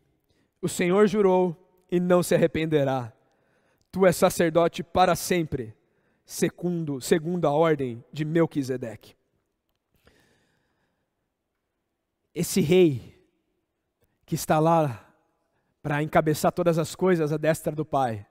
O 0.62 0.68
Senhor 0.68 1.06
jurou 1.06 1.56
e 1.90 1.98
não 1.98 2.22
se 2.22 2.34
arrependerá. 2.34 3.12
Tu 3.90 4.06
és 4.06 4.14
sacerdote 4.14 4.82
para 4.82 5.16
sempre, 5.16 5.74
segundo, 6.24 7.00
segundo 7.00 7.46
a 7.46 7.50
ordem 7.50 8.04
de 8.12 8.24
Melquisedeque. 8.24 9.19
Esse 12.40 12.62
rei 12.62 13.14
que 14.24 14.34
está 14.34 14.58
lá 14.58 15.06
para 15.82 16.02
encabeçar 16.02 16.50
todas 16.50 16.78
as 16.78 16.94
coisas 16.94 17.32
à 17.32 17.36
destra 17.36 17.74
do 17.74 17.84
Pai, 17.84 18.26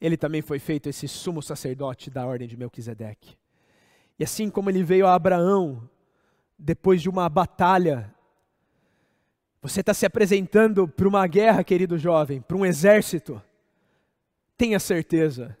ele 0.00 0.16
também 0.16 0.42
foi 0.42 0.58
feito 0.58 0.88
esse 0.88 1.06
sumo 1.06 1.40
sacerdote 1.40 2.10
da 2.10 2.26
ordem 2.26 2.48
de 2.48 2.56
Melquisedeque. 2.56 3.36
E 4.18 4.24
assim 4.24 4.50
como 4.50 4.68
ele 4.68 4.82
veio 4.82 5.06
a 5.06 5.14
Abraão, 5.14 5.88
depois 6.58 7.00
de 7.00 7.08
uma 7.08 7.28
batalha, 7.28 8.12
você 9.62 9.80
está 9.80 9.94
se 9.94 10.04
apresentando 10.04 10.88
para 10.88 11.08
uma 11.08 11.26
guerra, 11.26 11.62
querido 11.62 11.96
jovem, 11.96 12.40
para 12.40 12.56
um 12.56 12.66
exército, 12.66 13.40
tenha 14.56 14.80
certeza, 14.80 15.56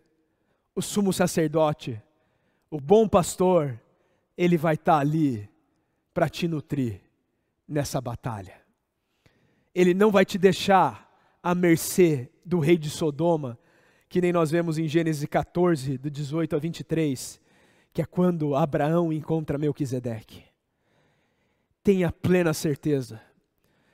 o 0.74 0.82
sumo 0.82 1.12
sacerdote, 1.12 2.02
o 2.68 2.80
bom 2.80 3.08
pastor, 3.08 3.80
ele 4.36 4.56
vai 4.56 4.74
estar 4.74 4.94
tá 4.94 4.98
ali 4.98 5.48
para 6.12 6.28
te 6.28 6.48
nutrir 6.48 7.03
nessa 7.68 8.00
batalha. 8.00 8.54
Ele 9.74 9.94
não 9.94 10.10
vai 10.10 10.24
te 10.24 10.38
deixar 10.38 11.10
à 11.42 11.54
mercê 11.54 12.30
do 12.44 12.58
rei 12.58 12.78
de 12.78 12.90
Sodoma, 12.90 13.58
que 14.08 14.20
nem 14.20 14.32
nós 14.32 14.50
vemos 14.50 14.78
em 14.78 14.86
Gênesis 14.86 15.26
14, 15.28 15.98
do 15.98 16.10
18 16.10 16.54
a 16.54 16.58
23, 16.58 17.40
que 17.92 18.02
é 18.02 18.04
quando 18.04 18.54
Abraão 18.54 19.12
encontra 19.12 19.58
Melquisedeque. 19.58 20.44
Tenha 21.82 22.12
plena 22.12 22.54
certeza, 22.54 23.20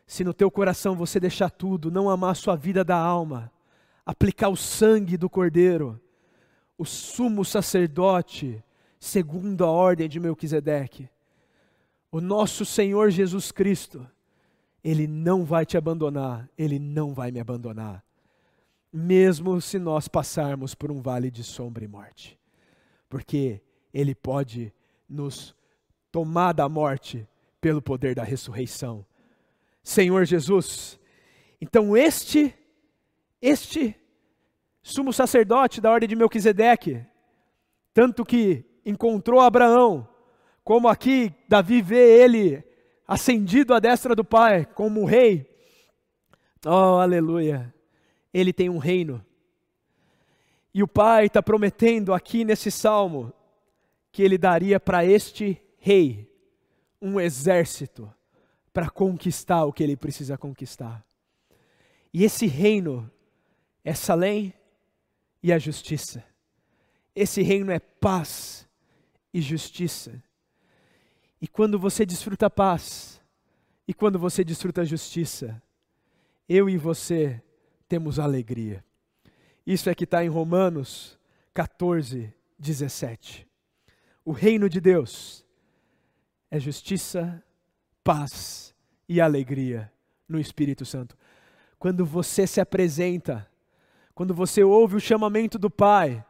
se 0.07 0.25
no 0.25 0.35
teu 0.35 0.51
coração 0.51 0.97
você 0.97 1.21
deixar 1.21 1.51
tudo, 1.51 1.89
não 1.89 2.11
amar 2.11 2.33
a 2.33 2.35
sua 2.35 2.57
vida 2.57 2.83
da 2.83 2.97
alma, 2.97 3.51
aplicar 4.05 4.49
o 4.49 4.57
sangue 4.57 5.16
do 5.16 5.31
cordeiro, 5.31 6.01
o 6.77 6.85
sumo 6.85 7.45
sacerdote, 7.45 8.61
segundo 8.99 9.64
a 9.64 9.71
ordem 9.71 10.09
de 10.09 10.18
Melquisedeque, 10.18 11.09
o 12.11 12.20
nosso 12.20 12.64
Senhor 12.64 13.11
Jesus 13.11 13.52
Cristo, 13.52 14.06
Ele 14.82 15.06
não 15.06 15.44
vai 15.44 15.64
te 15.64 15.76
abandonar, 15.76 16.48
Ele 16.58 16.78
não 16.78 17.14
vai 17.14 17.30
me 17.30 17.40
abandonar, 17.40 18.04
mesmo 18.92 19.61
se 19.61 19.78
nós 19.78 20.08
passarmos 20.08 20.74
por 20.74 20.90
um 20.90 21.00
vale 21.00 21.30
de 21.30 21.44
sombra 21.44 21.84
e 21.84 21.88
morte, 21.88 22.38
porque 23.08 23.61
Ele 23.94 24.14
pode 24.14 24.72
nos 25.08 25.54
tomar 26.11 26.52
da 26.52 26.68
morte 26.68 27.28
pelo 27.61 27.80
poder 27.80 28.14
da 28.14 28.24
ressurreição. 28.24 29.06
Senhor 29.82 30.24
Jesus, 30.24 30.98
então 31.61 31.96
este, 31.96 32.54
este 33.40 33.96
sumo 34.82 35.12
sacerdote 35.12 35.80
da 35.80 35.90
ordem 35.90 36.08
de 36.08 36.16
Melquisedeque, 36.16 37.04
tanto 37.92 38.24
que 38.24 38.64
encontrou 38.84 39.40
Abraão, 39.40 40.08
como 40.71 40.87
aqui 40.87 41.35
Davi 41.49 41.83
vê 41.83 42.23
ele 42.23 42.62
ascendido 43.05 43.75
à 43.75 43.81
destra 43.81 44.14
do 44.14 44.25
Pai 44.25 44.64
como 44.64 45.05
rei. 45.05 45.45
Oh, 46.64 47.01
aleluia! 47.01 47.75
Ele 48.33 48.53
tem 48.53 48.71
um 48.71 48.79
reino. 48.79 49.21
E 50.73 50.81
o 50.81 50.87
Pai 50.87 51.27
está 51.27 51.43
prometendo 51.43 52.14
aqui 52.14 52.45
nesse 52.45 52.71
salmo 52.71 53.33
que 54.12 54.23
ele 54.23 54.39
daria 54.39 54.79
para 54.79 55.05
este 55.05 55.61
rei 55.77 56.33
um 57.03 57.18
exército 57.18 58.09
para 58.73 58.89
conquistar 58.89 59.64
o 59.64 59.73
que 59.73 59.83
ele 59.83 59.97
precisa 59.97 60.39
conquistar. 60.39 61.05
E 62.14 62.23
esse 62.23 62.47
reino 62.47 63.11
é 63.85 63.93
Salém 63.93 64.55
e 65.43 65.53
a 65.53 65.59
justiça. 65.59 66.23
Esse 67.12 67.43
reino 67.43 67.73
é 67.73 67.81
paz 67.81 68.68
e 69.35 69.41
justiça. 69.41 70.23
E 71.41 71.49
quando 71.49 71.78
você 71.78 72.05
desfruta 72.05 72.47
a 72.47 72.51
paz, 72.51 73.20
e 73.88 73.95
quando 73.95 74.18
você 74.18 74.45
desfruta 74.45 74.82
a 74.82 74.84
justiça, 74.84 75.61
eu 76.49 76.68
e 76.68 76.76
você 76.76 77.43
temos 77.88 78.18
alegria. 78.18 78.84
Isso 79.66 79.88
é 79.88 79.95
que 79.95 80.05
está 80.05 80.24
em 80.24 80.28
Romanos 80.28 81.18
14, 81.55 82.32
17. 82.59 83.49
O 84.24 84.32
reino 84.32 84.68
de 84.68 84.80
Deus 84.80 85.45
é 86.51 86.61
justiça, 86.61 87.43
paz 88.05 88.74
e 89.09 89.20
alegria 89.20 89.91
no 90.28 90.38
Espírito 90.38 90.84
Santo. 90.84 91.16
Quando 91.78 92.05
você 92.05 92.47
se 92.47 92.61
apresenta, 92.61 93.49
quando 94.14 94.34
você 94.34 94.62
ouve 94.62 94.97
o 94.97 95.01
chamamento 95.01 95.59
do 95.59 95.70
Pai, 95.70 96.24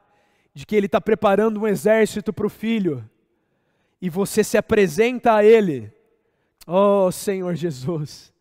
de 0.55 0.65
que 0.65 0.77
Ele 0.77 0.87
está 0.87 1.01
preparando 1.01 1.61
um 1.61 1.67
exército 1.67 2.33
para 2.33 2.47
o 2.47 2.51
filho, 2.51 3.09
e 4.01 4.09
você 4.09 4.43
se 4.43 4.57
apresenta 4.57 5.35
a 5.35 5.45
Ele, 5.45 5.93
oh 6.67 7.13
Senhor 7.13 7.55
Jesus, 7.55 8.33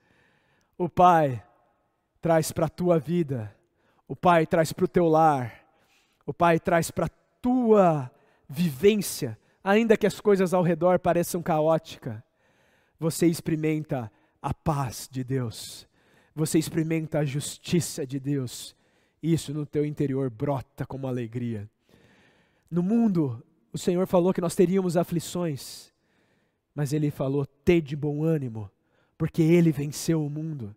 o 0.77 0.87
Pai 0.87 1.43
traz 2.21 2.51
para 2.51 2.67
a 2.67 2.69
tua 2.69 2.97
vida, 2.97 3.53
o 4.07 4.15
Pai 4.15 4.45
traz 4.45 4.71
para 4.71 4.85
o 4.85 4.87
teu 4.87 5.07
lar, 5.07 5.65
o 6.25 6.33
Pai 6.33 6.59
traz 6.59 6.89
para 6.89 7.07
a 7.07 7.09
tua 7.41 8.09
vivência, 8.47 9.37
ainda 9.63 9.97
que 9.97 10.07
as 10.07 10.21
coisas 10.21 10.53
ao 10.53 10.63
redor 10.63 10.99
pareçam 10.99 11.41
caóticas, 11.41 12.21
você 12.97 13.27
experimenta 13.27 14.11
a 14.41 14.53
paz 14.53 15.07
de 15.11 15.23
Deus, 15.23 15.87
você 16.33 16.57
experimenta 16.57 17.19
a 17.19 17.25
justiça 17.25 18.07
de 18.07 18.19
Deus, 18.19 18.75
isso 19.21 19.53
no 19.53 19.65
teu 19.65 19.85
interior 19.85 20.29
brota 20.29 20.85
como 20.85 21.07
alegria. 21.07 21.69
No 22.71 22.81
mundo, 22.81 23.43
o 23.71 23.77
Senhor 23.77 24.07
falou 24.07 24.33
que 24.33 24.41
nós 24.41 24.55
teríamos 24.55 24.97
aflições, 24.97 25.91
mas 26.73 26.93
Ele 26.93 27.11
falou: 27.11 27.47
de 27.83 27.95
bom 27.95 28.23
ânimo, 28.23 28.69
porque 29.17 29.41
Ele 29.41 29.71
venceu 29.71 30.25
o 30.25 30.29
mundo. 30.29 30.75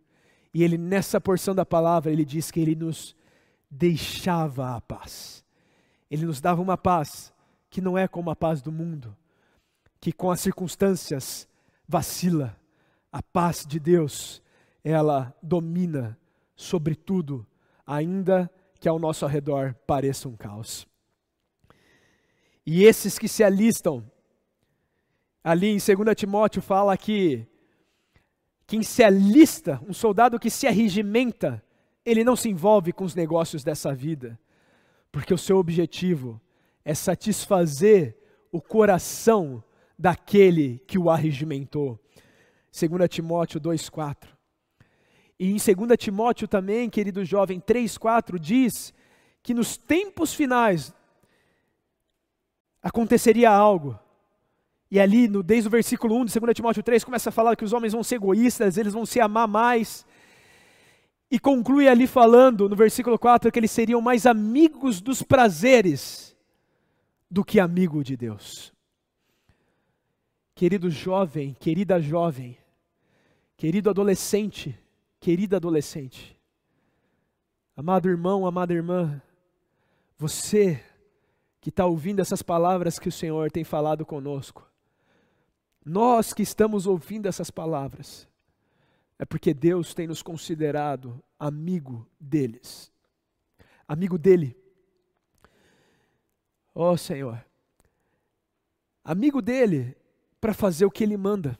E 0.53 0.63
Ele, 0.63 0.77
nessa 0.77 1.19
porção 1.19 1.55
da 1.55 1.65
palavra, 1.65 2.11
Ele 2.11 2.23
diz 2.23 2.51
que 2.51 2.59
Ele 2.59 2.75
nos 2.75 3.15
deixava 3.69 4.75
a 4.75 4.81
paz. 4.81 5.43
Ele 6.09 6.25
nos 6.25 6.39
dava 6.39 6.61
uma 6.61 6.77
paz 6.77 7.33
que 7.69 7.81
não 7.81 7.97
é 7.97 8.07
como 8.07 8.29
a 8.29 8.35
paz 8.35 8.61
do 8.61 8.71
mundo, 8.71 9.17
que 9.99 10.11
com 10.11 10.29
as 10.29 10.39
circunstâncias 10.39 11.47
vacila. 11.87 12.55
A 13.11 13.21
paz 13.21 13.65
de 13.65 13.79
Deus, 13.79 14.41
ela 14.83 15.35
domina 15.41 16.17
sobre 16.55 16.95
tudo, 16.95 17.45
ainda 17.85 18.49
que 18.79 18.87
ao 18.87 18.99
nosso 18.99 19.25
redor 19.25 19.75
pareça 19.87 20.29
um 20.29 20.35
caos. 20.35 20.87
E 22.65 22.83
esses 22.83 23.19
que 23.19 23.27
se 23.27 23.43
alistam, 23.43 24.09
ali 25.43 25.67
em 25.67 25.77
2 25.77 26.15
Timóteo 26.15 26.61
fala 26.61 26.95
que 26.95 27.45
quem 28.65 28.81
se 28.81 29.03
alista, 29.03 29.81
um 29.87 29.93
soldado 29.93 30.39
que 30.39 30.49
se 30.49 30.65
arregimenta, 30.65 31.63
ele 32.05 32.23
não 32.23 32.35
se 32.35 32.49
envolve 32.49 32.93
com 32.93 33.03
os 33.03 33.15
negócios 33.15 33.63
dessa 33.63 33.93
vida, 33.93 34.39
porque 35.11 35.33
o 35.33 35.37
seu 35.37 35.57
objetivo 35.57 36.41
é 36.83 36.93
satisfazer 36.93 38.17
o 38.51 38.61
coração 38.61 39.63
daquele 39.97 40.79
que 40.87 40.97
o 40.97 41.09
arregimentou. 41.09 41.99
2 42.71 43.09
Timóteo 43.09 43.59
2,4. 43.59 44.29
E 45.39 45.51
em 45.51 45.57
2 45.57 45.97
Timóteo 45.97 46.47
também, 46.47 46.89
querido 46.89 47.23
jovem, 47.25 47.59
3,4 47.59 48.39
diz 48.39 48.93
que 49.41 49.53
nos 49.53 49.77
tempos 49.77 50.33
finais 50.33 50.93
aconteceria 52.83 53.49
algo. 53.49 53.97
E 54.91 54.99
ali, 54.99 55.27
no, 55.27 55.41
desde 55.41 55.67
o 55.67 55.71
versículo 55.71 56.15
1 56.17 56.25
de 56.25 56.39
2 56.39 56.53
Timóteo 56.53 56.83
3, 56.83 57.03
começa 57.03 57.29
a 57.29 57.31
falar 57.31 57.55
que 57.55 57.63
os 57.63 57.73
homens 57.73 57.93
vão 57.93 58.03
ser 58.03 58.15
egoístas, 58.15 58.77
eles 58.77 58.93
vão 58.93 59.05
se 59.05 59.19
amar 59.19 59.47
mais. 59.47 60.05
E 61.31 61.39
conclui 61.39 61.87
ali 61.87 62.05
falando, 62.05 62.69
no 62.69 62.75
versículo 62.75 63.17
4, 63.17 63.51
que 63.51 63.57
eles 63.57 63.71
seriam 63.71 64.01
mais 64.01 64.27
amigos 64.27 65.01
dos 65.01 65.23
prazeres 65.23 66.35
do 67.31 67.43
que 67.43 67.59
amigo 67.59 68.03
de 68.03 68.15
Deus. 68.15 68.71
Querido 70.53 70.91
jovem, 70.91 71.55
querida 71.59 71.99
jovem, 71.99 72.55
querido 73.57 73.89
adolescente, 73.89 74.77
querida 75.19 75.57
adolescente, 75.57 76.39
amado 77.75 78.07
irmão, 78.07 78.45
amada 78.45 78.71
irmã, 78.71 79.19
você 80.15 80.79
que 81.63 81.69
está 81.69 81.85
ouvindo 81.85 82.19
essas 82.19 82.41
palavras 82.41 82.99
que 82.99 83.07
o 83.07 83.11
Senhor 83.11 83.49
tem 83.49 83.63
falado 83.63 84.05
conosco, 84.05 84.69
nós 85.85 86.33
que 86.33 86.43
estamos 86.43 86.85
ouvindo 86.85 87.25
essas 87.25 87.49
palavras, 87.49 88.27
é 89.17 89.23
porque 89.23 89.53
Deus 89.53 89.93
tem 89.93 90.05
nos 90.05 90.21
considerado 90.21 91.23
amigo 91.39 92.05
deles, 92.19 92.91
amigo 93.87 94.17
dele. 94.17 94.57
Ó 96.75 96.91
oh, 96.91 96.97
Senhor, 96.97 97.41
amigo 99.01 99.41
dele 99.41 99.95
para 100.41 100.53
fazer 100.53 100.83
o 100.83 100.91
que 100.91 101.01
ele 101.01 101.15
manda, 101.15 101.57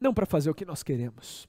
não 0.00 0.14
para 0.14 0.26
fazer 0.26 0.48
o 0.48 0.54
que 0.54 0.64
nós 0.64 0.84
queremos. 0.84 1.48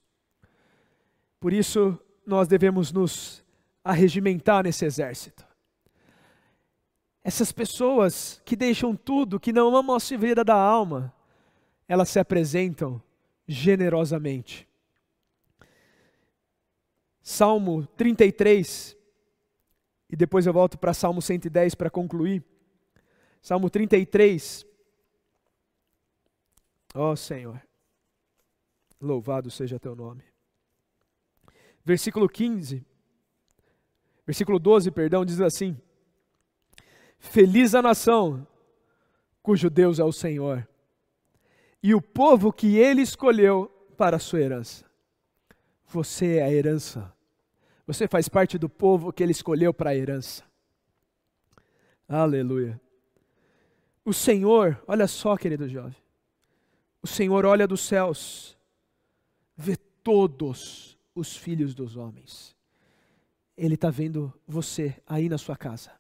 Por 1.40 1.54
isso, 1.54 2.00
nós 2.26 2.48
devemos 2.48 2.92
nos 2.92 3.46
arregimentar 3.84 4.64
nesse 4.64 4.86
exército. 4.86 5.46
Essas 7.26 7.52
pessoas 7.52 8.40
que 8.46 8.56
deixam 8.56 8.96
tudo, 8.96 9.40
que 9.40 9.52
não 9.52 9.76
amam 9.76 9.96
a 9.96 10.16
vida 10.16 10.44
da 10.44 10.54
alma, 10.54 11.12
elas 11.88 12.10
se 12.10 12.20
apresentam 12.20 13.02
generosamente. 13.48 14.70
Salmo 17.24 17.88
33, 17.98 18.96
e 20.08 20.16
depois 20.16 20.46
eu 20.46 20.54
volto 20.54 20.78
para 20.78 20.94
Salmo 20.94 21.20
110 21.20 21.74
para 21.74 21.90
concluir. 21.90 22.44
Salmo 23.42 23.72
33. 23.72 24.64
Ó 26.94 27.12
oh, 27.12 27.16
Senhor, 27.16 27.60
louvado 29.02 29.50
seja 29.50 29.80
teu 29.80 29.96
nome. 29.96 30.24
Versículo 31.84 32.30
15, 32.30 32.86
versículo 34.28 34.60
12, 34.60 34.92
perdão, 34.92 35.26
diz 35.26 35.42
assim: 35.42 35.76
Feliz 37.30 37.76
a 37.76 37.82
nação 37.82 38.48
cujo 39.46 39.70
Deus 39.70 40.00
é 40.00 40.04
o 40.04 40.12
Senhor, 40.12 40.68
e 41.84 41.94
o 41.94 42.02
povo 42.02 42.52
que 42.52 42.78
ele 42.78 43.04
escolheu 43.04 43.68
para 43.96 44.16
a 44.16 44.20
sua 44.20 44.42
herança. 44.42 44.84
Você 45.86 46.38
é 46.38 46.44
a 46.44 46.52
herança. 46.52 47.14
Você 47.86 48.08
faz 48.08 48.28
parte 48.28 48.58
do 48.58 48.68
povo 48.68 49.14
que 49.14 49.22
ele 49.22 49.32
escolheu 49.32 49.72
para 49.72 49.92
a 49.92 49.96
herança. 49.96 50.44
Aleluia. 52.10 52.82
O 54.04 54.14
Senhor, 54.14 54.82
olha 54.88 55.08
só, 55.08 55.38
querido 55.38 55.70
jovem. 55.70 55.96
O 57.04 57.08
Senhor 57.08 57.46
olha 57.46 57.68
dos 57.68 57.82
céus, 57.82 58.58
vê 59.56 59.78
todos 59.78 60.98
os 61.14 61.38
filhos 61.38 61.76
dos 61.76 61.96
homens. 61.96 62.56
Ele 63.56 63.76
está 63.76 63.92
vendo 63.92 64.34
você 64.48 65.00
aí 65.06 65.30
na 65.30 65.38
sua 65.38 65.56
casa. 65.56 65.92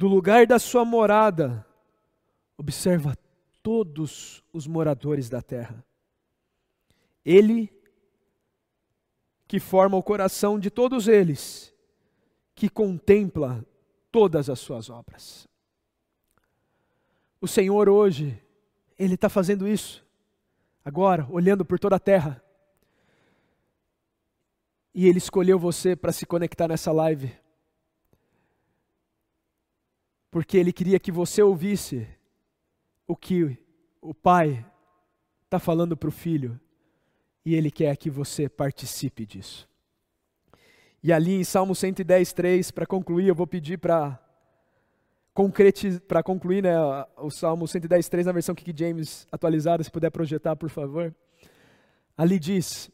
Do 0.00 0.08
lugar 0.08 0.46
da 0.46 0.58
sua 0.58 0.82
morada, 0.82 1.62
observa 2.56 3.14
todos 3.62 4.42
os 4.50 4.66
moradores 4.66 5.28
da 5.28 5.42
terra. 5.42 5.84
Ele 7.22 7.70
que 9.46 9.60
forma 9.60 9.98
o 9.98 10.02
coração 10.02 10.58
de 10.58 10.70
todos 10.70 11.06
eles, 11.06 11.74
que 12.54 12.66
contempla 12.66 13.62
todas 14.10 14.48
as 14.48 14.58
suas 14.58 14.88
obras. 14.88 15.46
O 17.38 17.46
Senhor 17.46 17.86
hoje, 17.86 18.42
Ele 18.98 19.16
está 19.16 19.28
fazendo 19.28 19.68
isso, 19.68 20.02
agora, 20.82 21.28
olhando 21.28 21.62
por 21.62 21.78
toda 21.78 21.96
a 21.96 22.00
terra. 22.00 22.42
E 24.94 25.06
Ele 25.06 25.18
escolheu 25.18 25.58
você 25.58 25.94
para 25.94 26.10
se 26.10 26.24
conectar 26.24 26.68
nessa 26.68 26.90
live 26.90 27.38
porque 30.30 30.56
ele 30.56 30.72
queria 30.72 31.00
que 31.00 31.10
você 31.10 31.42
ouvisse 31.42 32.06
o 33.06 33.16
que 33.16 33.58
o 34.00 34.14
pai 34.14 34.64
está 35.44 35.58
falando 35.58 35.96
para 35.96 36.08
o 36.08 36.12
filho, 36.12 36.58
e 37.44 37.54
ele 37.54 37.70
quer 37.70 37.96
que 37.96 38.08
você 38.08 38.48
participe 38.48 39.26
disso. 39.26 39.68
E 41.02 41.12
ali 41.12 41.34
em 41.34 41.44
Salmo 41.44 41.74
110, 41.74 42.32
3, 42.32 42.70
para 42.70 42.86
concluir, 42.86 43.28
eu 43.28 43.34
vou 43.34 43.46
pedir 43.46 43.78
para 43.78 44.18
para 46.06 46.22
concluir 46.22 46.62
né, 46.62 46.74
o 47.16 47.30
Salmo 47.30 47.66
110, 47.66 48.08
3 48.08 48.26
na 48.26 48.32
versão 48.32 48.54
King 48.54 48.74
James 48.76 49.26
atualizada, 49.32 49.82
se 49.82 49.90
puder 49.90 50.10
projetar, 50.10 50.54
por 50.54 50.68
favor. 50.68 51.14
Ali 52.16 52.38
diz: 52.38 52.90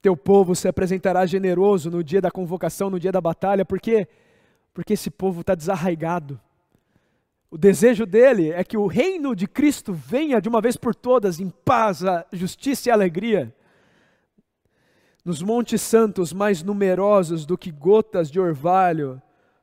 teu 0.00 0.16
povo 0.16 0.54
se 0.54 0.66
apresentará 0.66 1.26
generoso 1.26 1.90
no 1.90 2.02
dia 2.02 2.20
da 2.20 2.30
convocação, 2.30 2.88
no 2.88 2.98
dia 2.98 3.12
da 3.12 3.20
batalha, 3.20 3.64
porque 3.64 4.08
porque 4.76 4.92
esse 4.92 5.10
povo 5.10 5.40
está 5.40 5.54
desarraigado. 5.54 6.38
O 7.50 7.56
desejo 7.56 8.04
dele 8.04 8.50
é 8.50 8.62
que 8.62 8.76
o 8.76 8.86
reino 8.86 9.34
de 9.34 9.46
Cristo 9.46 9.94
venha 9.94 10.38
de 10.38 10.50
uma 10.50 10.60
vez 10.60 10.76
por 10.76 10.94
todas 10.94 11.40
em 11.40 11.48
paz, 11.48 12.02
justiça 12.30 12.90
e 12.90 12.92
alegria. 12.92 13.56
Nos 15.24 15.40
montes 15.40 15.80
santos 15.80 16.30
mais 16.30 16.62
numerosos 16.62 17.46
do 17.46 17.56
que 17.56 17.70
gotas 17.72 18.30
de 18.30 18.38
orvalho 18.38 19.20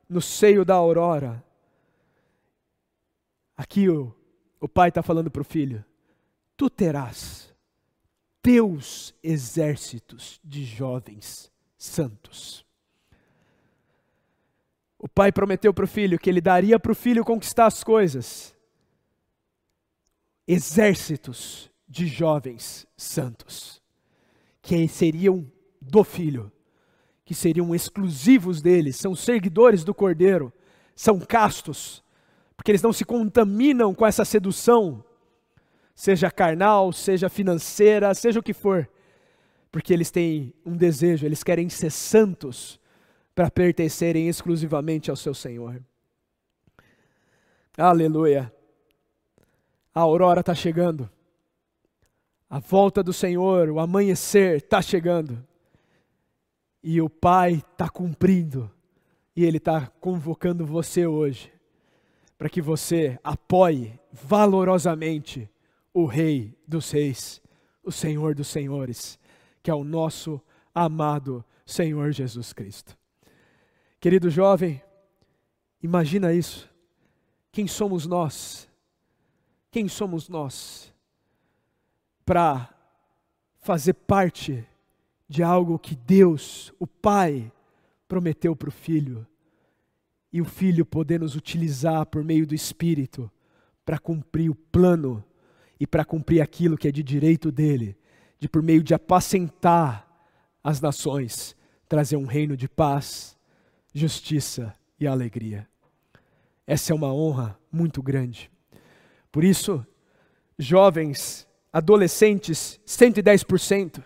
no 0.08 0.20
seio 0.20 0.64
da 0.64 0.74
aurora. 0.74 1.44
Aqui 3.56 3.88
o, 3.88 4.12
o 4.60 4.68
pai 4.68 4.88
está 4.88 5.00
falando 5.00 5.30
para 5.30 5.42
o 5.42 5.44
filho: 5.44 5.84
Tu 6.56 6.68
terás 6.68 7.54
teus 8.42 9.14
exércitos 9.22 10.40
de 10.42 10.64
jovens 10.64 11.52
santos. 11.78 12.63
O 15.04 15.08
pai 15.08 15.30
prometeu 15.30 15.74
para 15.74 15.84
o 15.84 15.86
filho 15.86 16.18
que 16.18 16.30
ele 16.30 16.40
daria 16.40 16.80
para 16.80 16.90
o 16.90 16.94
filho 16.94 17.26
conquistar 17.26 17.66
as 17.66 17.84
coisas. 17.84 18.56
Exércitos 20.48 21.70
de 21.86 22.06
jovens 22.06 22.86
santos, 22.96 23.82
que 24.62 24.88
seriam 24.88 25.46
do 25.78 26.02
filho, 26.04 26.50
que 27.22 27.34
seriam 27.34 27.74
exclusivos 27.74 28.62
dele, 28.62 28.94
são 28.94 29.14
seguidores 29.14 29.84
do 29.84 29.92
cordeiro, 29.92 30.50
são 30.96 31.20
castos, 31.20 32.02
porque 32.56 32.70
eles 32.70 32.80
não 32.80 32.92
se 32.92 33.04
contaminam 33.04 33.94
com 33.94 34.06
essa 34.06 34.24
sedução, 34.24 35.04
seja 35.94 36.30
carnal, 36.30 36.94
seja 36.94 37.28
financeira, 37.28 38.14
seja 38.14 38.40
o 38.40 38.42
que 38.42 38.54
for, 38.54 38.88
porque 39.70 39.92
eles 39.92 40.10
têm 40.10 40.54
um 40.64 40.74
desejo, 40.74 41.26
eles 41.26 41.42
querem 41.42 41.68
ser 41.68 41.90
santos 41.90 42.80
para 43.34 43.50
pertencerem 43.50 44.28
exclusivamente 44.28 45.10
ao 45.10 45.16
seu 45.16 45.34
Senhor. 45.34 45.82
Aleluia. 47.76 48.52
A 49.94 50.00
aurora 50.00 50.40
está 50.40 50.54
chegando. 50.54 51.10
A 52.48 52.60
volta 52.60 53.02
do 53.02 53.12
Senhor, 53.12 53.68
o 53.68 53.80
amanhecer 53.80 54.58
está 54.58 54.80
chegando. 54.80 55.44
E 56.82 57.00
o 57.00 57.10
Pai 57.10 57.54
está 57.72 57.88
cumprindo. 57.88 58.70
E 59.34 59.44
Ele 59.44 59.56
está 59.56 59.88
convocando 60.00 60.64
você 60.64 61.06
hoje 61.06 61.52
para 62.38 62.48
que 62.48 62.60
você 62.60 63.18
apoie 63.24 63.98
valorosamente 64.12 65.50
o 65.92 66.04
Rei 66.04 66.56
dos 66.66 66.90
Reis, 66.90 67.40
o 67.82 67.90
Senhor 67.90 68.34
dos 68.34 68.48
Senhores, 68.48 69.18
que 69.62 69.70
é 69.70 69.74
o 69.74 69.84
nosso 69.84 70.40
amado 70.74 71.44
Senhor 71.64 72.12
Jesus 72.12 72.52
Cristo. 72.52 72.96
Querido 74.04 74.28
jovem, 74.28 74.82
imagina 75.82 76.30
isso. 76.30 76.68
Quem 77.50 77.66
somos 77.66 78.04
nós? 78.04 78.68
Quem 79.70 79.88
somos 79.88 80.28
nós 80.28 80.92
para 82.22 82.68
fazer 83.62 83.94
parte 83.94 84.68
de 85.26 85.42
algo 85.42 85.78
que 85.78 85.96
Deus, 85.96 86.70
o 86.78 86.86
Pai, 86.86 87.50
prometeu 88.06 88.54
para 88.54 88.68
o 88.68 88.72
Filho? 88.72 89.26
E 90.30 90.42
o 90.42 90.44
Filho 90.44 90.84
poder 90.84 91.20
nos 91.20 91.34
utilizar 91.34 92.04
por 92.04 92.22
meio 92.22 92.46
do 92.46 92.54
Espírito 92.54 93.30
para 93.86 93.98
cumprir 93.98 94.50
o 94.50 94.54
plano 94.54 95.24
e 95.80 95.86
para 95.86 96.04
cumprir 96.04 96.42
aquilo 96.42 96.76
que 96.76 96.88
é 96.88 96.92
de 96.92 97.02
direito 97.02 97.50
dele, 97.50 97.96
de 98.38 98.50
por 98.50 98.62
meio 98.62 98.82
de 98.82 98.92
apacentar 98.92 100.06
as 100.62 100.78
nações, 100.78 101.56
trazer 101.88 102.16
um 102.16 102.26
reino 102.26 102.54
de 102.54 102.68
paz 102.68 103.33
justiça 103.94 104.74
e 104.98 105.06
alegria. 105.06 105.68
Essa 106.66 106.92
é 106.92 106.96
uma 106.96 107.12
honra 107.14 107.56
muito 107.70 108.02
grande. 108.02 108.50
Por 109.30 109.44
isso, 109.44 109.86
jovens, 110.58 111.46
adolescentes, 111.72 112.80
110%, 112.86 114.02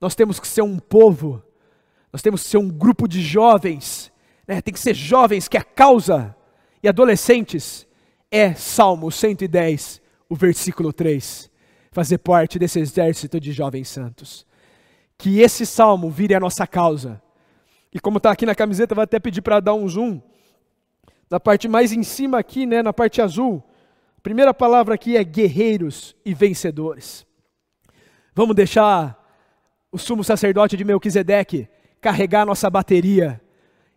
nós 0.00 0.14
temos 0.14 0.38
que 0.38 0.46
ser 0.46 0.62
um 0.62 0.78
povo, 0.78 1.42
nós 2.12 2.22
temos 2.22 2.42
que 2.42 2.48
ser 2.50 2.58
um 2.58 2.68
grupo 2.68 3.08
de 3.08 3.22
jovens, 3.22 4.12
né? 4.46 4.60
tem 4.60 4.72
que 4.74 4.80
ser 4.80 4.94
jovens 4.94 5.48
que 5.48 5.56
a 5.56 5.64
causa, 5.64 6.36
e 6.82 6.88
adolescentes, 6.88 7.86
é 8.30 8.54
Salmo 8.54 9.10
110, 9.10 10.02
o 10.28 10.36
versículo 10.36 10.92
3, 10.92 11.50
fazer 11.90 12.18
parte 12.18 12.58
desse 12.58 12.78
exército 12.78 13.40
de 13.40 13.52
jovens 13.52 13.88
santos. 13.88 14.46
Que 15.16 15.40
esse 15.40 15.66
salmo 15.66 16.10
vire 16.10 16.34
a 16.34 16.40
nossa 16.40 16.66
causa 16.66 17.20
e 17.98 18.00
como 18.00 18.18
está 18.18 18.30
aqui 18.30 18.46
na 18.46 18.54
camiseta, 18.54 18.94
vai 18.94 19.02
até 19.02 19.18
pedir 19.18 19.42
para 19.42 19.58
dar 19.58 19.74
um 19.74 19.88
zoom. 19.88 20.20
Na 21.28 21.40
parte 21.40 21.66
mais 21.66 21.92
em 21.92 22.04
cima 22.04 22.38
aqui, 22.38 22.64
né, 22.64 22.80
na 22.80 22.92
parte 22.92 23.20
azul, 23.20 23.60
a 24.16 24.20
primeira 24.20 24.54
palavra 24.54 24.94
aqui 24.94 25.16
é 25.16 25.24
guerreiros 25.24 26.14
e 26.24 26.32
vencedores. 26.32 27.26
Vamos 28.32 28.54
deixar 28.54 29.18
o 29.90 29.98
sumo 29.98 30.22
sacerdote 30.22 30.76
de 30.76 30.84
Melquisedeque 30.84 31.68
carregar 32.00 32.46
nossa 32.46 32.70
bateria 32.70 33.40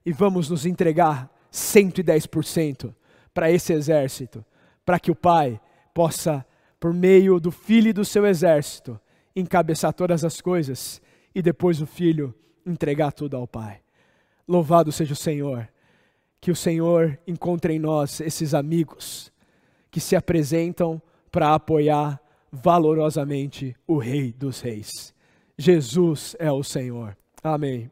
e 0.04 0.12
vamos 0.12 0.50
nos 0.50 0.66
entregar 0.66 1.30
110% 1.54 2.96
para 3.36 3.52
esse 3.52 3.72
exército, 3.72 4.44
para 4.84 5.00
que 5.00 5.12
o 5.12 5.16
Pai 5.16 5.62
possa, 5.94 6.44
por 6.80 6.92
meio 6.92 7.40
do 7.40 7.52
Filho 7.52 7.90
e 7.90 7.94
do 7.94 8.04
seu 8.04 8.26
exército, 8.26 9.00
encabeçar 9.36 9.94
todas 9.94 10.26
as 10.26 10.42
coisas 10.42 11.00
e 11.36 11.42
depois 11.44 11.80
o 11.80 11.86
Filho 11.86 12.34
entregar 12.66 13.12
tudo 13.12 13.38
ao 13.38 13.48
Pai. 13.48 13.80
Louvado 14.52 14.92
seja 14.92 15.14
o 15.14 15.16
Senhor. 15.16 15.66
Que 16.42 16.52
o 16.52 16.56
Senhor 16.56 17.18
encontre 17.26 17.74
em 17.74 17.80
nós 17.80 18.20
esses 18.20 18.54
amigos 18.54 19.32
que 19.90 20.02
se 20.02 20.14
apresentam 20.14 21.02
para 21.32 21.56
apoiar 21.56 22.20
valorosamente 22.52 23.74
o 23.88 23.98
Rei 23.98 24.34
dos 24.34 24.60
Reis. 24.60 25.14
Jesus 25.58 26.36
é 26.38 26.52
o 26.52 26.64
Senhor. 26.64 27.16
Amém. 27.42 27.90